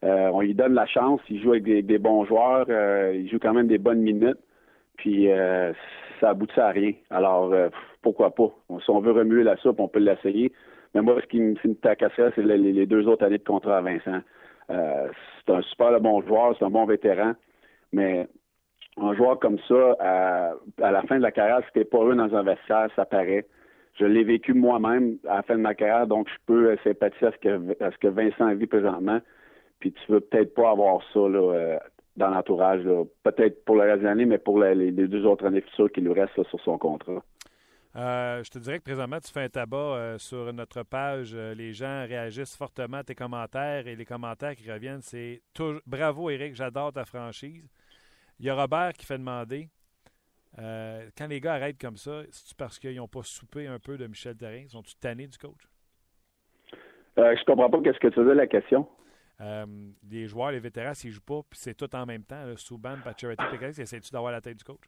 on 0.03 0.41
lui 0.41 0.55
donne 0.55 0.73
la 0.73 0.87
chance, 0.87 1.21
il 1.29 1.43
joue 1.43 1.53
avec 1.53 1.65
des 1.65 1.99
bons 1.99 2.25
joueurs, 2.25 2.67
il 3.13 3.29
joue 3.31 3.39
quand 3.39 3.53
même 3.53 3.69
des 3.69 3.77
bonnes 3.77 4.01
minutes. 4.01 4.39
Puis 4.97 5.31
euh, 5.31 5.73
ça 6.21 6.31
aboutit 6.31 6.61
à 6.61 6.69
rien. 6.69 6.93
Alors 7.11 7.53
euh, 7.53 7.69
pourquoi 8.03 8.35
pas? 8.35 8.51
Si 8.85 8.91
on 8.91 9.01
veut 9.01 9.13
remuer 9.13 9.43
la 9.43 9.57
soupe, 9.57 9.81
on 9.81 9.89
peut 9.89 10.01
l'essayer. 10.01 10.53
Mais 10.95 11.03
moi, 11.03 11.21
ce 11.21 11.27
qui 11.27 11.41
me, 11.41 11.75
tacasserait, 11.75 12.33
c'est 12.35 12.43
les, 12.43 12.87
deux 12.87 13.07
autres 13.07 13.25
années 13.25 13.39
de 13.39 13.45
contrat 13.45 13.79
à 13.79 13.81
Vincent. 13.81 14.21
Euh, 14.71 15.09
c'est 15.47 15.53
un 15.53 15.63
super 15.63 16.01
bon 16.01 16.21
joueur, 16.23 16.55
c'est 16.59 16.65
un 16.65 16.71
bon 16.71 16.85
vétéran, 16.85 17.33
mais 17.93 18.29
un 18.97 19.15
joueur 19.15 19.39
comme 19.39 19.59
ça, 19.69 19.97
à, 20.01 20.55
la 20.79 21.03
fin 21.03 21.19
de 21.19 21.23
la 21.23 21.31
carrière, 21.31 21.61
si 21.67 21.73
t'es 21.73 21.85
pas 21.85 21.99
heureux 21.99 22.17
dans 22.17 22.35
un 22.35 22.43
vestiaire, 22.43 22.89
ça 22.97 23.05
paraît. 23.05 23.47
Je 23.99 24.05
l'ai 24.05 24.25
vécu 24.25 24.53
moi-même 24.53 25.19
à 25.29 25.37
la 25.37 25.43
fin 25.43 25.55
de 25.55 25.61
ma 25.61 25.75
carrière, 25.75 26.07
donc 26.07 26.29
je 26.29 26.37
peux 26.47 26.77
sympathiser 26.83 27.27
à 27.27 27.33
ce 27.33 27.39
que, 27.39 27.85
à 27.85 27.91
ce 27.91 27.99
que 27.99 28.09
Vincent 28.09 28.53
vit 28.55 28.67
présentement. 28.67 29.21
Puis 29.79 29.93
tu 29.93 30.13
veux 30.13 30.21
peut-être 30.21 30.55
pas 30.55 30.71
avoir 30.71 31.03
ça 31.13 31.21
là, 31.21 31.79
dans 32.17 32.29
l'entourage, 32.29 32.83
peut-être 33.23 33.65
pour 33.65 33.77
le 33.77 33.83
reste 33.83 34.01
de 34.01 34.05
l'année, 34.05 34.27
mais 34.27 34.39
pour 34.39 34.61
les, 34.61 34.91
deux 34.93 35.25
autres 35.27 35.47
années 35.47 35.61
futures 35.61 35.91
qui 35.91 36.01
lui 36.01 36.13
restent 36.13 36.43
sur 36.49 36.61
son 36.61 36.79
contrat. 36.79 37.23
Euh, 37.97 38.45
je 38.45 38.51
te 38.51 38.59
dirais 38.59 38.79
que 38.79 38.85
présentement, 38.85 39.19
tu 39.19 39.33
fais 39.33 39.43
un 39.43 39.49
tabac 39.49 39.77
euh, 39.77 40.19
sur 40.19 40.53
notre 40.53 40.85
page. 40.85 41.33
Euh, 41.35 41.55
les 41.55 41.73
gens 41.73 42.07
réagissent 42.07 42.57
fortement 42.57 42.99
à 42.99 43.05
tes 43.05 43.17
commentaires 43.17 43.89
et 43.89 43.97
les 43.97 44.05
commentaires 44.05 44.55
qui 44.55 44.71
reviennent, 44.71 45.03
c'est 45.03 45.43
Bravo, 45.87 46.31
Eric, 46.31 46.55
j'adore 46.55 46.93
ta 46.93 47.05
franchise. 47.05 47.69
Il 48.39 48.47
y 48.47 48.51
a 48.51 48.55
Robert 48.55 48.93
qui 48.93 49.07
fait 49.07 49.19
demander 49.19 49.69
quand 50.57 51.29
les 51.29 51.41
gars 51.41 51.55
arrêtent 51.55 51.81
comme 51.81 51.97
ça, 51.97 52.23
c'est 52.31 52.57
parce 52.57 52.79
qu'ils 52.79 52.97
n'ont 52.97 53.09
pas 53.09 53.23
soupé 53.23 53.67
un 53.67 53.79
peu 53.79 53.97
de 53.97 54.07
Michel 54.07 54.37
Therrien 54.37 54.67
Sont-tu 54.69 54.95
tannés 54.97 55.29
du 55.29 55.39
coach? 55.39 55.69
Je 57.17 57.45
comprends 57.45 57.71
pas 57.71 57.81
qu'est-ce 57.81 57.99
que 57.99 58.09
tu 58.09 58.21
veux 58.21 58.35
la 58.35 58.47
question. 58.47 58.87
Euh, 59.41 59.65
les 60.11 60.27
joueurs, 60.27 60.51
les 60.51 60.61
vétérans, 60.61 60.95
s'ils 60.95 61.11
ne 61.11 61.15
jouent 61.15 61.21
pas, 61.27 61.41
puis 61.49 61.59
c'est 61.59 61.75
tout 61.75 61.95
en 61.97 62.05
même 62.05 62.23
temps, 62.23 62.45
Souban, 62.57 62.97
Pacioretty, 63.03 63.45
Pécaris, 63.51 63.81
essaies-tu 63.81 64.11
d'avoir 64.13 64.33
la 64.33 64.41
tête 64.41 64.59
du 64.59 64.65
coach? 64.65 64.85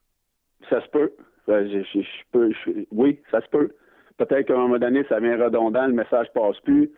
Ça 0.69 0.81
se 0.83 0.89
peut. 0.89 1.13
Euh, 1.49 1.83
je, 1.95 2.01
peux 2.31 2.53
oui, 2.91 3.21
ça 3.31 3.41
se 3.41 3.49
peut. 3.49 3.71
Peut-être 4.19 4.47
qu'à 4.47 4.55
un 4.55 4.59
moment 4.59 4.79
donné, 4.79 5.05
ça 5.09 5.19
vient 5.21 5.43
redondant, 5.43 5.87
le 5.87 5.95
message 5.95 6.29
passe 6.35 6.59
plus. 6.61 6.91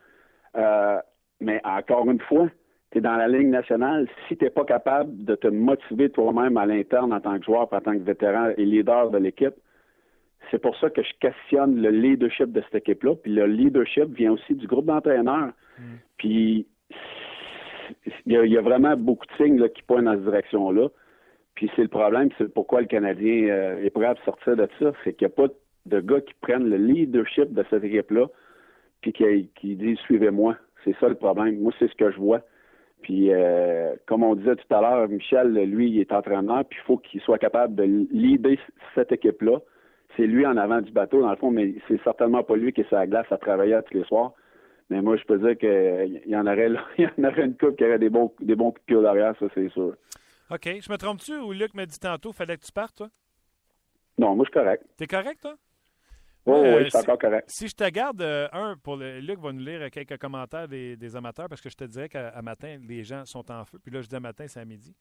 Euh, 0.57 0.99
mais 1.41 1.61
encore 1.65 2.11
une 2.11 2.21
fois, 2.21 2.49
tu 2.91 2.99
es 2.99 3.01
dans 3.01 3.17
la 3.17 3.29
ligne 3.29 3.51
nationale. 3.51 4.09
Si 4.29 4.37
tu 4.37 4.45
n'es 4.45 4.51
pas 4.51 4.65
capable 4.65 5.25
de 5.25 5.35
te 5.35 5.49
motiver 5.49 6.11
toi-même 6.11 6.57
à 6.57 6.67
l'interne 6.67 7.13
en 7.13 7.21
tant 7.21 7.39
que 7.39 7.45
joueur, 7.45 7.73
en 7.73 7.81
tant 7.81 7.93
que 7.93 8.03
vétéran 8.03 8.51
et 8.57 8.65
leader 8.65 9.11
de 9.11 9.19
l'équipe, 9.19 9.55
c'est 10.51 10.59
pour 10.59 10.77
ça 10.77 10.91
que 10.91 11.03
je 11.03 11.13
questionne 11.21 11.81
le 11.81 11.91
leadership 11.91 12.53
de 12.53 12.63
cette 12.63 12.75
équipe-là. 12.75 13.15
Puis 13.17 13.33
le 13.33 13.47
leadership 13.47 14.07
vient 14.11 14.33
aussi 14.33 14.55
du 14.55 14.67
groupe 14.67 14.87
d'entraîneurs. 14.87 15.53
Mm. 15.79 15.83
Puis 16.19 16.67
il 18.27 18.33
y, 18.33 18.59
a, 18.59 18.63
vraiment 18.63 18.97
beaucoup 18.97 19.27
de 19.27 19.33
signes 19.45 19.69
qui 19.71 19.83
pointent 19.83 20.05
dans 20.05 20.15
cette 20.15 20.25
direction-là. 20.25 20.89
Puis 21.55 21.71
c'est 21.77 21.83
le 21.83 21.89
problème, 21.89 22.31
c'est 22.37 22.53
pourquoi 22.53 22.81
le 22.81 22.87
Canadien 22.87 23.49
euh, 23.49 23.85
est 23.85 23.91
prêt 23.91 24.07
à 24.07 24.17
sortir 24.25 24.57
de 24.57 24.69
ça, 24.79 24.93
c'est 25.05 25.15
qu'il 25.15 25.27
n'y 25.29 25.33
a 25.33 25.37
pas 25.37 25.53
de 25.87 26.01
gars 26.01 26.21
qui 26.21 26.35
prennent 26.41 26.69
le 26.69 26.77
leadership 26.77 27.53
de 27.53 27.65
cette 27.71 27.85
équipe-là, 27.85 28.27
puis 29.01 29.13
qui, 29.13 29.77
disent 29.77 29.99
suivez-moi. 29.99 30.57
C'est 30.85 30.97
ça 30.99 31.09
le 31.09 31.15
problème. 31.15 31.61
Moi, 31.61 31.73
c'est 31.79 31.89
ce 31.89 31.95
que 31.95 32.11
je 32.11 32.19
vois. 32.19 32.41
Puis 33.03 33.33
euh, 33.33 33.95
comme 34.07 34.23
on 34.23 34.35
disait 34.35 34.57
tout 34.57 34.75
à 34.75 34.81
l'heure, 34.81 35.09
Michel, 35.09 35.53
lui, 35.53 35.91
il 35.91 36.01
est 36.01 36.13
entraîneur, 36.13 36.65
puis 36.65 36.79
il 36.83 36.87
faut 36.87 36.97
qu'il 36.97 37.21
soit 37.21 37.39
capable 37.39 37.75
de 37.75 37.85
leader 38.11 38.57
cette 38.95 39.13
équipe-là. 39.13 39.59
C'est 40.17 40.27
lui 40.27 40.47
en 40.47 40.57
avant 40.57 40.81
du 40.81 40.91
bateau, 40.91 41.21
dans 41.21 41.31
le 41.31 41.37
fond, 41.37 41.51
mais 41.51 41.75
c'est 41.87 42.03
certainement 42.03 42.43
pas 42.43 42.57
lui 42.57 42.73
qui 42.73 42.81
est 42.81 42.89
sur 42.89 42.97
la 42.97 43.07
glace 43.07 43.27
à 43.31 43.37
travailler 43.37 43.79
tous 43.87 43.99
les 43.99 44.05
soirs. 44.05 44.33
Mais 44.91 45.01
moi, 45.01 45.17
je 45.17 45.25
peux 45.25 45.39
dire 45.39 45.57
qu'il 45.57 46.23
y 46.27 46.37
en 46.37 46.47
aurait 46.47 46.69
il 46.99 47.05
y 47.05 47.07
en 47.07 47.29
aurait 47.29 47.45
une 47.45 47.57
coupe 47.57 47.77
qui 47.77 47.85
aurait 47.85 47.99
des 47.99 48.11
bons, 48.11 48.33
des 48.41 48.55
bons 48.55 48.73
coups 48.73 48.87
de 48.89 49.03
derrière, 49.03 49.37
ça, 49.39 49.47
c'est 49.55 49.69
sûr. 49.71 49.95
OK. 50.51 50.65
Je 50.65 50.93
me 50.93 50.97
trompe-tu 50.97 51.37
ou 51.37 51.53
Luc 51.53 51.75
m'a 51.75 51.87
dit 51.87 51.99
tantôt 51.99 52.33
fallait 52.33 52.57
que 52.57 52.65
tu 52.65 52.73
partes, 52.73 52.97
toi? 52.97 53.09
Non, 54.19 54.37
moi, 54.37 54.45
je 54.45 54.51
suis 54.51 54.61
correct. 54.61 54.85
T'es 54.97 55.07
correct, 55.07 55.41
toi? 55.41 55.57
oui, 56.47 56.59
oui, 56.61 56.85
je 56.85 56.89
suis 56.91 56.99
encore 56.99 57.19
correct. 57.19 57.49
Si 57.49 57.69
je 57.69 57.75
te 57.75 57.89
garde, 57.89 58.21
euh, 58.21 58.49
un, 58.53 58.77
pour 58.77 58.97
le, 58.97 59.19
Luc 59.21 59.39
va 59.39 59.53
nous 59.53 59.65
lire 59.65 59.91
quelques 59.91 60.19
commentaires 60.19 60.69
des, 60.69 61.17
amateurs 61.17 61.49
parce 61.49 61.63
que 61.63 61.71
je 61.71 61.77
te 61.77 61.85
dirais 61.85 62.09
qu'à 62.09 62.43
matin, 62.43 62.79
les 62.87 63.03
gens 63.03 63.25
sont 63.25 63.51
en 63.51 63.65
feu. 63.65 63.79
Puis 63.83 63.91
là, 63.91 64.03
je 64.03 64.09
dis 64.09 64.15
à 64.15 64.21
matin, 64.21 64.45
c'est 64.47 64.61
à 64.61 64.65
midi. 64.65 64.95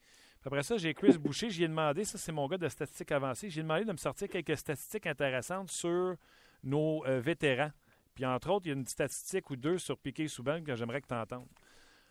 après 0.46 0.64
ça, 0.64 0.78
j'ai 0.78 0.94
Chris 0.94 1.18
Boucher. 1.18 1.50
J'y 1.50 1.66
ai 1.66 1.68
demandé, 1.68 2.06
ça, 2.06 2.18
c'est 2.18 2.32
mon 2.32 2.48
gars 2.48 2.58
de 2.58 2.70
statistiques 2.70 3.12
avancées. 3.12 3.50
J'ai 3.50 3.62
demandé 3.62 3.84
de 3.84 3.92
me 3.92 3.98
sortir 3.98 4.30
quelques 4.30 4.58
statistiques 4.58 5.06
intéressantes 5.06 5.70
sur 5.70 6.16
nos 6.64 7.06
euh, 7.06 7.20
vétérans. 7.20 7.72
Puis 8.16 8.26
entre 8.26 8.52
autres, 8.52 8.66
il 8.66 8.70
y 8.70 8.72
a 8.72 8.76
une 8.76 8.86
statistique 8.86 9.50
ou 9.50 9.56
deux 9.56 9.78
sur 9.78 9.98
Piqué 9.98 10.28
Souban 10.28 10.64
que 10.64 10.76
j'aimerais 10.76 11.02
que 11.02 11.08
tu 11.08 11.14
entendes. 11.14 11.48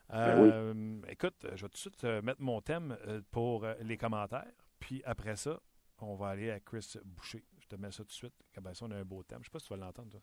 Ben 0.09 0.19
euh, 0.19 1.01
écoute, 1.09 1.47
je 1.55 1.63
vais 1.63 1.69
tout 1.69 1.69
de 1.69 1.77
suite 1.77 2.05
euh, 2.05 2.21
mettre 2.21 2.43
mon 2.43 2.61
thème 2.61 2.97
euh, 3.07 3.21
pour 3.31 3.67
les 3.81 3.97
commentaires. 3.97 4.53
Puis 4.79 5.03
après 5.07 5.37
ça, 5.37 5.59
on 6.01 6.15
va 6.15 6.29
aller 6.29 6.51
à 6.51 6.61
Chris 6.61 6.99
Boucher. 7.05 7.45
Je 7.61 7.67
te 7.67 7.77
mets 7.77 7.91
ça 7.91 8.03
tout 8.03 8.09
de 8.09 8.13
suite. 8.13 8.35
Ben, 8.61 8.75
ça, 8.75 8.85
on 8.87 8.91
a 8.91 8.97
un 8.97 9.05
beau 9.05 9.23
thème. 9.23 9.39
Je 9.39 9.43
ne 9.43 9.45
sais 9.45 9.51
pas 9.51 9.59
si 9.59 9.69
tu 9.69 9.75
vas 9.75 9.85
l'entendre, 9.85 10.11
toi. 10.11 10.21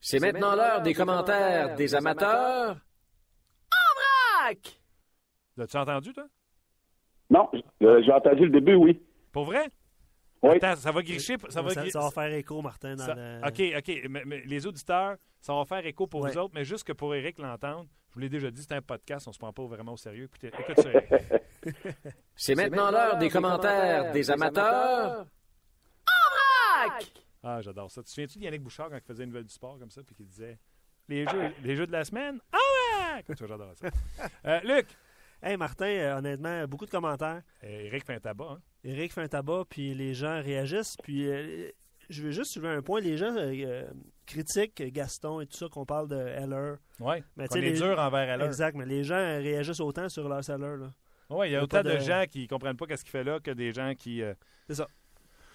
C'est 0.00 0.20
maintenant 0.20 0.54
l'heure 0.54 0.82
des 0.82 0.92
commentaires 0.92 1.74
des 1.76 1.94
amateurs. 1.94 2.76
En 3.72 4.44
vrac! 4.44 4.80
L'as-tu 5.56 5.76
entendu, 5.76 6.12
toi? 6.12 6.26
Non, 7.30 7.48
j'ai 7.80 8.12
entendu 8.12 8.44
le 8.44 8.50
début, 8.50 8.74
oui. 8.74 9.00
Pour 9.32 9.44
vrai? 9.44 9.70
Oui. 10.42 10.56
Attends, 10.56 10.76
ça 10.76 10.92
va 10.92 11.02
gricher. 11.02 11.36
Ça 11.48 11.62
va, 11.62 11.70
ça, 11.70 12.00
va 12.00 12.10
faire 12.10 12.32
écho, 12.32 12.62
Martin. 12.62 12.94
Dans 12.94 13.48
OK, 13.48 13.62
OK. 13.76 14.08
Mais, 14.08 14.42
les 14.44 14.66
auditeurs, 14.66 15.16
ça 15.40 15.54
va 15.54 15.64
faire 15.64 15.84
écho 15.84 16.06
pour 16.06 16.26
vous 16.26 16.38
autres, 16.38 16.54
mais 16.54 16.64
juste 16.64 16.84
que 16.84 16.92
pour 16.92 17.14
Eric 17.14 17.38
l'entendre, 17.38 17.86
je 18.10 18.14
vous 18.14 18.20
l'ai 18.20 18.28
déjà 18.28 18.50
dit, 18.50 18.62
c'est 18.62 18.74
un 18.74 18.82
podcast, 18.82 19.28
on 19.28 19.32
se 19.32 19.38
prend 19.38 19.52
pas 19.52 19.64
vraiment 19.64 19.92
au 19.92 19.96
sérieux. 19.96 20.24
Écoutez, 20.24 20.48
écoute 20.48 20.80
ça, 20.80 20.90
Eric. 20.90 21.74
c'est 22.36 22.54
maintenant 22.54 22.90
l'heure 22.90 23.18
des 23.18 23.28
commentaires 23.28 24.12
des 24.12 24.30
amateurs. 24.30 25.26
En 26.06 26.86
vrac! 26.88 27.04
Ah, 27.42 27.60
j'adore 27.60 27.90
ça. 27.90 28.02
Tu 28.02 28.06
te 28.06 28.10
souviens-tu 28.10 28.38
d'Yannick 28.38 28.62
Bouchard 28.62 28.88
quand 28.90 28.96
il 28.96 29.02
faisait 29.02 29.24
une 29.24 29.30
nouvelle 29.30 29.44
du 29.44 29.52
sport 29.52 29.78
comme 29.78 29.90
ça, 29.90 30.02
puis 30.02 30.14
qu'il 30.14 30.26
disait 30.26 30.58
les 31.08 31.26
jeux, 31.26 31.52
les 31.62 31.76
jeux 31.76 31.86
de 31.86 31.92
la 31.92 32.04
semaine? 32.04 32.40
En 32.52 32.98
vrac! 32.98 33.26
J'adore 33.38 33.74
ça. 33.74 33.88
Euh, 34.46 34.60
Luc! 34.62 34.86
Hey 35.40 35.56
Martin, 35.56 35.86
euh, 35.86 36.18
honnêtement, 36.18 36.66
beaucoup 36.66 36.86
de 36.86 36.90
commentaires. 36.90 37.42
Eric 37.62 38.04
fait 38.04 38.14
un 38.14 38.20
tabac, 38.20 38.44
hein? 38.44 38.60
Eric 38.84 39.12
fait 39.12 39.22
un 39.22 39.28
tabac, 39.28 39.64
puis 39.68 39.94
les 39.94 40.14
gens 40.14 40.40
réagissent. 40.40 40.96
Puis 41.02 41.28
euh, 41.28 41.70
je 42.08 42.22
veux 42.22 42.30
juste 42.30 42.52
soulever 42.52 42.74
un 42.74 42.82
point. 42.82 43.00
Les 43.00 43.16
gens 43.16 43.34
euh, 43.36 43.84
critiquent 44.26 44.82
Gaston 44.92 45.40
et 45.40 45.46
tout 45.46 45.56
ça, 45.56 45.68
qu'on 45.68 45.84
parle 45.84 46.08
de 46.08 46.16
Heller. 46.16 46.76
Oui, 47.00 47.16
mais 47.36 47.46
on 47.50 47.56
est 47.56 47.72
dur 47.72 47.98
envers 47.98 48.28
Heller. 48.28 48.46
Exact, 48.46 48.76
mais 48.76 48.86
les 48.86 49.04
gens 49.04 49.16
réagissent 49.16 49.80
autant 49.80 50.08
sur 50.08 50.28
leur 50.28 50.48
Heller. 50.48 50.90
Oui, 51.30 51.48
il 51.48 51.52
y 51.52 51.56
a, 51.56 51.62
autant 51.62 51.82
de... 51.82 51.98
gens 51.98 52.24
qui 52.30 52.42
ne 52.42 52.46
comprennent 52.46 52.76
pas 52.76 52.86
ce 52.96 53.02
qu'il 53.02 53.10
fait 53.10 53.24
là 53.24 53.38
que 53.38 53.50
des 53.50 53.72
gens 53.72 53.92
qui... 53.94 54.22
C'est 54.66 54.74
ça. 54.74 54.88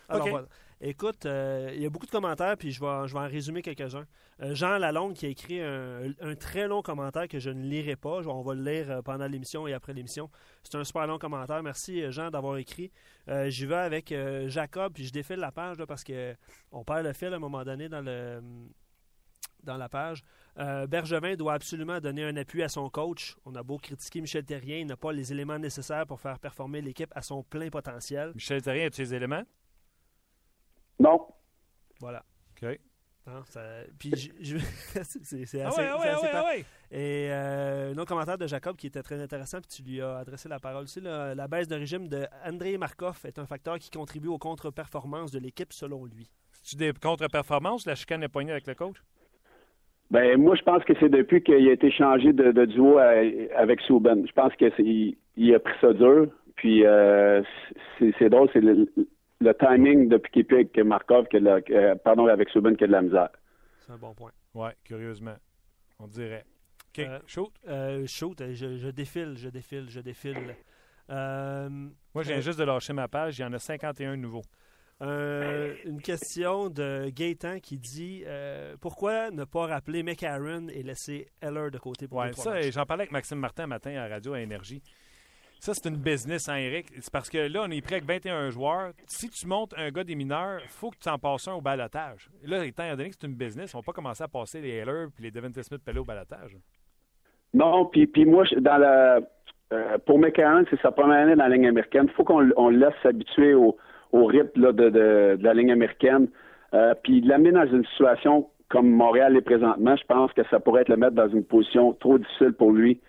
Alors, 0.08 0.28
voilà. 0.28 0.48
Écoute, 0.86 1.26
euh, 1.26 1.72
il 1.74 1.82
y 1.82 1.86
a 1.86 1.90
beaucoup 1.90 2.06
de 2.06 2.12
commentaires, 2.12 2.58
puis 2.58 2.74
je 2.74 2.82
vais, 2.82 3.08
je 3.08 3.14
vais 3.14 3.20
en 3.20 3.28
résumer 3.28 3.62
quelques-uns. 3.62 4.06
Euh, 4.42 4.54
Jean 4.54 4.78
Lalonde 4.78 5.14
qui 5.14 5.26
a 5.26 5.30
écrit 5.30 5.62
un, 5.62 6.36
très 6.38 6.68
long 6.68 6.82
commentaire 6.82 7.30
que 7.30 7.40
je 7.40 7.52
ne 7.52 7.64
lirai 7.64 7.96
pas. 7.96 8.20
On 8.28 8.42
va 8.42 8.54
le 8.54 8.64
lire 8.70 8.92
euh, 8.92 9.02
pendant 9.02 9.26
l'émission 9.26 9.66
et 9.66 9.72
après 9.72 9.94
l'émission. 9.94 10.30
C'est 10.62 10.76
un 10.76 10.84
super 10.84 11.08
long 11.08 11.18
commentaire. 11.18 11.64
Merci, 11.64 12.12
Jean, 12.12 12.30
d'avoir 12.30 12.58
écrit. 12.58 12.92
J'y 13.48 13.66
vais 13.66 13.76
avec 13.76 14.14
Jacob, 14.48 14.92
puis 14.94 15.06
je 15.06 15.14
défile 15.14 15.38
la 15.38 15.54
page 15.54 15.78
parce 15.88 16.04
que 16.04 16.36
on 16.74 16.84
perd 16.84 17.06
le 17.06 17.14
fil 17.14 17.32
à 17.32 17.38
un 17.38 17.40
moment 17.40 17.64
donné 17.64 17.88
dans 17.88 18.02
le 18.02 18.42
dans 19.64 19.78
la 19.78 19.88
page. 19.88 20.22
Bergevin 20.58 21.36
doit 21.36 21.54
absolument 21.54 22.02
donner 22.02 22.26
un 22.26 22.36
appui 22.36 22.62
à 22.62 22.68
son 22.68 22.90
coach. 22.90 23.38
On 23.46 23.56
a 23.56 23.64
beau 23.64 23.78
critiquer 23.78 24.20
Michel 24.20 24.44
Terrien, 24.44 24.80
il 24.80 24.88
n'a 24.88 24.98
pas 24.98 25.14
les 25.14 25.32
éléments 25.32 25.60
nécessaires 25.60 26.06
pour 26.06 26.20
faire 26.20 26.38
performer 26.40 26.82
l'équipe 26.82 27.12
à 27.16 27.22
son 27.22 27.44
plein 27.44 27.70
potentiel. 27.70 28.34
Michel 28.36 28.62
Terrien, 28.62 28.88
as-tu 28.88 29.04
les 29.04 29.14
éléments? 29.14 29.44
Non. 31.04 31.20
Voilà. 32.00 32.24
OK. 32.64 32.80
Ça- 33.46 33.62
puis 33.98 34.12
je- 34.42 34.58
c'est 35.04 35.62
Ah 35.62 35.68
assez, 35.70 35.82
ouais, 35.82 35.88
ah 35.90 35.98
ouais, 36.00 36.08
ah 36.08 36.14
assez 36.18 36.26
ouais, 36.26 36.32
ah 36.34 36.46
ouais. 36.46 36.60
Et 36.92 37.28
euh, 37.32 37.94
un 37.94 37.98
autre 37.98 38.08
commentaire 38.10 38.38
de 38.38 38.48
Jacob 38.48 38.76
qui 38.76 38.88
était 38.88 39.02
très 39.02 39.22
intéressant, 39.22 39.60
puis 39.60 39.68
tu 39.70 39.84
lui 39.90 40.02
as 40.02 40.18
adressé 40.18 40.50
la 40.50 40.60
parole 40.60 40.84
aussi. 40.84 41.00
là. 41.00 41.34
la 41.34 41.48
baisse 41.48 41.68
de 41.70 41.76
régime 41.76 42.08
de 42.10 42.26
Andrei 42.46 42.78
Markov 42.78 43.20
est 43.26 43.40
un 43.40 43.46
facteur 43.46 43.80
qui 43.80 43.90
contribue 43.90 44.28
aux 44.28 44.38
contre-performances 44.38 45.32
de 45.32 45.40
l'équipe, 45.40 45.72
selon 45.72 46.04
lui. 46.06 46.30
Tu 46.66 46.76
des 46.76 46.92
contre-performances, 46.94 47.86
la 47.86 47.96
chicane 47.96 48.24
est 48.24 48.28
poignée 48.30 48.52
avec 48.52 48.68
le 48.68 48.76
coach? 48.76 48.98
Ben 50.12 50.38
moi, 50.40 50.56
je 50.56 50.62
pense 50.64 50.84
que 50.84 50.94
c'est 51.00 51.10
depuis 51.10 51.42
qu'il 51.44 51.68
a 51.70 51.72
été 51.74 51.92
changé 51.92 52.34
de, 52.34 52.52
de 52.52 52.66
duo 52.66 52.98
à- 52.98 53.24
avec 53.60 53.80
Souben. 53.82 54.28
Je 54.28 54.34
pense 54.34 54.54
qu'il 54.56 55.16
il 55.38 55.56
a 55.56 55.60
pris 55.60 55.74
ça 55.82 55.94
dur. 55.94 56.28
Puis 56.56 56.86
euh, 56.86 57.42
c'est 57.98 58.14
c'est 58.20 58.30
drôle, 58.30 58.50
c'est 58.54 58.62
le, 59.44 59.54
timing 59.54 60.10
depuis 60.10 60.32
qu'il 60.32 60.42
est 60.42 60.46
plus 60.46 60.56
avec 60.58 60.78
Markov, 60.80 61.28
que 61.32 61.38
la- 61.38 61.62
que- 61.62 61.96
pardon, 62.00 62.28
avec 62.28 62.50
Souben 62.50 62.76
qui 62.78 62.84
a 62.84 62.88
de 62.88 62.92
la 62.92 63.02
misère. 63.02 63.30
C'est 63.86 63.92
un 63.94 63.98
bon 63.98 64.14
point. 64.14 64.32
Oui, 64.54 64.70
curieusement. 64.84 65.36
On 66.00 66.08
dirait. 66.08 66.46
OK, 66.98 67.00
Euh, 67.06 67.20
shoot. 67.28 67.52
Euh, 67.68 68.06
shoot, 68.08 68.40
euh, 68.42 68.54
je, 68.54 68.78
je 68.78 68.90
défile, 68.90 69.34
je 69.38 69.50
défile, 69.50 69.90
je 69.90 70.00
défile. 70.00 70.38
Euh, 71.10 71.70
Moi, 71.70 72.24
je 72.24 72.30
viens 72.30 72.38
euh, 72.38 72.42
juste 72.42 72.60
de 72.60 72.64
lâcher 72.64 72.94
ma 72.94 73.08
page. 73.08 73.40
Il 73.40 73.42
y 73.42 73.46
en 73.46 73.54
a 73.54 73.60
51 73.60 74.16
nouveaux. 74.18 74.44
Euh, 75.02 75.74
une 75.86 76.02
question 76.02 76.70
de 76.70 77.10
Gaétan 77.10 77.60
qui 77.60 77.78
dit 77.78 78.24
euh, 78.26 78.78
pourquoi 78.80 79.32
ne 79.32 79.44
pas 79.44 79.66
rappeler 79.66 80.02
McAaron 80.04 80.68
et 80.70 80.82
laisser 80.84 81.28
Heller 81.42 81.72
de 81.72 81.78
côté 81.80 82.08
pour 82.08 82.20
Ouais, 82.20 82.28
les 82.28 82.32
trois 82.32 82.44
ça, 82.44 82.52
matchs? 82.52 82.72
j'en 82.72 82.86
parlais 82.86 83.02
avec 83.02 83.12
Maxime 83.12 83.40
Martin 83.40 83.68
matin 83.68 83.96
à 83.98 84.08
radio 84.08 84.34
à 84.34 84.40
Énergie. 84.40 84.82
Ça, 85.64 85.74
c'est 85.74 85.88
une 85.88 85.96
business, 85.96 86.50
hein, 86.50 86.58
Eric? 86.58 86.88
C'est 87.00 87.10
parce 87.10 87.30
que 87.30 87.38
là, 87.38 87.62
on 87.66 87.72
est 87.72 87.82
prêt 87.82 87.96
avec 87.96 88.06
21 88.06 88.50
joueurs. 88.50 88.92
Si 89.06 89.30
tu 89.30 89.48
montes 89.48 89.74
un 89.78 89.92
gars 89.92 90.04
des 90.04 90.14
mineurs, 90.14 90.60
il 90.62 90.68
faut 90.68 90.90
que 90.90 90.98
tu 91.02 91.08
en 91.08 91.18
passes 91.18 91.48
un 91.48 91.54
au 91.54 91.62
balotage. 91.62 92.30
Là, 92.46 92.66
étant 92.66 92.84
donné 92.98 93.12
que 93.12 93.16
c'est 93.18 93.26
une 93.26 93.36
business, 93.36 93.74
on 93.74 93.78
va 93.78 93.84
pas 93.84 93.94
commencer 93.94 94.22
à 94.26 94.28
passer 94.28 94.60
les 94.60 94.72
Heller 94.72 95.08
et 95.18 95.22
les 95.22 95.32
Devontae 95.32 95.64
Smith 95.64 95.82
Pellet 95.82 96.00
au 96.00 96.04
balotage. 96.04 96.58
Non, 97.54 97.86
puis, 97.86 98.08
puis 98.08 98.26
moi, 98.26 98.44
dans 98.58 98.78
la 98.78 99.22
euh, 99.72 99.98
pour 100.06 100.20
McCarron, 100.20 100.66
c'est 100.70 100.82
sa 100.82 100.92
première 100.92 101.20
année 101.20 101.36
dans 101.38 101.48
la 101.48 101.56
ligne 101.56 101.68
américaine. 101.68 102.08
Il 102.10 102.14
faut 102.14 102.26
qu'on 102.26 102.46
on 102.58 102.70
le 102.70 102.80
laisse 102.80 102.96
s'habituer 103.02 103.54
au, 103.54 103.78
rythme 104.12 104.64
là, 104.64 104.74
de 104.74 105.38
la 105.40 105.54
ligne 105.54 105.72
américaine. 105.72 106.28
Euh, 106.74 106.94
puis 107.04 107.22
l'amener 107.22 107.54
dans 107.54 107.68
une 107.68 107.86
situation 107.86 108.50
comme 108.68 108.90
Montréal 108.90 109.38
est 109.38 109.42
présentement, 109.42 109.96
je 109.96 110.04
pense 110.08 110.34
que 110.34 110.42
ça 110.50 110.60
pourrait 110.60 110.82
être 110.82 110.90
le 110.90 110.98
mettre 110.98 111.16
dans 111.16 111.30
une 111.30 111.46
position 111.46 111.94
trop 111.94 112.18
difficile 112.18 112.52
pour 112.52 112.74
lui. 112.74 113.00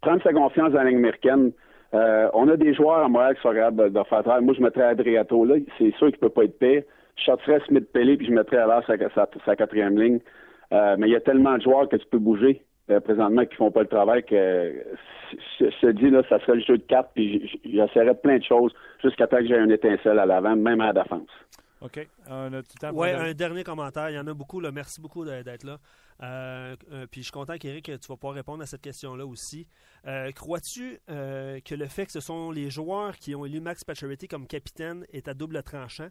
Prendre 0.00 0.24
sa 0.24 0.32
confiance 0.32 0.72
dans 0.72 0.82
la 0.82 0.86
ligne 0.86 0.98
américaine. 0.98 1.52
Euh, 1.94 2.28
on 2.34 2.48
a 2.48 2.56
des 2.56 2.74
joueurs 2.74 3.04
à 3.04 3.08
Montréal 3.08 3.36
qui 3.36 3.42
sont 3.42 3.54
capables 3.54 3.92
de, 3.92 4.02
faire 4.04 4.22
travail. 4.22 4.42
Moi, 4.42 4.54
je 4.56 4.62
mettrais 4.62 4.82
Adriato 4.82 5.44
là. 5.44 5.56
C'est 5.78 5.94
sûr 5.96 6.08
qu'il 6.08 6.18
peut 6.18 6.28
pas 6.28 6.44
être 6.44 6.58
pire. 6.58 6.82
Je 7.16 7.24
sortirais 7.24 7.60
Smith 7.68 7.90
Pelé 7.92 8.16
puis 8.16 8.26
je 8.26 8.32
mettrais 8.32 8.56
à 8.56 8.66
l'heure 8.66 8.84
sa, 8.86 9.56
quatrième 9.56 9.98
ligne. 9.98 10.18
Euh, 10.72 10.96
mais 10.98 11.08
il 11.08 11.12
y 11.12 11.16
a 11.16 11.20
tellement 11.20 11.56
de 11.56 11.62
joueurs 11.62 11.88
que 11.88 11.96
tu 11.96 12.06
peux 12.06 12.18
bouger 12.18 12.62
euh, 12.90 12.98
présentement 12.98 13.44
qui 13.44 13.54
font 13.54 13.70
pas 13.70 13.82
le 13.82 13.88
travail 13.88 14.24
que 14.24 14.72
je 15.60 15.66
te 15.66 15.90
dis 15.92 16.10
là, 16.10 16.22
ça 16.28 16.40
serait 16.40 16.56
le 16.56 16.62
jeu 16.62 16.78
de 16.78 16.82
cartes 16.82 17.10
puis 17.14 17.60
j'essaierais 17.64 18.14
plein 18.14 18.38
de 18.38 18.44
choses 18.44 18.74
jusqu'à 19.02 19.26
temps 19.26 19.38
que 19.38 19.46
j'ai 19.46 19.56
une 19.56 19.70
étincelle 19.70 20.18
à 20.18 20.26
l'avant, 20.26 20.56
même 20.56 20.80
à 20.80 20.92
la 20.92 21.02
défense. 21.02 21.28
OK. 21.84 22.08
On 22.28 22.52
a 22.54 22.62
tout 22.62 22.72
le 22.76 22.80
temps 22.80 22.88
pour 22.90 22.98
Ouais, 22.98 23.12
un 23.12 23.34
dernier 23.34 23.62
commentaire. 23.62 24.08
Il 24.08 24.14
y 24.14 24.18
en 24.18 24.26
a 24.26 24.32
beaucoup. 24.32 24.58
Là. 24.58 24.72
Merci 24.72 25.00
beaucoup 25.00 25.24
d'être 25.24 25.64
là. 25.64 25.78
Euh, 26.22 26.76
euh, 26.92 27.06
puis 27.06 27.20
je 27.20 27.24
suis 27.26 27.32
content 27.32 27.58
qu'Éric, 27.58 27.84
tu 27.84 28.08
vas 28.08 28.16
pouvoir 28.16 28.34
répondre 28.34 28.62
à 28.62 28.66
cette 28.66 28.80
question-là 28.80 29.26
aussi. 29.26 29.66
Euh, 30.06 30.32
Crois-tu 30.32 31.00
que 31.06 31.74
le 31.74 31.86
fait 31.86 32.06
que 32.06 32.12
ce 32.12 32.20
sont 32.20 32.50
les 32.50 32.70
joueurs 32.70 33.16
qui 33.16 33.34
ont 33.34 33.44
élu 33.44 33.60
Max 33.60 33.84
Pacioretty 33.84 34.28
comme 34.28 34.46
capitaine 34.46 35.06
est 35.12 35.28
à 35.28 35.34
double 35.34 35.62
tranchant? 35.62 36.08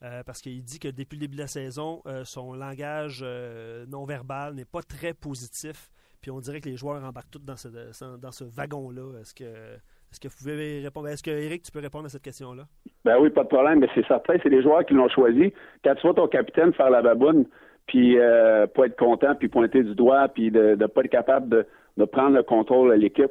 Parce 0.00 0.40
qu'il 0.40 0.62
dit 0.62 0.78
que 0.78 0.88
depuis 0.88 1.16
le 1.16 1.20
début 1.20 1.36
de 1.36 1.42
la 1.42 1.48
saison, 1.48 2.02
son 2.24 2.52
langage 2.54 3.20
euh, 3.22 3.86
non-verbal 3.86 4.54
n'est 4.54 4.64
pas 4.64 4.82
très 4.82 5.14
positif. 5.14 5.90
Puis 6.20 6.30
on 6.30 6.40
dirait 6.40 6.60
que 6.60 6.68
les 6.68 6.76
joueurs 6.76 7.02
embarquent 7.02 7.30
tous 7.30 7.38
dans 7.40 7.56
ce, 7.56 7.68
dans 8.16 8.32
ce 8.32 8.44
wagon-là. 8.44 9.20
Est-ce 9.20 9.34
que, 9.34 9.78
est-ce 10.16 10.20
que 10.20 10.28
vous 10.28 10.50
pouvez 10.50 10.80
répondre? 10.82 11.08
Est-ce 11.08 11.22
que 11.22 11.30
Eric, 11.30 11.62
tu 11.62 11.70
peux 11.70 11.80
répondre 11.80 12.06
à 12.06 12.08
cette 12.08 12.22
question-là? 12.22 12.62
Ben 13.04 13.18
oui, 13.20 13.28
pas 13.28 13.42
de 13.42 13.48
problème, 13.48 13.80
mais 13.80 13.88
c'est 13.94 14.06
certain, 14.06 14.36
c'est 14.42 14.48
les 14.48 14.62
joueurs 14.62 14.84
qui 14.86 14.94
l'ont 14.94 15.10
choisi. 15.10 15.52
Quand 15.84 15.94
tu 15.94 16.02
vois 16.06 16.14
ton 16.14 16.26
capitaine 16.26 16.72
faire 16.72 16.88
la 16.88 17.02
baboune, 17.02 17.44
puis 17.86 18.18
euh, 18.18 18.66
pas 18.66 18.86
être 18.86 18.96
content, 18.96 19.34
puis 19.34 19.48
pointer 19.48 19.82
du 19.82 19.94
doigt, 19.94 20.28
puis 20.28 20.50
de 20.50 20.74
ne 20.74 20.86
pas 20.86 21.02
être 21.02 21.10
capable 21.10 21.50
de, 21.50 21.66
de 21.98 22.04
prendre 22.06 22.34
le 22.34 22.42
contrôle 22.42 22.92
de 22.92 22.94
l'équipe, 22.94 23.30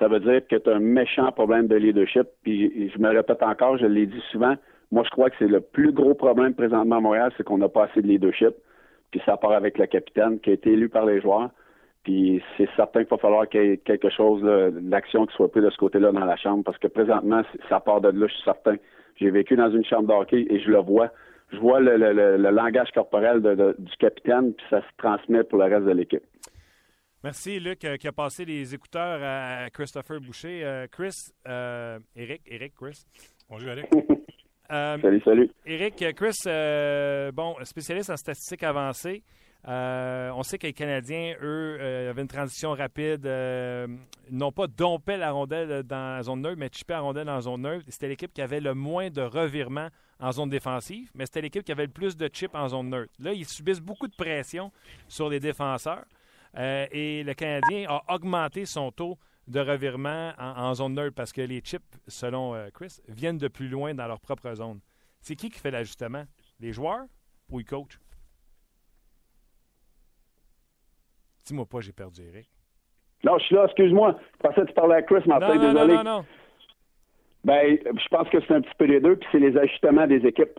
ça 0.00 0.08
veut 0.08 0.18
dire 0.18 0.44
que 0.48 0.56
tu 0.56 0.68
as 0.68 0.74
un 0.74 0.80
méchant 0.80 1.30
problème 1.30 1.68
de 1.68 1.76
leadership. 1.76 2.26
Puis 2.42 2.90
je 2.90 2.98
me 2.98 3.08
répète 3.08 3.42
encore, 3.44 3.78
je 3.78 3.86
l'ai 3.86 4.06
dit 4.06 4.22
souvent, 4.32 4.56
moi 4.90 5.04
je 5.04 5.10
crois 5.10 5.30
que 5.30 5.36
c'est 5.38 5.46
le 5.46 5.60
plus 5.60 5.92
gros 5.92 6.14
problème 6.14 6.54
présentement 6.54 6.96
à 6.96 7.00
Montréal, 7.00 7.32
c'est 7.36 7.44
qu'on 7.44 7.58
n'a 7.58 7.68
pas 7.68 7.84
assez 7.84 8.02
de 8.02 8.08
leadership. 8.08 8.54
Puis 9.12 9.22
ça 9.24 9.36
part 9.36 9.52
avec 9.52 9.78
le 9.78 9.86
capitaine 9.86 10.40
qui 10.40 10.50
a 10.50 10.54
été 10.54 10.72
élu 10.72 10.88
par 10.88 11.06
les 11.06 11.20
joueurs. 11.20 11.50
Puis 12.06 12.40
c'est 12.56 12.68
certain 12.76 13.00
qu'il 13.00 13.10
va 13.10 13.16
falloir 13.18 13.48
qu'il 13.48 13.64
y 13.64 13.70
ait 13.72 13.76
quelque 13.78 14.10
chose, 14.10 14.40
là, 14.44 14.70
d'action 14.70 15.26
qui 15.26 15.34
soit 15.34 15.50
prise 15.50 15.64
de 15.64 15.70
ce 15.70 15.76
côté-là 15.76 16.12
dans 16.12 16.24
la 16.24 16.36
chambre, 16.36 16.62
parce 16.62 16.78
que 16.78 16.86
présentement, 16.86 17.42
ça 17.68 17.80
part 17.80 18.00
de 18.00 18.10
là, 18.10 18.26
je 18.28 18.32
suis 18.32 18.44
certain. 18.44 18.76
J'ai 19.16 19.30
vécu 19.30 19.56
dans 19.56 19.70
une 19.72 19.84
chambre 19.84 20.06
d'hockey 20.06 20.46
et 20.48 20.60
je 20.60 20.70
le 20.70 20.78
vois. 20.78 21.10
Je 21.52 21.56
vois 21.58 21.80
le, 21.80 21.96
le- 21.96 22.12
le- 22.12 22.36
le 22.36 22.50
langage 22.50 22.90
corporel 22.94 23.42
de- 23.42 23.56
de- 23.56 23.74
du 23.78 23.96
capitaine, 23.96 24.52
puis 24.54 24.64
ça 24.70 24.82
se 24.82 24.86
transmet 24.98 25.42
pour 25.42 25.58
le 25.58 25.64
reste 25.64 25.84
de 25.86 25.90
l'équipe. 25.90 26.22
Merci, 27.24 27.58
Luc, 27.58 27.84
euh, 27.84 27.96
qui 27.96 28.06
a 28.06 28.12
passé 28.12 28.44
les 28.44 28.72
écouteurs 28.72 29.18
à 29.20 29.68
Christopher 29.70 30.20
Boucher. 30.20 30.64
Euh, 30.64 30.86
Chris, 30.90 31.32
euh, 31.48 31.98
Eric, 32.14 32.42
Eric, 32.46 32.72
Chris. 32.74 33.02
Bonjour, 33.50 33.70
Eric. 33.70 33.86
Euh, 34.68 34.98
Salut, 35.00 35.20
salut. 35.24 35.48
Eric, 35.64 36.04
Chris, 36.16 36.34
euh, 36.48 37.30
bon, 37.30 37.54
spécialiste 37.62 38.10
en 38.10 38.16
statistiques 38.16 38.64
avancées. 38.64 39.22
Euh, 39.68 40.30
on 40.34 40.44
sait 40.44 40.58
que 40.58 40.66
les 40.68 40.72
Canadiens, 40.72 41.34
eux, 41.42 41.76
euh, 41.80 42.10
avaient 42.10 42.22
une 42.22 42.28
transition 42.28 42.72
rapide. 42.72 43.26
euh, 43.26 43.88
n'ont 44.30 44.52
pas 44.52 44.68
dompé 44.68 45.16
la 45.16 45.32
rondelle 45.32 45.82
dans 45.82 46.16
la 46.16 46.22
zone 46.22 46.42
neutre, 46.42 46.56
mais 46.56 46.68
chippé 46.72 46.92
la 46.94 47.00
rondelle 47.00 47.26
dans 47.26 47.34
la 47.34 47.40
zone 47.40 47.62
neutre. 47.62 47.84
C'était 47.88 48.06
l'équipe 48.08 48.32
qui 48.32 48.42
avait 48.42 48.60
le 48.60 48.74
moins 48.74 49.10
de 49.10 49.22
revirements 49.22 49.88
en 50.20 50.30
zone 50.30 50.50
défensive, 50.50 51.10
mais 51.14 51.26
c'était 51.26 51.40
l'équipe 51.42 51.64
qui 51.64 51.72
avait 51.72 51.86
le 51.86 51.92
plus 51.92 52.16
de 52.16 52.28
chips 52.32 52.54
en 52.54 52.68
zone 52.68 52.90
neutre. 52.90 53.12
Là, 53.18 53.32
ils 53.32 53.44
subissent 53.44 53.80
beaucoup 53.80 54.06
de 54.06 54.14
pression 54.14 54.70
sur 55.08 55.28
les 55.28 55.40
défenseurs. 55.40 56.04
euh, 56.56 56.86
et 56.92 57.24
le 57.24 57.34
Canadien 57.34 57.86
a 57.88 58.14
augmenté 58.14 58.66
son 58.66 58.92
taux 58.92 59.18
de 59.48 59.60
revirement 59.60 60.32
en, 60.38 60.62
en 60.68 60.74
zone 60.74 60.94
neutre 60.94 61.14
parce 61.14 61.32
que 61.32 61.40
les 61.42 61.60
chips, 61.60 61.82
selon 62.06 62.54
Chris, 62.72 62.98
viennent 63.08 63.38
de 63.38 63.48
plus 63.48 63.68
loin 63.68 63.94
dans 63.94 64.06
leur 64.06 64.20
propre 64.20 64.54
zone. 64.54 64.80
C'est 65.20 65.34
qui 65.34 65.50
qui 65.50 65.58
fait 65.58 65.72
l'ajustement? 65.72 66.24
Les 66.60 66.72
joueurs 66.72 67.06
ou 67.50 67.58
le 67.58 67.64
coach? 67.64 67.98
Dis-moi 71.46 71.64
pas, 71.66 71.80
j'ai 71.80 71.92
perdu 71.92 72.22
Eric. 72.32 72.48
Non, 73.24 73.38
je 73.38 73.44
suis 73.44 73.54
là, 73.54 73.64
excuse-moi. 73.66 74.16
Je 74.34 74.48
pensais 74.48 74.60
que 74.62 74.66
tu 74.66 74.74
parlais 74.74 74.96
à 74.96 75.02
Chris, 75.02 75.22
Martin, 75.26 75.54
Non, 75.54 75.54
non, 75.54 75.62
non, 75.62 75.72
désolé. 75.74 75.94
non, 75.94 76.04
non. 76.04 76.24
Ben, 77.44 77.78
je 77.84 78.08
pense 78.08 78.28
que 78.28 78.38
c'est 78.40 78.54
un 78.54 78.60
petit 78.60 78.74
peu 78.78 78.84
les 78.86 79.00
deux, 79.00 79.16
puis 79.16 79.28
c'est 79.32 79.38
les 79.38 79.56
ajustements 79.56 80.06
des 80.06 80.26
équipes. 80.26 80.58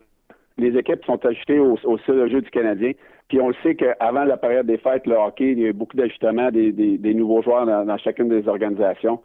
Les 0.58 0.76
équipes 0.78 1.04
sont 1.06 1.24
ajustées 1.26 1.60
au, 1.60 1.78
au 1.84 1.98
seul 2.00 2.32
jeu 2.32 2.42
du 2.42 2.50
Canadien. 2.50 2.94
Puis 3.28 3.40
on 3.42 3.50
le 3.50 3.56
sait 3.62 3.76
qu'avant 3.76 4.24
la 4.24 4.38
période 4.38 4.66
des 4.66 4.78
fêtes, 4.78 5.06
le 5.06 5.16
hockey, 5.16 5.52
il 5.52 5.60
y 5.60 5.66
a 5.66 5.68
eu 5.68 5.74
beaucoup 5.74 5.98
d'ajustements 5.98 6.50
des, 6.50 6.72
des- 6.72 6.98
des 6.98 7.14
nouveaux 7.14 7.42
joueurs 7.44 7.66
dans, 7.66 7.86
dans 7.86 7.98
chacune 7.98 8.30
des 8.30 8.48
organisations. 8.48 9.22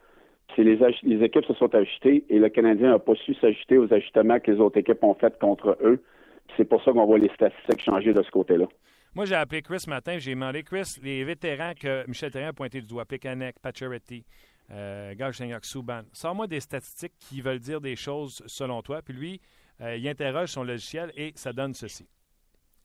Puis 0.49 0.65
les, 0.65 0.79
les 1.05 1.25
équipes 1.25 1.45
se 1.47 1.55
sont 1.55 1.73
ajustées 1.75 2.25
et 2.29 2.39
le 2.39 2.49
Canadien 2.49 2.91
n'a 2.91 2.99
pas 2.99 3.15
su 3.15 3.33
s'ajuster 3.35 3.79
aux 3.79 3.91
ajustements 3.95 4.41
que 4.41 4.51
les 4.51 4.61
autres 4.61 4.79
équipes 4.79 5.03
ont 5.05 5.15
fait 5.15 5.39
contre 5.39 5.79
eux. 5.83 6.03
Puis 6.49 6.55
c'est 6.59 6.65
pour 6.69 6.83
ça 6.83 6.93
qu'on 6.93 7.07
voit 7.07 7.19
les 7.19 7.31
statistiques 7.31 7.81
changer 7.85 8.13
de 8.13 8.23
ce 8.23 8.31
côté-là. 8.31 8.67
Moi, 9.15 9.27
j'ai 9.27 9.35
appelé 9.35 9.61
Chris 9.63 9.81
ce 9.81 9.91
matin, 9.91 10.19
j'ai 10.19 10.31
demandé, 10.31 10.63
Chris, 10.63 10.97
les 11.03 11.23
vétérans 11.25 11.75
que 11.75 12.07
Michel 12.09 12.31
Terrien 12.31 12.49
a 12.49 12.53
pointé 12.55 12.81
du 12.81 12.87
doigt, 12.87 13.05
Plekanec, 13.05 13.59
Pacioretty, 13.61 14.25
euh, 14.71 15.15
Galchenyuk, 15.15 15.65
Souban, 15.67 16.03
sors-moi 16.13 16.47
des 16.47 16.61
statistiques 16.61 17.13
qui 17.19 17.43
veulent 17.43 17.59
dire 17.59 17.81
des 17.81 17.95
choses 17.95 18.43
selon 18.47 18.81
toi. 18.81 19.03
Puis 19.03 19.13
lui, 19.13 19.41
euh, 19.83 19.97
il 19.97 20.09
interroge 20.09 20.49
son 20.49 20.65
logiciel 20.65 21.13
et 21.15 21.33
ça 21.37 21.53
donne 21.53 21.75
ceci. 21.75 22.09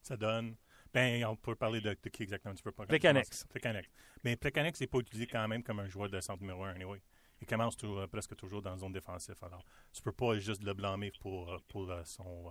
Ça 0.02 0.18
donne. 0.18 0.56
Ben, 0.94 1.24
on 1.26 1.36
peut 1.38 1.56
parler 1.56 1.80
de, 1.80 1.96
de 2.02 2.10
qui 2.10 2.24
exactement 2.24 2.56
tu 2.56 2.64
veux 2.64 2.72
pas. 2.74 2.86
Plekanec. 2.86 3.28
Plekanec. 3.50 3.90
Mais 4.24 4.36
Plekanec, 4.36 4.76
c'est 4.76 4.88
pas 4.88 4.98
utilisé 5.00 5.28
quand 5.28 5.48
même 5.48 5.64
comme 5.64 5.80
un 5.80 5.88
joueur 5.88 6.10
de 6.10 6.20
centre 6.20 6.42
numéro 6.42 6.64
1, 6.66 6.72
anyway. 6.76 7.02
Il 7.40 7.48
commence 7.48 7.78
tout- 7.78 7.98
euh, 8.00 8.08
presque 8.08 8.36
toujours 8.36 8.62
dans 8.62 8.72
la 8.72 8.78
zone 8.78 8.92
défensive. 8.94 9.36
Alors, 9.44 9.64
tu 9.94 10.02
peux 10.02 10.12
pas 10.12 10.38
juste 10.40 10.64
le 10.64 10.74
blâmer 10.74 11.12
pour, 11.22 11.54
euh, 11.54 11.58
pour 11.70 11.90
euh, 11.90 12.02
son. 12.04 12.50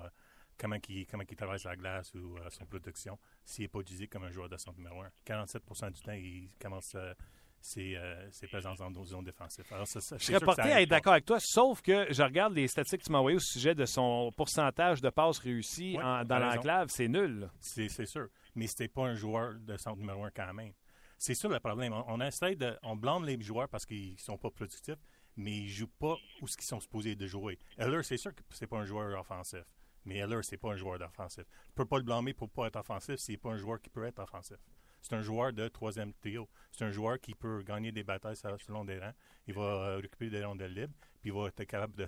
Comment 0.58 0.76
il, 0.88 1.06
comment 1.06 1.24
il 1.28 1.36
travaille 1.36 1.58
sur 1.60 1.68
la 1.70 1.76
glace 1.76 2.12
ou 2.14 2.36
euh, 2.38 2.48
son 2.50 2.64
production 2.66 3.18
s'il 3.44 3.64
n'est 3.64 3.68
pas 3.68 3.80
utilisé 3.80 4.06
comme 4.08 4.24
un 4.24 4.30
joueur 4.30 4.48
de 4.48 4.56
centre 4.56 4.76
numéro 4.78 5.02
1. 5.02 5.10
47% 5.26 5.92
du 5.92 6.00
temps, 6.00 6.12
il 6.12 6.50
commence 6.60 6.92
euh, 6.94 7.12
ses, 7.60 7.96
euh, 7.96 8.30
ses 8.30 8.46
présences 8.46 8.80
en 8.80 8.92
zone 9.04 9.24
défensive. 9.24 9.64
Alors, 9.72 9.86
ça, 9.88 10.00
ça- 10.00 10.16
Je 10.18 10.24
serais 10.24 10.38
sûr 10.38 10.46
porté 10.46 10.62
à 10.62 10.80
être 10.82 10.88
d'accord 10.88 11.14
avec 11.14 11.24
toi, 11.24 11.38
sauf 11.40 11.80
que 11.82 12.06
je 12.12 12.22
regarde 12.22 12.54
les 12.54 12.68
statistiques 12.68 13.00
que 13.00 13.06
tu 13.06 13.12
m'as 13.12 13.18
envoyées 13.18 13.36
au 13.38 13.40
sujet 13.40 13.74
de 13.74 13.84
son 13.86 14.30
pourcentage 14.36 15.00
de 15.00 15.10
passes 15.10 15.38
réussies 15.38 15.96
Ouais, 15.96 16.02
en- 16.04 16.24
dans 16.24 16.38
l'enclave, 16.38 16.88
c'est 16.90 17.08
nul. 17.08 17.48
C'est 17.60 17.88
sûr. 18.06 18.28
mais 18.54 18.66
c'était 18.66 18.88
pas 18.88 19.06
un 19.06 19.14
joueur 19.14 19.54
de 19.58 19.76
centre 19.76 19.98
numéro 19.98 20.24
un 20.24 20.30
quand 20.30 20.52
même. 20.54 20.72
C'est 21.18 21.34
ça 21.34 21.48
le 21.48 21.58
problème. 21.60 21.92
On, 21.94 22.04
on 22.08 22.20
essaie 22.20 22.54
de, 22.56 22.76
on 22.82 22.94
blâme 22.94 23.24
les 23.24 23.40
joueurs 23.40 23.68
parce 23.68 23.86
qu'ils 23.86 24.18
sont 24.20 24.36
pas 24.36 24.50
productifs, 24.50 24.94
mais 25.36 25.50
ils 25.56 25.68
jouent 25.68 25.86
pas 25.98 26.14
où 26.42 26.46
ce 26.46 26.56
qu'ils 26.56 26.66
sont 26.66 26.78
supposés 26.80 27.14
de 27.16 27.26
jouer. 27.26 27.58
Eller, 27.78 28.02
c'est 28.02 28.18
sûr 28.18 28.34
que 28.34 28.42
c'est 28.50 28.66
pas 28.66 28.76
un 28.78 28.84
joueur 28.84 29.18
offensif, 29.18 29.64
mais 30.06 30.16
Eller, 30.18 30.42
c'est 30.42 30.56
pas 30.56 30.72
un 30.72 30.76
joueur 30.76 31.00
offensif. 31.02 31.44
Tu 31.68 31.74
peux 31.74 31.84
pas 31.84 31.98
le 31.98 32.04
blâmer 32.04 32.32
pour 32.32 32.48
pas 32.48 32.66
être 32.68 32.76
offensif 32.76 33.16
n'est 33.28 33.36
pas 33.36 33.50
un 33.50 33.56
joueur 33.58 33.80
qui 33.80 33.90
peut 33.90 34.04
être 34.04 34.20
offensif. 34.20 34.56
C'est 35.02 35.14
un 35.14 35.22
joueur 35.22 35.52
de 35.52 35.68
troisième 35.68 36.12
trio. 36.14 36.48
C'est 36.72 36.84
un 36.84 36.90
joueur 36.90 37.20
qui 37.20 37.34
peut 37.34 37.62
gagner 37.62 37.92
des 37.92 38.02
batailles 38.02 38.36
selon 38.36 38.84
des 38.84 38.98
rangs. 38.98 39.12
Il 39.46 39.54
va 39.54 39.62
euh, 39.62 39.96
récupérer 39.98 40.30
des 40.30 40.44
rondelles 40.44 40.74
libres, 40.74 40.94
puis 41.20 41.30
il 41.30 41.32
va 41.32 41.46
être 41.48 41.64
capable 41.64 41.94
de 41.94 42.06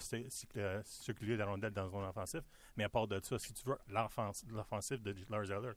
euh, 0.57 0.83
circuler 0.85 1.37
la 1.37 1.47
rondelle 1.47 1.73
dans 1.73 1.89
zone 1.89 2.05
offensive. 2.05 2.43
Mais 2.77 2.85
à 2.85 2.89
part 2.89 3.07
de 3.07 3.21
ça, 3.23 3.39
si 3.39 3.53
tu 3.53 3.65
veux 3.67 3.79
l'offensive 3.89 5.03
de 5.03 5.15
Lars 5.29 5.51
Eller, 5.51 5.73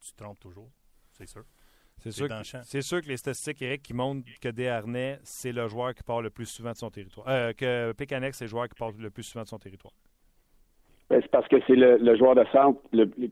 tu 0.00 0.12
te 0.12 0.22
trompes 0.22 0.40
toujours, 0.40 0.70
c'est 1.12 1.26
sûr. 1.26 1.44
C'est 1.98 2.12
sûr, 2.12 2.28
que, 2.28 2.80
sûr 2.82 3.00
que 3.00 3.08
les 3.08 3.16
statistiques, 3.16 3.62
Eric, 3.62 3.82
qui 3.82 3.94
montrent 3.94 4.28
que 4.38 4.48
Desharnais, 4.50 5.18
c'est 5.24 5.52
le 5.52 5.66
joueur 5.66 5.94
qui 5.94 6.02
part 6.02 6.20
le 6.20 6.28
plus 6.28 6.44
souvent 6.44 6.72
de 6.72 6.76
son 6.76 6.90
territoire. 6.90 7.26
Euh, 7.26 7.54
que 7.54 7.92
Pécanex, 7.92 8.36
c'est 8.36 8.44
le 8.44 8.50
joueur 8.50 8.68
qui 8.68 8.74
part 8.74 8.92
le 8.92 9.10
plus 9.10 9.22
souvent 9.22 9.44
de 9.44 9.48
son 9.48 9.58
territoire. 9.58 9.94
Ben, 11.08 11.20
c'est 11.22 11.30
parce 11.30 11.46
que 11.46 11.56
c'est 11.68 11.76
le, 11.76 12.16
joueur 12.16 12.34
de 12.34 12.44
centre 12.50 12.80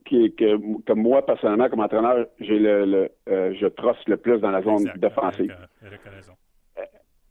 qui, 0.04 0.32
que, 0.34 0.56
comme 0.86 1.02
moi, 1.02 1.26
personnellement, 1.26 1.68
comme 1.68 1.80
entraîneur, 1.80 2.26
j'ai 2.38 2.58
le, 2.58 3.08
euh, 3.28 3.52
je 3.60 3.66
trosse 3.66 3.96
le 4.06 4.16
plus 4.16 4.38
dans 4.38 4.52
la 4.52 4.62
zone 4.62 4.92
défensive. 4.96 5.56
Eric, 5.84 6.00
a 6.06 6.10
raison. 6.10 6.32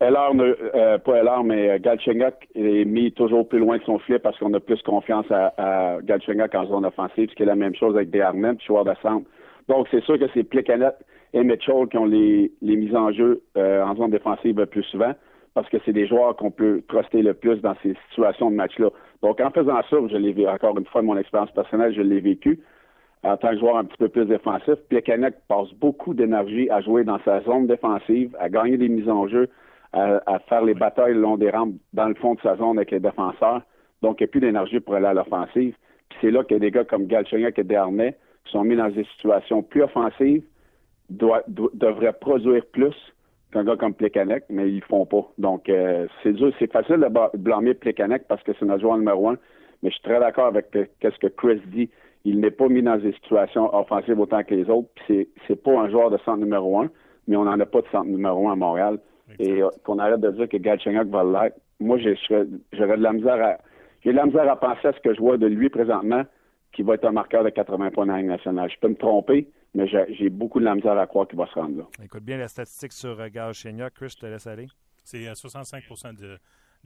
Euh, 0.02 0.56
euh, 0.76 0.98
pas 0.98 1.20
Eller, 1.20 1.44
mais 1.46 1.80
Galchenyuk 1.80 2.34
est 2.56 2.84
mis 2.84 3.14
toujours 3.14 3.48
plus 3.48 3.60
loin 3.60 3.78
de 3.78 3.84
son 3.84 4.00
filet 4.00 4.20
parce 4.20 4.38
qu'on 4.38 4.54
a 4.54 4.60
plus 4.60 4.82
confiance 4.82 5.26
à, 5.32 5.54
à 5.58 6.02
Galchenyuk 6.02 6.54
en 6.56 6.66
zone 6.66 6.86
offensive, 6.86 7.30
ce 7.30 7.36
qui 7.36 7.44
est 7.44 7.46
la 7.46 7.56
même 7.56 7.76
chose 7.76 7.96
avec 7.96 8.10
Desharnais, 8.10 8.58
joueur 8.68 8.84
de 8.84 8.94
centre. 9.02 9.26
Donc, 9.70 9.88
c'est 9.92 10.04
sûr 10.04 10.20
que 10.20 10.26
c'est 10.34 10.44
Plecanet 10.44 10.94
et 11.32 11.42
Mitchell 11.42 11.88
qui 11.90 11.98
ont 11.98 12.06
les, 12.06 12.52
les 12.62 12.76
mises 12.76 12.96
en 12.96 13.14
jeu 13.14 13.42
en 13.56 13.96
zone 13.96 14.12
défensive 14.12 14.58
le 14.58 14.66
plus 14.66 14.84
souvent 14.84 15.14
parce 15.54 15.70
que 15.70 15.78
c'est 15.86 15.94
des 15.94 16.08
joueurs 16.08 16.36
qu'on 16.36 16.52
peut 16.52 16.82
truster 16.88 17.22
le 17.22 17.34
plus 17.34 17.62
dans 17.62 17.76
ces 17.84 17.96
situations 18.10 18.50
de 18.50 18.56
match-là. 18.56 18.90
Donc, 19.22 19.40
en 19.40 19.52
faisant 19.52 19.82
ça, 19.90 19.98
je 20.10 20.18
l'ai 20.18 20.34
vu 20.34 20.48
encore 20.48 20.78
une 20.78 20.86
fois, 20.86 21.02
mon 21.02 21.18
expérience 21.18 21.52
personnelle, 21.52 21.94
je 21.94 22.02
l'ai 22.02 22.20
vécu 22.20 22.60
en 23.24 23.38
tant 23.38 23.52
que 23.52 23.60
joueur 23.60 23.78
un 23.78 23.86
petit 23.86 23.98
peu 23.98 24.10
plus 24.10 24.26
défensif. 24.26 24.76
Plekanec 24.90 25.36
passe 25.48 25.72
beaucoup 25.76 26.14
d'énergie 26.14 26.70
à 26.70 26.82
jouer 26.82 27.04
dans 27.04 27.20
sa 27.24 27.42
zone 27.44 27.68
défensive, 27.68 28.36
à 28.40 28.50
gagner 28.50 28.78
des 28.78 28.90
mises 28.90 29.10
en 29.10 29.28
jeu, 29.28 29.50
à, 29.94 30.40
faire 30.50 30.64
les 30.64 30.74
batailles 30.74 31.14
le 31.14 31.22
long 31.22 31.38
des 31.38 31.50
rampes 31.50 31.76
dans 31.94 32.08
le 32.08 32.16
fond 32.16 32.34
de 32.34 32.42
sa 32.42 32.58
zone 32.58 32.78
avec 32.78 32.92
les 32.92 33.00
défenseurs. 33.00 33.62
Donc, 34.02 34.20
il 34.20 34.24
n'y 34.24 34.30
a 34.30 34.32
plus 34.32 34.42
d'énergie 34.42 34.80
pour 34.80 34.96
aller 34.96 35.06
à 35.06 35.14
l'offensive. 35.14 35.76
Puis 36.10 36.18
c'est 36.20 36.32
là 36.32 36.42
a 36.50 36.60
des 36.60 36.72
gars 36.72 36.84
comme 36.84 37.06
Galchenyuk 37.06 37.58
et 37.58 37.64
qui 37.64 38.52
sont 38.52 38.64
mis 38.64 38.76
dans 38.76 38.90
des 38.90 39.06
situations 39.16 39.64
plus 39.64 39.84
offensives, 39.84 40.44
devraient 41.10 42.14
produire 42.14 42.66
plus 42.66 42.96
un 43.56 43.64
gars 43.64 43.76
comme 43.76 43.94
Plekanec, 43.94 44.46
mais 44.50 44.70
ils 44.70 44.84
font 44.84 45.06
pas. 45.06 45.26
Donc, 45.38 45.70
euh, 45.70 46.08
c'est 46.22 46.34
dur, 46.34 46.54
c'est 46.60 46.72
facile 46.72 46.98
de 46.98 47.38
blâmer 47.38 47.74
Plekanec 47.74 48.28
parce 48.28 48.44
que 48.44 48.52
c'est 48.60 48.66
notre 48.66 48.82
joueur 48.82 48.98
numéro 48.98 49.30
un, 49.30 49.38
mais 49.82 49.90
je 49.90 49.96
suis 49.96 50.04
très 50.04 50.20
d'accord 50.20 50.48
avec 50.48 50.68
ce 50.74 51.20
que 51.20 51.28
Chris 51.28 51.62
dit. 51.68 51.90
Il 52.26 52.40
n'est 52.40 52.52
pas 52.52 52.70
mis 52.70 52.82
dans 52.82 52.98
des 52.98 53.12
situations 53.14 53.74
offensives 53.76 54.20
autant 54.20 54.44
que 54.44 54.56
les 54.56 54.70
autres. 54.70 54.88
Puis 54.96 55.28
c'est, 55.48 55.62
pas 55.62 55.72
un 55.72 55.90
joueur 55.90 56.10
de 56.10 56.18
centre 56.20 56.40
numéro 56.40 56.80
un, 56.80 56.90
mais 57.28 57.36
on 57.36 57.44
n'en 57.44 57.60
a 57.60 57.66
pas 57.66 57.82
de 57.82 57.88
centre 57.92 58.08
numéro 58.08 58.48
un 58.48 58.54
à 58.54 58.56
Montréal. 58.56 59.00
Et 59.40 59.62
euh, 59.62 59.70
qu'on 59.84 60.00
arrête 60.00 60.20
de 60.20 60.32
dire 60.32 60.48
que 60.48 60.58
Galchenyuk 60.58 61.08
va 61.08 61.24
l'être. 61.24 61.58
Moi, 61.80 61.98
j'aurais 61.98 62.98
de 62.98 63.04
la 63.04 63.14
misère 63.14 63.44
à 63.44 63.58
j'ai 64.04 64.12
de 64.12 64.18
la 64.18 64.26
misère 64.26 64.50
à 64.50 64.56
penser 64.58 64.88
à 64.88 64.94
ce 64.94 65.00
que 65.00 65.14
je 65.14 65.20
vois 65.20 65.38
de 65.38 65.48
lui 65.48 65.70
présentement, 65.70 66.24
qui 66.74 66.84
va 66.84 66.96
être 66.96 67.06
un 67.06 67.12
marqueur 67.12 67.44
de 67.44 67.50
80 67.50 67.92
points 67.92 68.06
dans 68.06 68.16
la 68.16 68.24
nationale. 68.24 68.70
Je 68.70 68.80
peux 68.80 68.90
me 68.90 68.96
tromper, 68.96 69.48
mais 69.74 69.88
j'ai 69.88 70.30
beaucoup 70.30 70.60
de 70.60 70.66
la 70.66 70.76
misère 70.76 70.98
à 70.98 71.08
croire 71.08 71.28
qu'il 71.28 71.38
va 71.38 71.48
se 71.48 71.54
rendre 71.54 71.78
là. 71.78 71.88
Écoute 72.04 72.24
bien 72.24 72.38
la 72.38 72.48
statistique 72.48 72.94
sur 72.94 73.20
euh, 73.20 73.30
Gage 73.30 73.68
Chris, 73.96 74.10
je 74.10 74.18
te 74.18 74.26
laisse 74.26 74.48
aller. 74.48 74.68
C'est 75.04 75.34
65 75.36 75.84
euh, 75.84 76.14
de, 76.14 76.40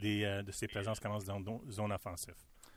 euh, 0.04 0.42
de 0.42 0.52
ses 0.52 0.68
présences 0.68 1.00
commencent 1.00 1.26
dans 1.26 1.62
zone 1.70 1.92
offensive. 1.92 2.36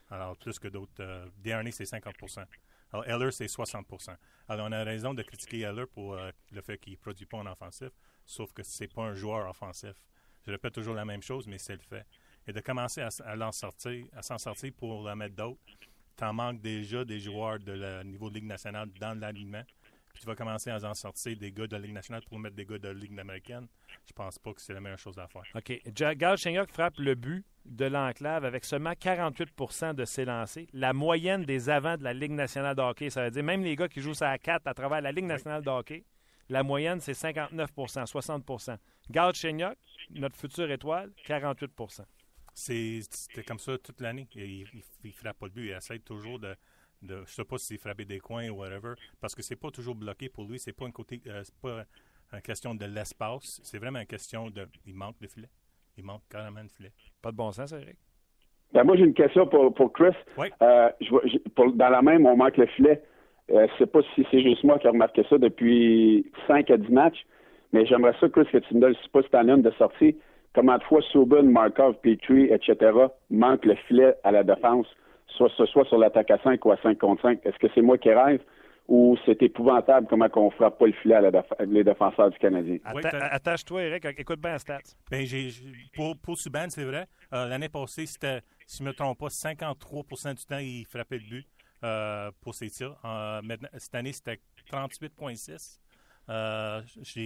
Alors, 0.09 0.37
plus 0.37 0.59
que 0.59 0.67
d'autres. 0.67 0.91
Euh, 0.99 1.25
dernier, 1.37 1.71
c'est 1.71 1.85
50% 1.85 2.45
Alors, 2.93 3.07
Eller, 3.07 3.31
c'est 3.31 3.45
60% 3.45 4.15
Alors, 4.47 4.67
on 4.69 4.71
a 4.71 4.83
raison 4.83 5.13
de 5.13 5.23
critiquer 5.23 5.61
Eller 5.61 5.85
pour 5.85 6.15
le 6.15 6.61
fait 6.61 6.77
qu'il 6.77 6.93
ne 6.93 6.97
produit 6.97 7.25
pas 7.25 7.37
en 7.37 7.45
offensif, 7.47 7.89
sauf 8.25 8.53
que 8.53 8.63
ce 8.63 8.83
n'est 8.83 8.87
pas 8.87 9.03
un 9.03 9.13
joueur 9.13 9.49
offensif. 9.49 9.93
Je 10.45 10.51
répète 10.51 10.73
toujours 10.73 10.95
la 10.95 11.05
même 11.05 11.21
chose, 11.21 11.47
mais 11.47 11.57
c'est 11.57 11.73
le 11.73 11.79
fait. 11.79 12.05
Et 12.47 12.53
de 12.53 12.59
commencer 12.59 13.01
à, 13.01 13.09
à 13.25 13.51
sortir, 13.51 14.05
à 14.13 14.21
s'en 14.21 14.37
sortir 14.37 14.71
pour 14.75 15.03
la 15.03 15.15
mettre 15.15 15.35
d'autres, 15.35 15.59
tu 16.17 16.23
en 16.23 16.33
manques 16.33 16.61
déjà 16.61 17.05
des 17.05 17.19
joueurs 17.19 17.59
de 17.59 18.03
niveau 18.03 18.29
de 18.29 18.35
Ligue 18.35 18.45
nationale 18.47 18.89
dans 18.99 19.17
l'alignement 19.17 19.63
puis 20.13 20.21
tu 20.21 20.27
vas 20.27 20.35
commencer 20.35 20.69
à 20.69 20.77
en 20.77 20.93
sortir 20.93 21.37
des 21.37 21.51
gars 21.51 21.67
de 21.67 21.73
la 21.73 21.79
Ligue 21.79 21.93
nationale 21.93 22.21
pour 22.27 22.39
mettre 22.39 22.55
des 22.55 22.65
gars 22.65 22.77
de 22.77 22.87
la 22.87 22.93
Ligue 22.93 23.17
américaine, 23.19 23.67
je 24.05 24.13
pense 24.13 24.39
pas 24.39 24.53
que 24.53 24.61
c'est 24.61 24.73
la 24.73 24.81
meilleure 24.81 24.99
chose 24.99 25.17
à 25.17 25.27
faire. 25.27 25.43
OK. 25.55 25.81
Gal 26.15 26.37
Chenyok 26.37 26.69
frappe 26.71 26.97
le 26.97 27.15
but 27.15 27.45
de 27.65 27.85
l'enclave 27.85 28.45
avec 28.45 28.65
seulement 28.65 28.91
48% 28.91 29.93
de 29.93 30.05
ses 30.05 30.25
lancers. 30.25 30.65
La 30.73 30.93
moyenne 30.93 31.43
des 31.43 31.69
avants 31.69 31.97
de 31.97 32.03
la 32.03 32.13
Ligue 32.13 32.31
nationale 32.31 32.75
de 32.75 32.81
hockey, 32.81 33.09
ça 33.09 33.25
veut 33.25 33.31
dire 33.31 33.43
même 33.43 33.63
les 33.63 33.75
gars 33.75 33.87
qui 33.87 34.01
jouent 34.01 34.13
ça 34.13 34.29
à 34.29 34.37
4 34.37 34.67
à 34.67 34.73
travers 34.73 35.01
la 35.01 35.11
Ligue 35.11 35.25
nationale 35.25 35.63
de 35.63 35.69
hockey, 35.69 36.03
la 36.49 36.63
moyenne, 36.63 36.99
c'est 36.99 37.13
59% 37.13 37.67
60% 38.05 38.77
Gal 39.09 39.33
Chenyok, 39.33 39.77
notre 40.09 40.35
future 40.35 40.69
étoile, 40.69 41.11
48% 41.25 42.01
C'était 42.53 43.43
comme 43.43 43.59
ça 43.59 43.77
toute 43.77 44.01
l'année. 44.01 44.27
Il 44.35 44.67
ne 45.03 45.11
frappe 45.11 45.37
pas 45.37 45.45
le 45.45 45.51
but. 45.51 45.67
Il 45.67 45.71
essaie 45.71 45.99
toujours 45.99 46.39
de 46.39 46.55
de, 47.01 47.23
je 47.25 47.31
sais 47.31 47.43
pas 47.43 47.57
si 47.57 47.65
c'est 47.67 47.77
frapper 47.77 48.05
des 48.05 48.19
coins 48.19 48.49
ou 48.49 48.59
whatever, 48.59 48.93
parce 49.19 49.35
que 49.35 49.41
c'est 49.41 49.55
pas 49.55 49.71
toujours 49.71 49.95
bloqué 49.95 50.29
pour 50.29 50.45
lui. 50.45 50.59
C'est 50.59 50.75
pas 50.75 50.85
un 50.85 50.91
côté, 50.91 51.21
euh, 51.27 51.41
c'est 51.43 51.55
pas 51.61 51.83
une 52.33 52.41
question 52.41 52.75
de 52.75 52.85
l'espace. 52.85 53.59
C'est 53.63 53.79
vraiment 53.79 53.99
une 53.99 54.05
question 54.05 54.49
de, 54.49 54.67
il 54.85 54.95
manque 54.95 55.19
de 55.19 55.27
filet. 55.27 55.49
Il 55.97 56.05
manque 56.05 56.21
carrément 56.29 56.63
de 56.63 56.71
filet. 56.71 56.91
Pas 57.21 57.31
de 57.31 57.37
bon 57.37 57.51
sens, 57.51 57.71
Eric. 57.73 57.97
Ben 58.73 58.85
moi, 58.85 58.95
j'ai 58.95 59.03
une 59.03 59.13
question 59.13 59.45
pour, 59.47 59.73
pour 59.73 59.91
Chris. 59.91 60.15
Oui. 60.37 60.47
Euh, 60.61 60.89
je, 61.01 61.69
dans 61.75 61.89
la 61.89 62.01
même, 62.01 62.25
on 62.25 62.37
manque 62.37 62.57
le 62.57 62.67
filet. 62.67 63.01
Euh, 63.51 63.67
je 63.67 63.77
sais 63.79 63.85
pas 63.85 63.99
si 64.15 64.25
c'est 64.31 64.41
juste 64.41 64.63
moi 64.63 64.79
qui 64.79 64.87
ai 64.87 64.91
remarqué 64.91 65.25
ça 65.29 65.37
depuis 65.37 66.25
5 66.47 66.69
à 66.71 66.77
10 66.77 66.89
matchs, 66.89 67.25
mais 67.73 67.85
j'aimerais 67.85 68.15
ça, 68.19 68.29
Chris, 68.29 68.45
que 68.51 68.59
tu 68.59 68.75
me 68.75 68.79
donnes, 68.79 68.95
je 68.95 69.03
sais 69.03 69.09
pas 69.11 69.21
si 69.23 69.35
as 69.35 69.41
une 69.41 69.61
de 69.61 69.71
sortie, 69.71 70.15
comment 70.53 70.77
de 70.77 70.83
fois 70.83 71.01
Subban, 71.11 71.43
Markov, 71.43 71.95
Petrie, 72.01 72.45
etc. 72.45 72.91
manquent 73.29 73.65
le 73.65 73.75
filet 73.87 74.15
à 74.23 74.31
la 74.31 74.43
défense 74.43 74.87
soit 75.37 75.51
ce 75.57 75.65
soit 75.65 75.85
sur 75.85 75.97
l'attaque 75.97 76.31
à 76.31 76.37
5 76.43 76.63
ou 76.65 76.71
à 76.71 76.77
5 76.77 76.97
contre 76.97 77.21
5. 77.21 77.39
Est-ce 77.45 77.57
que 77.57 77.67
c'est 77.73 77.81
moi 77.81 77.97
qui 77.97 78.11
rêve 78.11 78.41
ou 78.87 79.17
c'est 79.25 79.41
épouvantable 79.41 80.07
comment 80.09 80.27
on 80.35 80.45
ne 80.47 80.51
frappe 80.51 80.77
pas 80.77 80.87
le 80.87 80.93
filet 80.93 81.15
à 81.15 81.21
les 81.65 81.83
défenseurs 81.83 82.29
du 82.29 82.37
Canadien? 82.39 82.77
Attache-toi, 82.83 83.83
Eric. 83.83 84.05
Écoute 84.17 84.39
bien 84.41 84.51
la 84.51 84.59
stats. 84.59 84.79
Ben, 85.09 85.25
pour, 85.93 86.17
pour 86.17 86.37
Subban, 86.37 86.69
c'est 86.69 86.83
vrai. 86.83 87.07
Euh, 87.33 87.47
l'année 87.47 87.69
passée, 87.69 88.05
c'était, 88.05 88.41
si 88.65 88.79
je 88.79 88.83
ne 88.83 88.89
me 88.89 88.93
trompe 88.93 89.17
pas, 89.17 89.27
53% 89.27 90.35
du 90.35 90.45
temps, 90.45 90.57
il 90.57 90.85
frappait 90.85 91.19
le 91.19 91.29
but 91.29 91.47
euh, 91.83 92.31
pour 92.41 92.53
ses 92.53 92.69
tirs. 92.69 92.97
Euh, 93.05 93.41
cette 93.77 93.95
année, 93.95 94.11
c'était 94.11 94.39
38,6. 94.71 95.79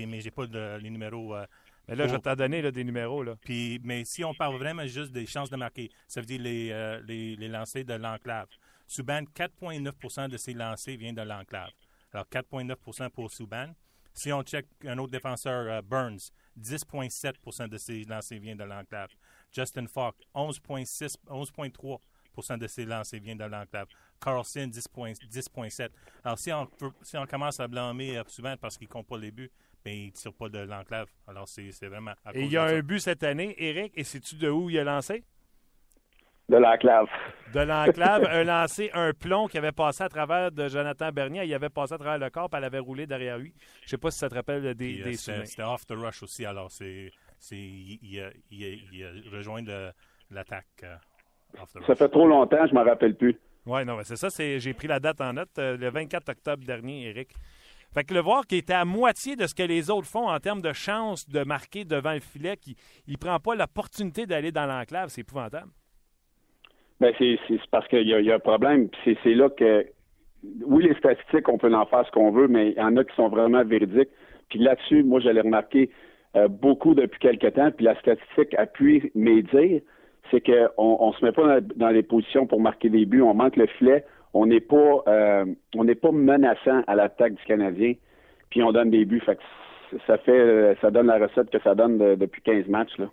mais 0.08 0.20
je 0.20 0.26
n'ai 0.26 0.32
pas 0.32 0.46
les 0.78 0.90
numéros 0.90 1.36
mais 1.88 1.96
là, 1.96 2.08
je 2.08 2.14
vais 2.14 2.20
t'en 2.20 2.36
donner 2.36 2.72
des 2.72 2.84
numéros. 2.84 3.24
Là. 3.24 3.36
Puis, 3.42 3.80
mais 3.84 4.06
si 4.06 4.24
on 4.24 4.34
parle 4.34 4.58
vraiment 4.58 4.86
juste 4.88 5.12
des 5.12 5.26
chances 5.26 5.50
de 5.50 5.56
marquer, 5.56 5.90
ça 6.08 6.20
veut 6.20 6.26
dire 6.26 6.42
les, 6.42 6.72
euh, 6.72 7.02
les, 7.06 7.36
les 7.36 7.48
lancers 7.48 7.86
de 7.86 7.94
l'enclave. 7.94 8.48
Subban, 8.88 9.24
4,9% 9.36 10.30
de 10.30 10.38
ses 10.38 10.54
lancers 10.54 10.98
viennent 10.98 11.16
de 11.16 11.22
l'enclave. 11.22 11.72
Alors, 12.14 12.26
4,9% 12.32 13.10
pour 13.10 13.32
Subban. 13.32 13.74
Si 14.14 14.32
on 14.32 14.42
check 14.44 14.68
un 14.86 14.98
autre 14.98 15.12
défenseur, 15.12 15.70
euh, 15.70 15.82
Burns, 15.82 16.32
10,7% 16.58 17.68
de 17.68 17.78
ses 17.78 18.04
lancers 18.06 18.40
viennent 18.40 18.58
de 18.58 18.64
l'enclave. 18.64 19.10
Justin 19.52 19.88
Falk, 19.88 20.16
11,3% 20.34 22.58
de 22.58 22.68
ses 22.68 22.86
lancers 22.86 23.20
viennent 23.20 23.38
de 23.38 23.44
l'enclave. 23.44 23.88
Carlson, 24.22 24.70
10,7 24.72 25.90
Alors, 26.24 26.40
si 26.40 26.54
on, 26.54 26.70
si 27.02 27.18
on 27.18 27.26
commence 27.26 27.60
à 27.60 27.68
blâmer 27.68 28.18
euh, 28.18 28.24
Subban 28.28 28.56
parce 28.58 28.78
qu'il 28.78 28.88
ne 28.88 28.94
compte 28.94 29.08
pas 29.08 29.18
les 29.18 29.32
buts, 29.32 29.52
mais 29.86 29.98
il 29.98 30.06
ne 30.08 30.12
tire 30.12 30.34
pas 30.34 30.50
de 30.50 30.60
l'enclave. 30.60 31.08
Alors, 31.28 31.48
c'est 31.48 31.88
vraiment 31.88 32.14
à 32.26 32.36
Et 32.36 32.44
il 32.44 32.52
y 32.52 32.58
a 32.58 32.64
un 32.64 32.80
but 32.80 33.00
cette 33.00 33.24
année, 33.24 33.56
Eric, 33.58 33.94
et 33.96 34.04
sais-tu 34.04 34.36
de 34.36 34.50
où 34.50 34.70
il 34.70 34.80
a 34.80 34.84
lancé? 34.84 35.24
De 36.48 36.58
l'enclave. 36.58 37.08
De 37.54 37.60
l'enclave, 37.62 38.28
un 38.30 38.44
lancé, 38.44 38.92
un 38.94 39.14
plomb 39.14 39.48
qui 39.48 39.58
avait 39.58 39.72
passé 39.72 40.04
à 40.04 40.10
travers 40.10 40.52
de 40.52 40.68
Jonathan 40.68 41.12
Bernier. 41.12 41.44
Il 41.46 41.54
avait 41.54 41.70
passé 41.70 41.94
à 41.94 41.98
travers 41.98 42.20
le 42.20 42.30
corps, 42.30 42.50
puis 42.50 42.58
elle 42.58 42.66
avait 42.66 42.80
roulé 42.80 43.08
derrière 43.08 43.38
lui. 43.38 43.54
Je 43.82 43.86
ne 43.86 43.90
sais 43.90 43.98
pas 43.98 44.12
si 44.12 44.20
ça 44.20 44.30
te 44.30 44.36
rappelle 44.36 44.76
des, 44.76 45.02
des 45.02 45.14
C'était 45.16 45.64
off 45.64 45.86
the 45.88 45.94
rush 45.94 46.22
aussi, 46.22 46.46
alors 46.46 46.72
c'est, 46.72 47.12
il, 47.52 48.00
il, 48.02 48.32
il, 48.52 49.04
a 49.04 49.36
rejoint 49.36 49.62
l'attaque 50.30 50.66
euh. 50.84 50.96
Ça 51.88 51.96
fait 51.96 52.10
trop 52.10 52.28
longtemps, 52.28 52.66
je 52.68 52.74
ne 52.74 52.80
m'en 52.80 52.84
rappelle 52.84 53.16
plus. 53.16 53.40
Oui, 53.66 53.84
non, 53.86 53.98
c'est 54.04 54.18
ça. 54.18 54.28
J'ai 54.38 54.74
pris 54.74 54.88
la 54.88 55.00
date 55.00 55.22
en 55.22 55.34
note. 55.34 55.58
Euh, 55.58 55.78
le 55.78 55.90
24 55.90 56.30
octobre 56.30 56.64
dernier, 56.64 57.10
Eric. 57.10 57.34
Fait 57.96 58.04
que 58.04 58.14
le 58.14 58.20
voir 58.20 58.46
qui 58.46 58.58
était 58.58 58.74
à 58.74 58.84
moitié 58.84 59.38
de 59.38 59.48
ce 59.48 59.56
que 59.56 59.64
les 59.64 59.90
autres 59.90 60.08
font 60.08 60.28
en 60.28 60.38
termes 60.40 60.62
de 60.62 60.74
chance 60.74 61.30
de 61.30 61.46
marquer 61.46 61.86
devant 61.86 62.12
le 62.12 62.20
filet, 62.20 62.58
qui 62.58 62.76
ne 63.08 63.16
prend 63.16 63.40
pas 63.40 63.56
l'opportunité 63.56 64.26
d'aller 64.26 64.52
dans 64.52 64.66
l'enclave, 64.66 65.08
c'est 65.08 65.22
épouvantable. 65.22 65.72
Ben 67.00 67.14
c'est 67.18 67.38
parce 67.72 67.88
qu'il 67.88 68.06
y, 68.06 68.32
a 68.32 68.36
un 68.36 68.40
problème. 68.40 68.90
C'est 69.06 69.34
là 69.34 69.50
que 69.50 69.86
oui, 70.66 70.84
les 70.84 70.96
statistiques, 70.96 71.48
on 71.48 71.58
peut 71.58 71.74
en 71.74 71.86
faire 71.86 72.06
ce 72.06 72.12
qu'on 72.12 72.32
veut, 72.32 72.50
mais 72.50 72.72
il 72.72 72.78
y 72.78 72.82
en 72.82 72.98
a 72.98 73.04
qui 73.06 73.16
sont 73.16 73.30
vraiment 73.30 73.64
véridiques. 73.64 74.10
Puis 74.50 74.60
là-dessus, 74.60 75.04
moi, 75.04 75.22
je 75.22 75.30
l'ai 75.30 75.42
remarqué 75.42 75.90
euh, 76.36 76.50
beaucoup 76.50 76.96
depuis 76.96 77.20
quelque 77.20 77.48
temps, 77.48 77.72
puis 77.72 77.86
la 77.86 77.98
statistique 78.02 78.54
appuie 78.58 79.10
mes 79.16 79.42
dires, 79.42 79.82
c'est 80.32 80.42
qu'on 80.42 81.08
ne 81.08 81.14
se 81.14 81.24
met 81.24 81.32
pas 81.32 81.62
dans, 81.62 81.90
les 81.90 82.04
positions 82.04 82.46
pour 82.46 82.60
marquer 82.60 82.90
des 82.90 83.06
buts, 83.06 83.22
on 83.22 83.34
manque 83.34 83.56
le 83.56 83.68
filet, 83.68 84.04
on 84.36 84.46
n'est 84.46 84.62
pas 84.62 85.04
euh, 85.08 85.46
on 85.76 85.84
n'est 85.84 85.96
pas 85.96 86.12
menaçant 86.12 86.84
à 86.88 86.96
l'attaque 86.96 87.34
du 87.34 87.44
Canadien, 87.46 87.94
puis 88.50 88.62
on 88.62 88.72
donne 88.72 88.92
des 88.92 89.06
buts. 89.06 89.24
Ça 90.06 90.18
fait 90.20 90.32
euh, 90.32 90.76
ça 90.82 90.92
donne 90.92 91.08
la 91.08 91.18
recette 91.18 91.50
que 91.50 91.60
ça 91.62 91.74
donne 91.74 91.98
depuis 92.16 92.42
15 92.42 92.68
matchs. 92.68 92.98
Là. 92.98 93.08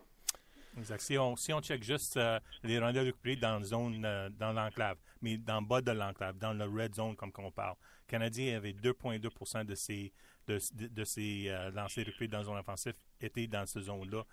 Exact. 0.78 1.00
Si 1.00 1.18
on, 1.18 1.36
si 1.36 1.52
on 1.52 1.60
check 1.60 1.82
juste 1.82 2.16
euh, 2.16 2.38
les 2.62 2.78
rondelles 2.78 3.06
récupérées 3.06 3.36
dans 3.36 3.58
la 3.58 3.64
zone, 3.64 4.02
euh, 4.04 4.28
dans 4.30 4.52
l'enclave, 4.52 4.96
mais 5.20 5.36
dans 5.36 5.60
le 5.60 5.66
bas 5.66 5.80
de 5.80 5.92
l'enclave, 5.92 6.38
dans 6.38 6.52
le 6.54 6.64
red 6.64 6.94
zone, 6.94 7.14
comme 7.14 7.30
on 7.38 7.50
parle, 7.50 7.76
le 8.06 8.10
Canadien 8.10 8.56
avait 8.56 8.72
2,2 8.72 9.64
de 9.64 9.74
ses, 9.74 10.12
de, 10.46 10.58
de 10.88 11.04
ses 11.04 11.48
euh, 11.48 11.70
lancers 11.72 12.04
récupérés 12.04 12.28
dans 12.28 12.38
la 12.38 12.44
zone 12.44 12.58
offensive 12.58 12.94
étaient 13.20 13.46
dans 13.46 13.66
cette 13.66 13.82
zone-là. 13.82 14.24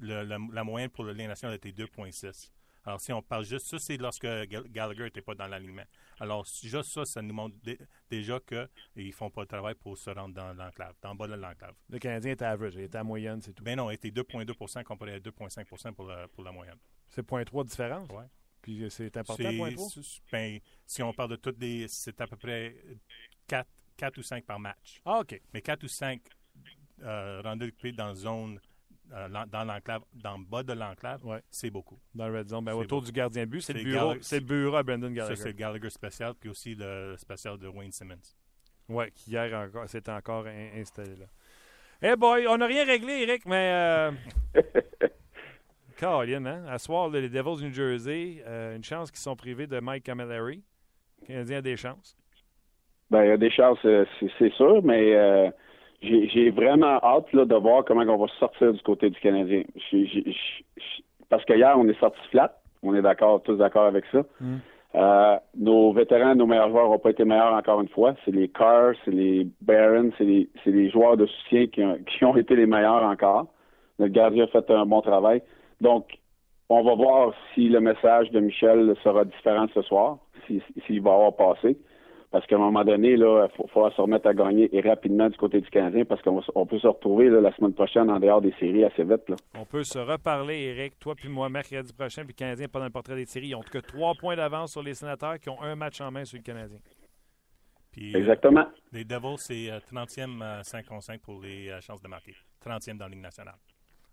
la, 0.00 0.64
moyenne 0.64 0.90
pour 0.90 1.04
le 1.04 1.12
Ligue 1.12 1.28
nationale 1.28 1.56
était 1.56 1.70
2,6. 1.70 2.50
Alors, 2.84 3.00
si 3.00 3.12
on 3.12 3.22
parle 3.22 3.44
juste, 3.44 3.66
ça, 3.66 3.78
c'est 3.78 3.96
lorsque 3.96 4.26
Gallagher 4.26 5.04
n'était 5.04 5.22
pas 5.22 5.34
dans 5.34 5.46
l'alignement. 5.46 5.84
Alors, 6.20 6.44
juste 6.44 6.92
ça, 6.92 7.04
ça 7.04 7.22
nous 7.22 7.34
montre 7.34 7.56
déjà 8.10 8.40
qu'ils 8.40 8.68
ne 9.06 9.12
font 9.12 9.30
pas 9.30 9.42
le 9.42 9.46
travail 9.46 9.74
pour 9.74 9.96
se 9.96 10.10
rendre 10.10 10.34
dans 10.34 10.52
l'enclave, 10.52 10.94
dans 11.00 11.12
le 11.12 11.16
bas 11.16 11.26
de 11.26 11.34
l'enclave. 11.34 11.74
Le 11.88 11.98
Canadien 11.98 12.32
était 12.32 12.44
average, 12.44 12.74
il 12.74 12.82
était 12.82 12.98
à 12.98 13.04
moyenne, 13.04 13.40
c'est 13.40 13.52
tout. 13.52 13.64
Ben 13.64 13.76
non, 13.76 13.90
il 13.90 13.94
était 13.94 14.10
2,2% 14.10 14.84
comparé 14.84 15.14
à 15.14 15.18
2,5 15.18 15.64
pour, 15.94 16.12
pour 16.32 16.44
la 16.44 16.52
moyenne. 16.52 16.78
C'est 17.08 17.26
0,3 17.26 17.64
de 17.64 17.68
différence? 17.68 18.08
Oui. 18.10 18.24
Puis 18.60 18.86
c'est 18.90 19.16
important, 19.16 19.44
0,3? 19.44 20.20
Ben, 20.32 20.58
si 20.86 21.02
on 21.02 21.12
parle 21.12 21.30
de 21.30 21.36
toutes 21.36 21.60
les. 21.60 21.86
C'est 21.88 22.18
à 22.20 22.26
peu 22.26 22.36
près 22.36 22.76
4, 23.46 23.68
4 23.96 24.18
ou 24.18 24.22
5 24.22 24.44
par 24.44 24.58
match. 24.58 25.00
Ah, 25.04 25.20
OK. 25.20 25.40
Mais 25.52 25.60
4 25.60 25.84
ou 25.84 25.88
5 25.88 26.20
euh, 27.02 27.42
rendus 27.42 27.74
dans 27.92 28.08
la 28.08 28.14
zone 28.14 28.56
euh, 28.56 28.73
dans 29.10 29.64
l'enclave, 29.64 30.02
dans 30.12 30.38
le 30.38 30.44
bas 30.44 30.62
de 30.62 30.72
l'enclave, 30.72 31.20
c'est 31.50 31.70
beaucoup. 31.70 31.98
Dans 32.14 32.28
le 32.28 32.38
red 32.38 32.48
zone. 32.48 32.64
Ben, 32.64 32.74
autour 32.74 33.02
du 33.02 33.12
gardien 33.12 33.44
de 33.44 33.50
but, 33.50 33.60
c'est 33.60 33.72
le, 33.72 33.82
bureau, 33.82 34.14
c'est 34.20 34.40
le 34.40 34.46
bureau 34.46 34.76
à 34.76 34.82
Brendan 34.82 35.12
Gallagher. 35.12 35.36
Ça, 35.36 35.42
c'est 35.42 35.50
le 35.50 35.54
Gallagher 35.54 35.90
spécial, 35.90 36.34
puis 36.38 36.50
aussi 36.50 36.74
le 36.74 37.14
spécial 37.16 37.58
de 37.58 37.68
Wayne 37.68 37.92
Simmons. 37.92 38.34
Oui, 38.88 39.10
qui 39.12 39.30
hier 39.30 39.52
encore, 39.54 39.88
s'est 39.88 40.08
encore 40.10 40.46
installé 40.46 41.16
là. 41.16 41.26
Eh 42.02 42.08
hey 42.08 42.16
boy, 42.16 42.46
on 42.48 42.58
n'a 42.58 42.66
rien 42.66 42.84
réglé, 42.84 43.22
Eric, 43.22 43.46
mais. 43.46 43.70
Euh... 43.72 44.10
Caroline, 45.96 46.46
hein? 46.46 46.64
À 46.68 46.78
soir, 46.78 47.08
les 47.08 47.28
Devils 47.28 47.56
du 47.58 47.64
New 47.64 47.72
Jersey, 47.72 48.42
euh, 48.46 48.76
une 48.76 48.84
chance 48.84 49.10
qu'ils 49.10 49.20
sont 49.20 49.36
privés 49.36 49.66
de 49.66 49.78
Mike 49.80 50.04
Camilleri. 50.04 50.62
Le 51.22 51.26
Canadien 51.26 51.58
a 51.58 51.62
des 51.62 51.76
chances. 51.76 52.16
Ben, 53.10 53.22
il 53.24 53.28
y 53.28 53.32
a 53.32 53.36
des 53.36 53.50
chances, 53.50 53.78
euh, 53.84 54.04
c'est 54.38 54.52
sûr, 54.54 54.82
mais 54.82 55.52
j'ai 56.04 56.50
vraiment 56.50 56.98
hâte 57.02 57.32
là, 57.32 57.44
de 57.44 57.54
voir 57.54 57.84
comment 57.84 58.02
on 58.02 58.16
va 58.16 58.26
sortir 58.38 58.72
du 58.72 58.80
côté 58.82 59.10
du 59.10 59.18
Canadien. 59.20 59.62
parce 61.28 61.44
qu'hier, 61.44 61.74
on 61.76 61.88
est 61.88 61.98
sorti 61.98 62.18
flat. 62.30 62.54
On 62.82 62.94
est 62.94 63.02
d'accord, 63.02 63.42
tous 63.42 63.56
d'accord 63.56 63.86
avec 63.86 64.04
ça. 64.12 64.22
Mm. 64.40 64.56
Euh, 64.96 65.36
nos 65.56 65.92
vétérans, 65.92 66.36
nos 66.36 66.46
meilleurs 66.46 66.68
joueurs 66.68 66.88
n'ont 66.88 66.98
pas 66.98 67.10
été 67.10 67.24
meilleurs 67.24 67.54
encore 67.54 67.80
une 67.80 67.88
fois. 67.88 68.14
C'est 68.24 68.30
les 68.30 68.48
Cars, 68.48 68.94
c'est 69.04 69.10
les 69.10 69.48
Barons, 69.62 70.10
c'est 70.18 70.24
les, 70.24 70.48
les, 70.66 70.90
joueurs 70.90 71.16
de 71.16 71.26
soutien 71.26 71.66
qui 71.66 71.82
ont, 71.82 71.98
qui 72.06 72.24
ont, 72.24 72.36
été 72.36 72.54
les 72.54 72.66
meilleurs 72.66 73.02
encore. 73.02 73.46
Notre 73.98 74.12
gardien 74.12 74.44
a 74.44 74.46
fait 74.46 74.70
un 74.70 74.86
bon 74.86 75.00
travail. 75.00 75.42
Donc, 75.80 76.18
on 76.68 76.82
va 76.82 76.94
voir 76.94 77.32
si 77.54 77.68
le 77.68 77.80
message 77.80 78.30
de 78.30 78.40
Michel 78.40 78.94
sera 79.02 79.24
différent 79.24 79.66
ce 79.74 79.82
soir, 79.82 80.18
s'il 80.46 81.00
va 81.02 81.12
avoir 81.12 81.34
passé. 81.34 81.76
Parce 82.34 82.48
qu'à 82.48 82.56
un 82.56 82.58
moment 82.58 82.82
donné, 82.82 83.12
il 83.12 83.48
faut, 83.72 83.88
se 83.90 84.00
remettre 84.00 84.26
à 84.26 84.34
gagner 84.34 84.68
et 84.76 84.80
rapidement 84.80 85.28
du 85.28 85.36
côté 85.36 85.60
du 85.60 85.70
Canadien 85.70 86.04
parce 86.04 86.20
qu'on 86.20 86.66
peut 86.66 86.80
se 86.80 86.88
retrouver 86.88 87.30
la 87.30 87.54
semaine 87.54 87.74
prochaine 87.74 88.10
en 88.10 88.18
dehors 88.18 88.40
des 88.40 88.52
séries 88.58 88.82
assez 88.82 89.04
vite. 89.04 89.32
On 89.56 89.64
peut 89.64 89.84
se 89.84 90.00
reparler, 90.00 90.62
Eric, 90.62 90.98
toi 90.98 91.14
puis 91.14 91.28
moi, 91.28 91.48
mercredi 91.48 91.92
prochain, 91.92 92.22
puis 92.22 92.34
le 92.36 92.38
Canadien 92.38 92.66
pas 92.66 92.80
dans 92.80 92.86
le 92.86 92.90
portrait 92.90 93.14
des 93.14 93.26
séries. 93.26 93.50
Ils 93.50 93.54
ont 93.54 93.60
que 93.60 93.78
trois 93.78 94.14
points 94.16 94.34
d'avance 94.34 94.72
sur 94.72 94.82
les 94.82 94.94
sénateurs 94.94 95.38
qui 95.38 95.48
ont 95.48 95.62
un 95.62 95.76
match 95.76 96.00
en 96.00 96.10
main 96.10 96.24
sur 96.24 96.36
le 96.36 96.42
Canadien. 96.42 96.78
Puis, 97.92 98.12
euh, 98.12 98.18
Exactement. 98.18 98.66
les 98.90 99.04
Devils, 99.04 99.38
c'est 99.38 99.68
30e 99.92 100.42
euh, 100.42 100.62
5 100.64 100.86
contre 100.86 101.04
5 101.04 101.20
pour 101.20 101.40
les 101.40 101.68
euh, 101.68 101.80
chances 101.82 102.02
de 102.02 102.08
marquer. 102.08 102.34
30e 102.66 102.98
dans 102.98 103.04
la 103.04 103.10
Ligue 103.10 103.22
nationale. 103.22 103.54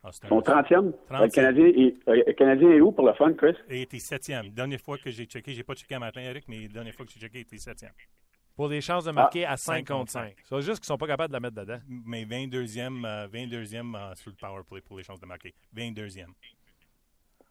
Ah, 0.04 0.12
Son 0.12 0.40
30e? 0.40 0.94
Le, 1.12 1.30
Canadien 1.30 1.66
est, 1.66 1.96
le 2.08 2.34
Canadien 2.34 2.72
est 2.72 2.82
où 2.82 2.92
pour 2.92 3.06
le 3.06 3.14
fun, 3.14 3.34
Chris? 3.34 3.54
Il 3.70 3.82
était 3.82 3.98
7e. 3.98 4.52
Dernière 4.52 4.80
fois 4.80 4.98
que 4.98 5.12
j'ai 5.12 5.26
checké, 5.26 5.54
j'ai 5.54 5.64
pas 5.64 5.76
checké 5.76 5.96
un 5.96 6.00
matin, 6.00 6.22
Eric, 6.22 6.46
mais 6.48 6.62
la 6.62 6.68
dernière 6.70 6.94
fois 6.96 7.06
que 7.06 7.12
j'ai 7.12 7.20
checké, 7.20 7.40
il 7.40 7.42
était 7.42 7.58
7e. 7.58 7.90
Pour 8.56 8.68
des 8.68 8.82
chances 8.82 9.06
de 9.06 9.12
marquer 9.12 9.46
ah, 9.46 9.54
à 9.54 9.58
5 9.58 9.88
contre 9.88 10.12
5. 10.12 10.36
C'est 10.44 10.62
juste 10.62 10.80
qu'ils 10.80 10.86
sont 10.86 10.98
pas 10.98 11.08
capables 11.08 11.30
de 11.30 11.34
la 11.34 11.40
mettre 11.40 11.56
dedans. 11.56 11.80
Mais 11.88 12.26
22e, 12.26 13.30
22e 13.30 13.96
euh, 13.96 14.16
sur 14.16 14.32
le 14.32 14.36
power 14.36 14.64
play 14.68 14.82
pour 14.82 14.98
les 14.98 15.04
chances 15.04 15.20
de 15.20 15.26
marquer. 15.26 15.54
22e. 15.76 16.26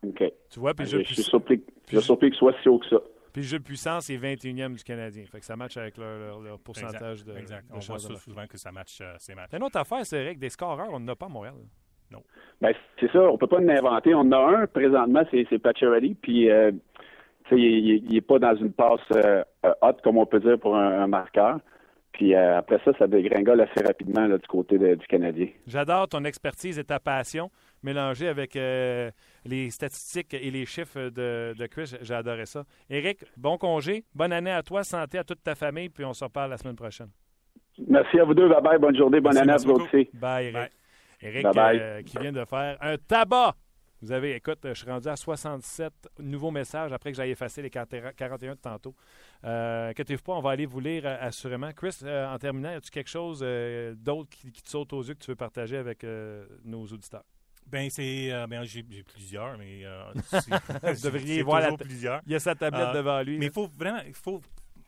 OK. 0.03 0.23
Tu 0.51 0.61
vois, 0.61 0.75
puis 0.75 0.87
je, 0.87 0.99
je, 0.99 1.15
suis 1.15 1.23
surpris, 1.23 1.63
je 1.87 1.97
suis 1.97 2.05
surpris 2.05 2.31
que 2.31 2.37
ce 2.37 2.41
soit 2.41 2.55
si 2.63 2.69
haut 2.69 2.79
que 2.79 2.89
ça. 2.89 2.99
Puis 3.33 3.43
le 3.43 3.49
jeu 3.49 3.59
de 3.59 3.65
puissance 3.65 4.11
est 4.11 4.17
21e 4.17 4.75
du 4.75 4.83
Canadien. 4.83 5.25
Fait 5.27 5.39
que 5.39 5.47
ça 5.47 5.57
match 5.57 5.77
avec 5.77 5.97
leur, 5.97 6.41
leur, 6.41 6.59
pourcentage 6.59 7.25
de. 7.25 7.37
Exact. 7.37 7.67
on 7.73 7.79
voit 7.79 7.99
souvent 7.99 8.47
que 8.47 8.59
ça 8.59 8.73
match 8.73 8.99
euh, 9.01 9.15
ces 9.19 9.35
matchs. 9.35 9.53
Une 9.53 9.63
autre 9.63 9.79
affaire, 9.79 10.05
c'est 10.05 10.23
vrai 10.23 10.35
que 10.35 10.41
des 10.41 10.51
scoreurs, 10.51 10.89
on 10.91 10.99
n'en 10.99 11.13
a 11.13 11.17
pas 11.17 11.27
à 11.27 11.29
Montréal. 11.29 11.55
Non. 12.11 12.23
Ben, 12.61 12.73
c'est 12.99 13.11
ça, 13.11 13.23
on 13.23 13.39
peut 13.39 13.47
pas 13.47 13.61
l'inventer. 13.61 14.15
On 14.15 14.21
en 14.21 14.33
a 14.33 14.59
un 14.63 14.67
présentement, 14.67 15.23
c'est 15.31 15.59
Pacioretty, 15.59 16.15
puis 16.21 16.51
euh, 16.51 16.73
il 17.53 18.05
n'est 18.11 18.21
pas 18.21 18.39
dans 18.39 18.55
une 18.57 18.73
passe 18.73 19.01
euh, 19.15 19.43
haute, 19.83 20.01
comme 20.03 20.19
on 20.19 20.27
peut 20.27 20.41
dire, 20.41 20.59
pour 20.59 20.77
un, 20.77 21.07
marqueur. 21.07 21.59
Puis 22.13 22.35
euh, 22.35 22.59
après 22.59 22.81
ça, 22.85 22.93
ça 22.99 23.07
dégringole 23.07 23.61
assez 23.61 23.85
rapidement 23.85 24.27
là, 24.27 24.37
du 24.37 24.47
côté 24.47 24.79
du 24.79 25.07
Canadien. 25.07 25.49
J'adore 25.67 26.09
ton 26.09 26.25
expertise 26.25 26.79
et 26.79 26.85
ta 26.85 26.99
passion 26.99 27.51
mélangée 27.83 28.29
avec 28.29 28.57
euh, 28.57 29.11
les 29.47 29.71
statistiques 29.71 30.35
et 30.35 30.51
les 30.51 30.67
chiffres 30.67 31.09
de, 31.09 31.55
de 31.57 31.67
Chris. 31.67 31.95
J'adorais 32.03 32.47
ça. 32.47 32.65
Eric, 32.91 33.25
bon 33.37 33.57
congé, 33.57 34.05
bonne 34.15 34.33
année 34.33 34.51
à 34.51 34.63
toi, 34.63 34.83
santé 34.83 35.19
à 35.19 35.25
toute 35.25 35.43
ta 35.43 35.55
famille, 35.55 35.89
puis 35.89 36.05
on 36.05 36.13
se 36.13 36.25
reparle 36.25 36.51
la 36.51 36.59
semaine 36.59 36.77
prochaine. 36.77 37.09
Merci 37.89 38.19
à 38.19 38.25
vous 38.25 38.35
deux. 38.35 38.49
Bye 38.49 38.63
bye. 38.63 38.79
Bonne 38.79 38.97
journée. 38.97 39.21
Bonne 39.21 39.39
année 39.39 39.53
à 39.53 39.57
vous 39.57 39.73
aussi. 39.73 40.11
Bye, 40.13 40.47
Eric. 40.47 40.73
Eric, 41.21 41.47
euh, 41.57 42.03
qui 42.03 42.19
vient 42.19 42.33
de 42.33 42.45
faire 42.45 42.79
un 42.81 42.97
tabac. 42.97 43.57
Vous 44.03 44.13
avez, 44.13 44.35
écoute, 44.35 44.61
je 44.65 44.73
suis 44.73 44.91
rendu 44.91 45.09
à 45.09 45.17
67 45.17 45.93
nouveaux 46.21 46.51
messages 46.51 46.91
après 46.91 47.11
que 47.11 47.17
j'aille 47.17 47.33
effacer 47.33 47.61
les 47.61 47.69
41 47.69 48.55
de 48.55 48.55
tantôt. 48.55 48.95
Euh, 49.45 49.91
inquiétez-vous 49.91 50.23
pas, 50.23 50.33
on 50.33 50.41
va 50.41 50.51
aller 50.51 50.65
vous 50.65 50.81
lire 50.81 51.03
euh, 51.05 51.17
assurément. 51.21 51.71
Chris, 51.73 51.99
euh, 52.03 52.27
en 52.27 52.39
terminant, 52.39 52.71
as-tu 52.71 52.91
quelque 52.91 53.11
chose 53.11 53.41
d'autre 53.99 54.31
qui, 54.31 54.51
te 54.51 54.69
saute 54.71 54.93
aux 54.95 55.03
yeux 55.03 55.15
que 55.15 55.23
tu 55.23 55.31
veux 55.31 55.37
partager 55.37 55.77
avec 55.77 56.05
nos 56.65 56.87
auditeurs? 56.87 57.25
Ben 57.67 57.89
c'est 57.89 58.31
ben, 58.49 58.65
j'ai, 58.65 58.83
plusieurs 58.83 59.57
mais 59.57 59.85
vous 60.83 61.03
devriez 61.03 61.43
voir 61.43 61.61
la 61.61 61.77
plusieurs. 61.77 62.21
Il 62.27 62.33
y 62.33 62.35
a 62.35 62.41
sa 62.41 62.55
tablette 62.55 62.95
devant 62.95 63.23
lui. 63.23 63.39
Mais 63.39 63.47
il 63.47 63.53
faut 63.53 63.69
vraiment 63.69 64.01
il 64.07 64.15
faut 64.15 64.41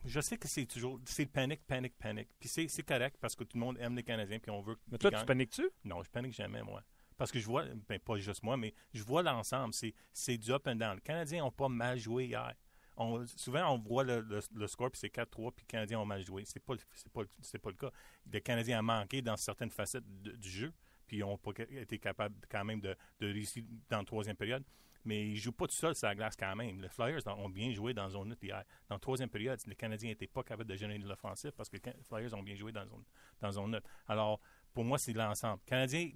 je 0.05 0.21
sais 0.21 0.37
que 0.37 0.49
c'est 0.49 0.67
toujours 0.67 1.01
c'est 1.05 1.27
panique, 1.27 1.65
panique, 1.67 1.97
panique. 1.99 2.29
Puis 2.39 2.49
c'est, 2.49 2.83
correct 2.83 3.17
parce 3.21 3.35
que 3.35 3.45
tout 3.45 3.57
le 3.57 3.65
monde 3.65 3.79
aime 3.81 3.97
les 3.97 4.03
Canadiens 4.03 4.39
puis 4.39 4.51
on 4.51 4.61
veut. 4.61 4.77
Mais 4.91 4.99
toi, 4.99 5.11
tu 5.11 5.25
paniques-tu? 5.25 5.69
Non, 5.85 6.03
je 6.03 6.11
panique 6.11 6.35
jamais 6.35 6.63
moi. 6.63 6.83
Parce 7.17 7.31
que 7.31 7.39
je 7.39 7.47
vois, 7.47 7.65
ben 7.89 8.01
pas 8.01 8.17
juste 8.17 8.43
moi, 8.43 8.57
mais 8.57 8.75
je 8.93 9.03
vois 9.03 9.23
l'ensemble. 9.23 9.75
C'est, 9.75 9.95
c'est 10.13 10.39
du 10.39 10.51
up 10.51 10.67
and 10.67 10.77
down. 10.77 10.97
Les 10.97 11.03
Canadiens 11.03 11.43
n'ont 11.43 11.53
pas 11.53 11.69
mal 11.69 11.99
joué 11.99 12.27
hier. 12.27 12.55
On, 12.97 13.25
souvent, 13.27 13.73
on 13.73 13.79
voit 13.79 14.05
le, 14.05 14.21
le, 14.21 14.67
score, 14.67 14.91
puis 14.91 14.99
c'est 14.99 15.15
4-3, 15.15 15.53
puis 15.53 15.65
les 15.65 15.67
Canadiens 15.67 16.01
ont 16.01 16.05
mal 16.05 16.25
joué. 16.25 16.45
C'est 16.45 16.61
pas, 16.61 16.75
c'est 16.95 17.13
pas, 17.13 17.23
c'est 17.41 17.59
pas 17.59 17.71
le 17.71 17.77
cas. 17.77 17.91
Le 18.31 18.41
Canadien 18.41 18.79
a 18.79 18.83
manqué 18.83 19.23
dans 19.23 19.37
certaines 19.37 19.71
facettes 19.71 20.05
du 20.23 20.51
jeu, 20.51 20.73
puis 21.07 21.19
ils 21.19 21.21
n'ont 21.21 21.39
pas 21.39 21.53
été 21.71 21.99
capables 21.99 22.35
quand 22.51 22.65
même 22.65 22.81
de, 22.81 22.95
de 23.21 23.27
réussir 23.27 23.63
dans 23.89 23.99
la 23.99 24.05
troisième 24.05 24.37
période 24.37 24.65
mais 25.05 25.27
ils 25.27 25.35
ne 25.35 25.37
jouent 25.37 25.53
pas 25.53 25.67
tout 25.67 25.75
seul 25.75 25.95
sur 25.95 26.07
la 26.07 26.15
glace 26.15 26.37
quand 26.37 26.55
même. 26.55 26.81
Les 26.81 26.89
Flyers 26.89 27.27
ont 27.27 27.49
bien 27.49 27.73
joué 27.73 27.95
dans 27.95 28.09
zone 28.09 28.29
neutre 28.29 28.45
hier. 28.45 28.65
Dans 28.89 28.97
la 28.97 29.01
troisième 29.01 29.29
période, 29.29 29.59
les 29.67 29.75
Canadiens 29.75 30.11
n'étaient 30.11 30.27
pas 30.27 30.43
capables 30.43 30.69
de 30.69 30.77
générer 30.77 30.99
de 30.99 31.09
l'offensive 31.09 31.53
parce 31.53 31.69
que 31.69 31.77
les 31.77 31.93
Flyers 32.09 32.35
ont 32.35 32.43
bien 32.43 32.55
joué 32.55 32.73
dans 32.73 32.87
zone, 32.87 33.05
dans 33.41 33.53
zone 33.53 33.71
neutre. 33.73 33.89
Alors, 34.07 34.41
pour 34.73 34.85
moi, 34.85 34.99
c'est 34.99 35.13
l'ensemble. 35.13 35.61
Canadiens, 35.67 36.11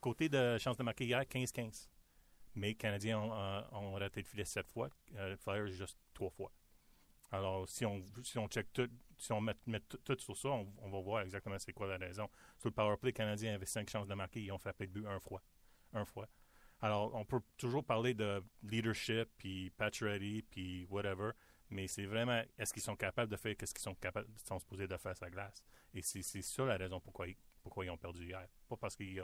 côté 0.00 0.28
de 0.28 0.58
chance 0.58 0.76
de 0.76 0.82
marquer 0.82 1.04
hier, 1.04 1.22
15-15. 1.22 1.88
Mais 2.56 2.68
les 2.68 2.74
Canadiens 2.74 3.18
ont, 3.18 3.92
raté 3.94 4.20
le 4.20 4.26
filet 4.26 4.44
sept 4.44 4.68
fois, 4.68 4.88
euh, 5.16 5.36
Flyers 5.36 5.68
juste 5.68 5.98
trois 6.12 6.30
fois. 6.30 6.52
Alors, 7.32 7.68
si 7.68 7.84
on, 7.84 8.00
si 8.22 8.38
on 8.38 8.46
check 8.46 8.72
tout, 8.72 8.88
si 9.18 9.32
on 9.32 9.40
met, 9.40 9.54
tout, 10.04 10.16
sur 10.18 10.36
ça, 10.36 10.50
on, 10.50 10.88
va 10.88 11.00
voir 11.00 11.22
exactement 11.22 11.58
c'est 11.58 11.72
quoi 11.72 11.88
la 11.88 11.96
raison. 11.96 12.28
Sur 12.58 12.68
le 12.68 12.74
power 12.74 12.96
play, 12.96 13.08
les 13.08 13.12
Canadiens 13.12 13.54
avaient 13.54 13.66
cinq 13.66 13.90
chances 13.90 14.06
de 14.06 14.14
marquer, 14.14 14.40
ils 14.40 14.52
ont 14.52 14.58
frappé 14.58 14.86
le 14.86 14.92
but 14.92 15.06
un 15.06 15.18
fois. 15.18 15.42
Un 15.92 16.04
fois. 16.04 16.28
Alors, 16.84 17.14
on 17.14 17.24
peut 17.24 17.40
toujours 17.56 17.82
parler 17.82 18.12
de 18.12 18.44
leadership, 18.62 19.26
puis 19.38 19.70
patch 19.70 20.02
ready, 20.02 20.42
puis 20.42 20.84
whatever, 20.90 21.30
mais 21.70 21.88
c'est 21.88 22.04
vraiment, 22.04 22.42
est-ce 22.58 22.74
qu'ils 22.74 22.82
sont 22.82 22.94
capables 22.94 23.30
de 23.30 23.38
faire 23.38 23.54
ce 23.58 23.72
qu'ils 23.72 23.78
sont 23.78 23.94
capables, 23.94 24.28
sont 24.44 24.58
supposés 24.58 24.86
de 24.86 24.94
faire 24.98 25.16
sa 25.16 25.30
glace? 25.30 25.64
Et 25.94 26.02
c'est 26.02 26.20
ça 26.42 26.66
la 26.66 26.76
raison 26.76 27.00
pourquoi 27.00 27.26
ils, 27.26 27.36
pourquoi 27.62 27.86
ils 27.86 27.90
ont 27.90 27.96
perdu 27.96 28.26
hier. 28.26 28.46
Pas 28.68 28.76
parce 28.76 28.96
qu'il 28.96 29.14
n'y 29.14 29.18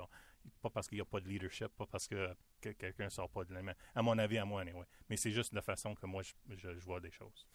a, 1.00 1.04
pas 1.04 1.20
de 1.20 1.28
leadership, 1.28 1.68
pas 1.76 1.84
parce 1.84 2.08
que, 2.08 2.34
quelqu'un 2.62 3.04
ne 3.04 3.10
sort 3.10 3.28
pas 3.28 3.44
de 3.44 3.52
la 3.52 3.62
main. 3.62 3.74
À 3.94 4.00
mon 4.00 4.16
avis, 4.16 4.38
à 4.38 4.46
moi, 4.46 4.62
anyway. 4.62 4.86
Mais 5.10 5.18
c'est 5.18 5.30
juste 5.30 5.52
la 5.52 5.60
façon 5.60 5.94
que 5.94 6.06
moi, 6.06 6.22
je, 6.22 6.32
je, 6.56 6.70
vois 6.86 7.00
des 7.00 7.10
choses. 7.10 7.46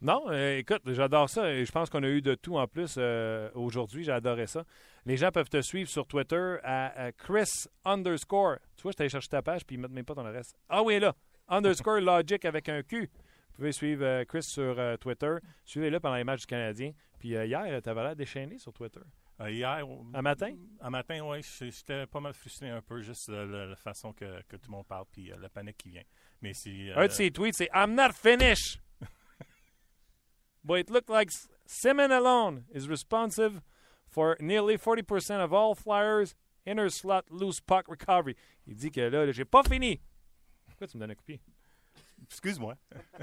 Non, 0.00 0.24
euh, 0.28 0.58
écoute, 0.58 0.82
j'adore 0.86 1.30
ça. 1.30 1.50
Et 1.52 1.64
je 1.64 1.72
pense 1.72 1.88
qu'on 1.88 2.02
a 2.02 2.08
eu 2.08 2.20
de 2.20 2.34
tout 2.34 2.56
en 2.56 2.66
plus 2.66 2.96
euh, 2.98 3.48
aujourd'hui. 3.54 4.04
J'ai 4.04 4.12
adoré 4.12 4.46
ça. 4.46 4.64
Les 5.06 5.16
gens 5.16 5.30
peuvent 5.30 5.48
te 5.48 5.60
suivre 5.62 5.88
sur 5.88 6.06
Twitter 6.06 6.56
à, 6.62 7.06
à 7.06 7.12
Chris 7.12 7.68
underscore. 7.84 8.56
Tu 8.76 8.82
vois, 8.82 8.92
je 8.92 8.96
t'allais 8.96 9.08
chercher 9.08 9.28
ta 9.28 9.42
page 9.42 9.64
puis 9.64 9.76
ils 9.76 9.78
mettent 9.78 9.92
même 9.92 10.04
pas 10.04 10.14
ton 10.14 10.26
adresse. 10.26 10.54
Ah 10.68 10.82
oui, 10.82 10.98
là. 10.98 11.14
Underscore 11.48 12.00
Logic 12.00 12.44
avec 12.44 12.68
un 12.68 12.82
Q. 12.82 13.02
Vous 13.02 13.56
pouvez 13.56 13.72
suivre 13.72 14.04
euh, 14.04 14.24
Chris 14.24 14.42
sur 14.42 14.76
Twitter. 14.98 15.36
Suivez-le 15.64 16.00
pendant 16.00 16.16
les 16.16 16.24
matchs 16.24 16.40
du 16.40 16.46
Canadien. 16.46 16.92
Puis 17.18 17.30
hier, 17.30 17.80
tu 17.82 17.88
avais 17.88 18.02
l'air 18.02 18.16
déchaîné 18.16 18.58
sur 18.58 18.72
Twitter. 18.72 19.00
Hier. 19.40 19.84
Un 20.12 20.22
matin? 20.22 20.54
Un 20.80 20.90
matin, 20.90 21.20
oui. 21.24 21.40
J'étais 21.60 22.06
pas 22.06 22.20
mal 22.20 22.34
frustré 22.34 22.68
un 22.68 22.82
peu, 22.82 23.00
juste 23.00 23.28
la, 23.28 23.44
la 23.66 23.76
façon 23.76 24.12
que, 24.12 24.42
que 24.42 24.56
tout 24.56 24.66
le 24.66 24.72
monde 24.72 24.86
parle, 24.86 25.06
puis 25.10 25.32
la 25.40 25.48
panique 25.48 25.78
qui 25.78 25.88
vient. 25.88 26.04
Mais 26.40 26.52
c'est. 26.52 26.92
Un 26.94 27.06
de 27.06 27.12
ses 27.12 27.30
tweets, 27.30 27.54
c'est 27.56 27.70
I'm 27.74 27.94
not 27.94 28.12
finished. 28.12 28.78
But 30.64 30.78
it 30.80 30.90
looked 30.90 31.10
like 31.10 31.30
Simon 31.66 32.10
alone 32.10 32.64
is 32.74 32.88
responsive 32.88 33.60
for 34.08 34.36
nearly 34.40 34.78
40% 34.78 35.42
of 35.44 35.52
all 35.52 35.74
Flyers 35.74 36.34
inner 36.64 36.88
slot 36.88 37.24
loose 37.30 37.60
puck 37.60 37.86
recovery. 37.88 38.34
Il 38.66 38.74
dit 38.76 38.90
que 38.90 39.00
là, 39.10 39.30
j'ai 39.32 39.44
pas 39.44 39.62
fini. 39.62 40.00
Pourquoi 40.66 40.86
tu 40.86 40.96
me 40.96 41.00
donnes 41.02 41.10
un 41.10 41.14
coup 41.14 41.22
de 41.22 41.26
pied? 41.36 41.40
Excuse-moi. 42.26 42.74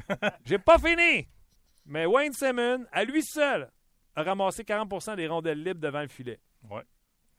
J'ai 0.45 0.59
pas 0.59 0.77
fini! 0.77 1.27
Mais 1.87 2.05
Wayne 2.05 2.33
Simon, 2.33 2.85
à 2.91 3.03
lui 3.03 3.23
seul, 3.23 3.71
a 4.15 4.23
ramassé 4.23 4.63
40% 4.63 5.15
des 5.15 5.27
rondelles 5.27 5.63
libres 5.63 5.79
devant 5.81 6.01
le 6.01 6.07
filet. 6.07 6.39
Ouais. 6.69 6.83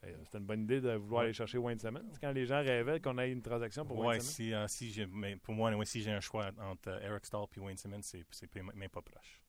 Eh, 0.05 0.12
C'était 0.24 0.38
une 0.38 0.46
bonne 0.46 0.62
idée 0.64 0.80
de 0.80 0.94
vouloir 0.94 1.20
Ouais. 1.20 1.26
aller 1.26 1.32
chercher 1.32 1.59
Wayne 1.59 1.78
Simon. 1.78 2.03
C'est 2.11 2.20
quand 2.20 2.32
les 2.32 2.46
gens 2.46 2.61
rêvaient 2.61 2.98
qu'on 3.00 3.16
ait 3.18 3.30
une 3.30 3.40
transaction 3.42 3.84
pour 3.86 3.98
Ouais, 3.98 4.07
Wayne 4.09 4.20
Simon. 4.20 4.66
si, 4.68 4.90
euh, 4.90 4.92
si 4.92 5.07
mais 5.12 5.36
pour 5.36 5.55
moi, 5.55 5.72
si 5.84 6.03
j'ai 6.03 6.11
un 6.11 6.20
choix 6.20 6.50
entre 6.61 6.88
euh, 6.90 7.00
Eric 7.03 7.24
Stahl 7.26 7.44
et 7.57 7.61
Wayne 7.61 7.76
Simmons, 7.76 8.00
c'est, 8.03 8.24
même 8.57 8.88
pas 8.90 9.03
proche. 9.03 9.40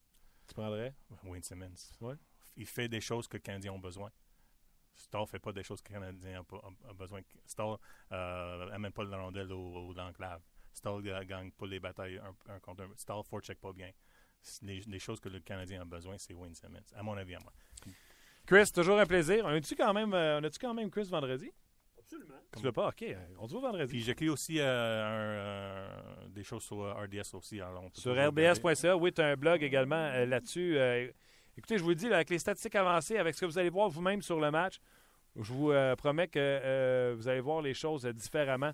Tu 0.48 0.54
prendrais? 0.54 0.94
Wayne 1.24 1.44
Simmons. 1.44 1.94
Ouais. 2.02 2.16
Il 2.58 2.66
fait 2.66 2.88
des 2.88 3.02
choses 3.02 3.28
que 3.28 3.38
les 3.38 3.42
Canadiens 3.42 3.74
ont 3.74 3.80
besoin. 3.80 4.12
Stahl 4.96 5.26
fait 5.26 5.40
pas 5.40 5.52
des 5.52 5.64
choses 5.64 5.82
que 5.82 5.90
les 5.90 6.00
Canadiens 6.00 6.46
ont, 6.52 6.94
besoin. 6.94 7.22
Stahl 7.46 7.78
euh, 8.12 8.70
amène 8.72 8.92
pas 8.92 9.04
le 9.04 9.16
rondelle 9.16 9.52
au, 9.52 9.90
au 9.90 9.94
l'enclave. 9.94 10.42
Euh, 10.86 11.24
gagne 11.26 11.52
pas 11.52 11.66
les 11.66 11.80
batailles 11.80 12.18
un, 12.18 12.36
un 12.54 12.60
contre 12.60 12.84
un. 12.84 12.90
Stahl 12.96 13.24
forecheck 13.24 13.60
pas 13.60 13.74
bien. 13.74 13.92
Les, 14.62 14.82
les 14.82 15.00
choses 15.00 15.20
que 15.20 15.30
le 15.30 15.40
Canadien 15.40 15.82
a 15.82 15.86
besoin, 15.86 16.18
c'est 16.18 16.34
Wayne 16.34 16.54
Simmons, 16.54 16.84
à 16.96 17.02
mon 17.02 17.14
avis 17.14 17.36
à 17.36 17.40
moi. 17.40 17.54
Chris, 18.46 18.72
toujours 18.74 19.00
un 19.00 19.06
plaisir. 19.06 19.46
On 19.46 19.50
a-tu 19.50 19.76
quand 19.76 19.94
même, 19.94 20.14
euh, 20.14 20.40
on 20.42 20.44
a-tu 20.44 20.60
quand 20.60 20.74
même 20.74 20.92
Chris 20.92 21.08
vendredi? 21.10 21.50
Absolument. 22.04 22.34
Tu 22.58 22.64
l'as 22.64 22.72
pas? 22.72 22.88
OK. 22.90 23.06
On 23.40 23.48
se 23.48 23.54
voit 23.54 23.62
vendredi. 23.72 23.88
Puis 23.90 24.02
j'écris 24.02 24.30
aussi 24.30 24.60
euh, 24.60 24.64
un, 24.66 25.10
euh, 25.10 26.28
des 26.30 26.44
choses 26.44 26.64
sur 26.64 26.82
euh, 26.82 26.94
RDS 26.94 27.34
aussi. 27.36 27.60
alors 27.62 27.90
Sur 27.94 28.14
rbs.ca, 28.16 28.96
oui, 28.98 29.12
tu 29.12 29.22
as 29.22 29.28
un 29.28 29.36
blog 29.36 29.64
également 29.64 29.96
euh, 29.96 30.26
là-dessus. 30.26 30.78
Euh, 30.78 31.08
écoutez, 31.58 31.78
je 31.78 31.84
vous 31.84 31.90
le 31.90 31.96
dis, 31.96 32.10
là, 32.10 32.18
avec 32.18 32.30
les 32.30 32.40
statistiques 32.40 32.76
avancées, 32.76 33.18
avec 33.18 33.36
ce 33.36 33.42
que 33.42 33.46
vous 33.46 33.58
allez 33.58 33.70
voir 33.70 33.90
vous-même 33.90 34.22
sur 34.22 34.40
le 34.40 34.52
match, 34.52 34.80
je 35.36 35.52
vous 35.52 35.72
euh, 35.72 35.96
promets 35.96 36.28
que 36.28 36.40
euh, 36.40 37.16
vous 37.18 37.28
allez 37.28 37.42
voir 37.42 37.62
les 37.62 37.74
choses 37.74 38.06
euh, 38.06 38.14
différemment 38.14 38.72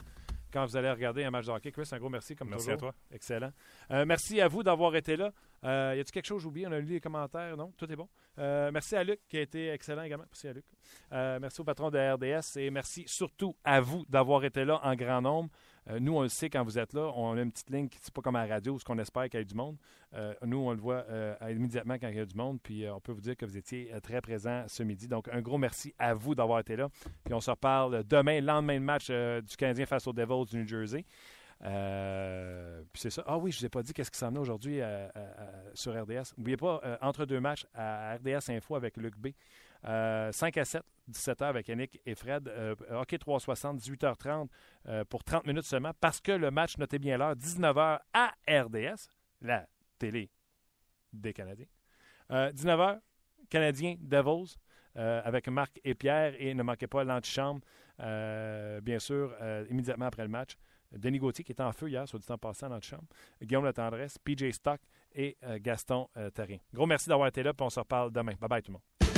quand 0.52 0.66
vous 0.66 0.76
allez 0.78 0.90
regarder 0.92 1.24
un 1.24 1.32
match 1.32 1.46
de 1.46 1.52
hockey. 1.52 1.72
Chris, 1.72 1.88
un 1.92 1.98
gros 1.98 2.10
merci 2.10 2.36
comme 2.36 2.50
Merci 2.50 2.66
toujours. 2.66 2.74
à 2.76 2.78
toi. 2.78 2.96
Excellent. 3.12 3.52
Euh, 3.92 4.06
merci 4.06 4.42
à 4.42 4.48
vous 4.48 4.64
d'avoir 4.64 4.96
été 4.96 5.16
là. 5.16 5.32
Euh, 5.64 5.94
y 5.96 6.00
a-t-il 6.00 6.12
quelque 6.12 6.26
chose 6.26 6.38
que 6.38 6.44
j'ai 6.44 6.48
oublié? 6.48 6.68
On 6.68 6.72
a 6.72 6.80
lu 6.80 6.86
les 6.86 7.02
commentaires. 7.02 7.56
Non? 7.58 7.72
Tout 7.78 7.92
est 7.92 7.96
bon. 7.96 8.08
Euh, 8.38 8.72
merci 8.72 8.96
à 8.96 9.04
Luc 9.04 9.20
qui 9.28 9.38
a 9.38 9.42
été 9.42 9.70
excellent 9.70 10.04
également. 10.04 10.26
Merci 10.30 10.48
à 10.48 10.54
Luc. 10.54 10.66
Merci 11.12 11.62
au 11.62 11.64
patron 11.64 11.90
de 11.90 11.98
RDS 11.98 12.58
et 12.58 12.70
merci 12.72 13.04
surtout 13.08 13.56
à 13.64 13.82
vous 13.82 14.06
d'avoir 14.08 14.44
été 14.46 14.66
là 14.66 14.80
en 14.84 14.96
grand 14.96 15.22
nombre. 15.22 15.50
Euh, 15.90 16.00
nous, 16.00 16.16
on 16.16 16.22
le 16.22 16.30
sait 16.30 16.50
quand 16.50 16.64
vous 16.64 16.78
êtes 16.78 16.94
là. 16.94 17.12
On 17.16 17.38
a 17.38 17.42
une 17.42 17.52
petite 17.52 17.70
ligne 17.70 17.88
qui 17.88 17.98
n'est 17.98 18.12
pas 18.14 18.22
comme 18.22 18.36
à 18.36 18.46
la 18.46 18.54
radio, 18.54 18.78
ce 18.78 18.86
qu'on 18.86 18.98
espère 19.00 19.30
qu'il 19.30 19.40
y 19.40 19.42
ait 19.42 19.46
du 19.46 19.56
monde. 19.56 19.78
Euh, 20.14 20.34
nous, 20.46 20.58
on 20.58 20.72
le 20.72 20.80
voit 20.80 21.06
euh, 21.10 21.36
immédiatement 21.50 21.96
quand 21.96 22.10
il 22.10 22.16
y 22.16 22.20
a 22.20 22.26
du 22.26 22.36
monde. 22.36 22.60
Puis 22.62 22.88
on 22.90 23.00
peut 23.00 23.12
vous 23.12 23.22
dire 23.22 23.36
que 23.36 23.46
vous 23.46 23.58
étiez 23.58 23.92
très 24.02 24.22
présent 24.22 24.64
ce 24.68 24.84
midi. 24.84 25.08
Donc, 25.08 25.28
un 25.32 25.42
gros 25.42 25.58
merci 25.58 25.94
à 25.98 26.14
vous 26.14 26.36
d'avoir 26.36 26.60
été 26.60 26.76
là. 26.76 26.90
Puis 27.24 27.34
on 27.34 27.42
se 27.42 27.52
reparle 27.52 28.04
demain, 28.04 28.42
lendemain 28.42 28.80
de 28.80 28.86
match 28.86 29.10
du 29.10 29.58
Canadien 29.58 29.86
face 29.86 30.08
aux 30.08 30.14
Devils 30.14 30.46
du 30.50 30.58
New 30.58 30.68
Jersey. 30.68 31.06
Puis 31.60 33.02
c'est 33.02 33.10
ça. 33.10 33.24
Ah 33.26 33.38
oui, 33.38 33.52
je 33.52 33.58
ne 33.58 33.60
vous 33.62 33.66
ai 33.66 33.70
pas 33.70 33.84
dit 33.84 33.94
qu'est-ce 33.94 34.12
qui 34.12 34.18
s'en 34.18 34.30
venait 34.30 34.40
aujourd'hui 34.40 34.80
sur 35.74 36.00
RDS. 36.00 36.34
N'oubliez 36.38 36.58
pas, 36.58 36.82
entre 37.02 37.26
deux 37.26 37.40
matchs 37.40 37.66
à 37.74 38.16
RDS 38.16 38.50
Info 38.50 38.76
avec 38.76 38.98
Luc 38.98 39.18
B. 39.18 39.30
Euh, 39.86 40.32
5 40.32 40.58
à 40.58 40.66
7, 40.66 40.84
17h 41.10 41.44
avec 41.44 41.68
Yannick 41.68 42.00
et 42.06 42.16
Fred. 42.16 42.48
Euh, 42.48 42.76
hockey 42.92 43.18
360, 43.18 43.80
18h30 43.80 44.48
euh, 44.88 45.04
pour 45.06 45.24
30 45.24 45.46
minutes 45.46 45.66
seulement 45.66 45.92
parce 46.00 46.22
que 46.22 46.32
le 46.32 46.52
match, 46.52 46.78
notez 46.78 47.00
bien 47.00 47.18
l'heure, 47.18 47.36
19h 47.36 48.00
à 48.14 48.34
RDS, 48.48 49.10
la 49.42 49.68
télé 49.98 50.30
des 51.14 51.34
Canadiens. 51.34 51.68
Euh, 52.32 52.52
19h, 52.52 53.00
Canadiens 53.50 53.96
Devils 54.00 54.56
euh, 54.98 55.22
avec 55.24 55.48
Marc 55.48 55.80
et 55.84 55.96
Pierre 55.96 56.34
et 56.40 56.54
ne 56.54 56.64
manquez 56.64 56.88
pas 56.88 57.04
l'antichambre, 57.04 57.62
euh, 58.00 58.82
bien 58.82 59.00
sûr, 59.00 59.36
euh, 59.42 59.66
immédiatement 59.70 60.06
après 60.06 60.24
le 60.24 60.30
match. 60.30 60.56
Denis 60.92 61.20
Gauthier 61.20 61.44
qui 61.44 61.52
était 61.52 61.64
en 61.64 61.72
feu 61.72 61.90
hier, 61.90 62.08
soit 62.08 62.20
dit 62.20 62.32
en 62.32 62.38
passant 62.38 62.68
dans 62.68 62.76
l'antichambre. 62.76 63.06
Guillaume 63.42 63.66
Le 63.66 63.74
Tendresse, 63.74 64.18
PJ 64.18 64.52
Stock 64.52 64.82
et 65.14 65.38
euh, 65.44 65.60
Gaston 65.62 66.08
euh, 66.18 66.30
Terrien. 66.30 66.58
Gros 66.74 66.86
merci 66.86 67.10
d'avoir 67.10 67.28
été 67.28 67.44
là, 67.44 67.54
puis 67.54 67.66
on 67.66 67.70
se 67.70 67.80
reparle 67.80 68.12
demain. 68.12 68.34
Bye 68.40 68.50
bye 68.50 68.62
tout 68.62 68.72
le 68.72 68.74
monde. 68.74 69.09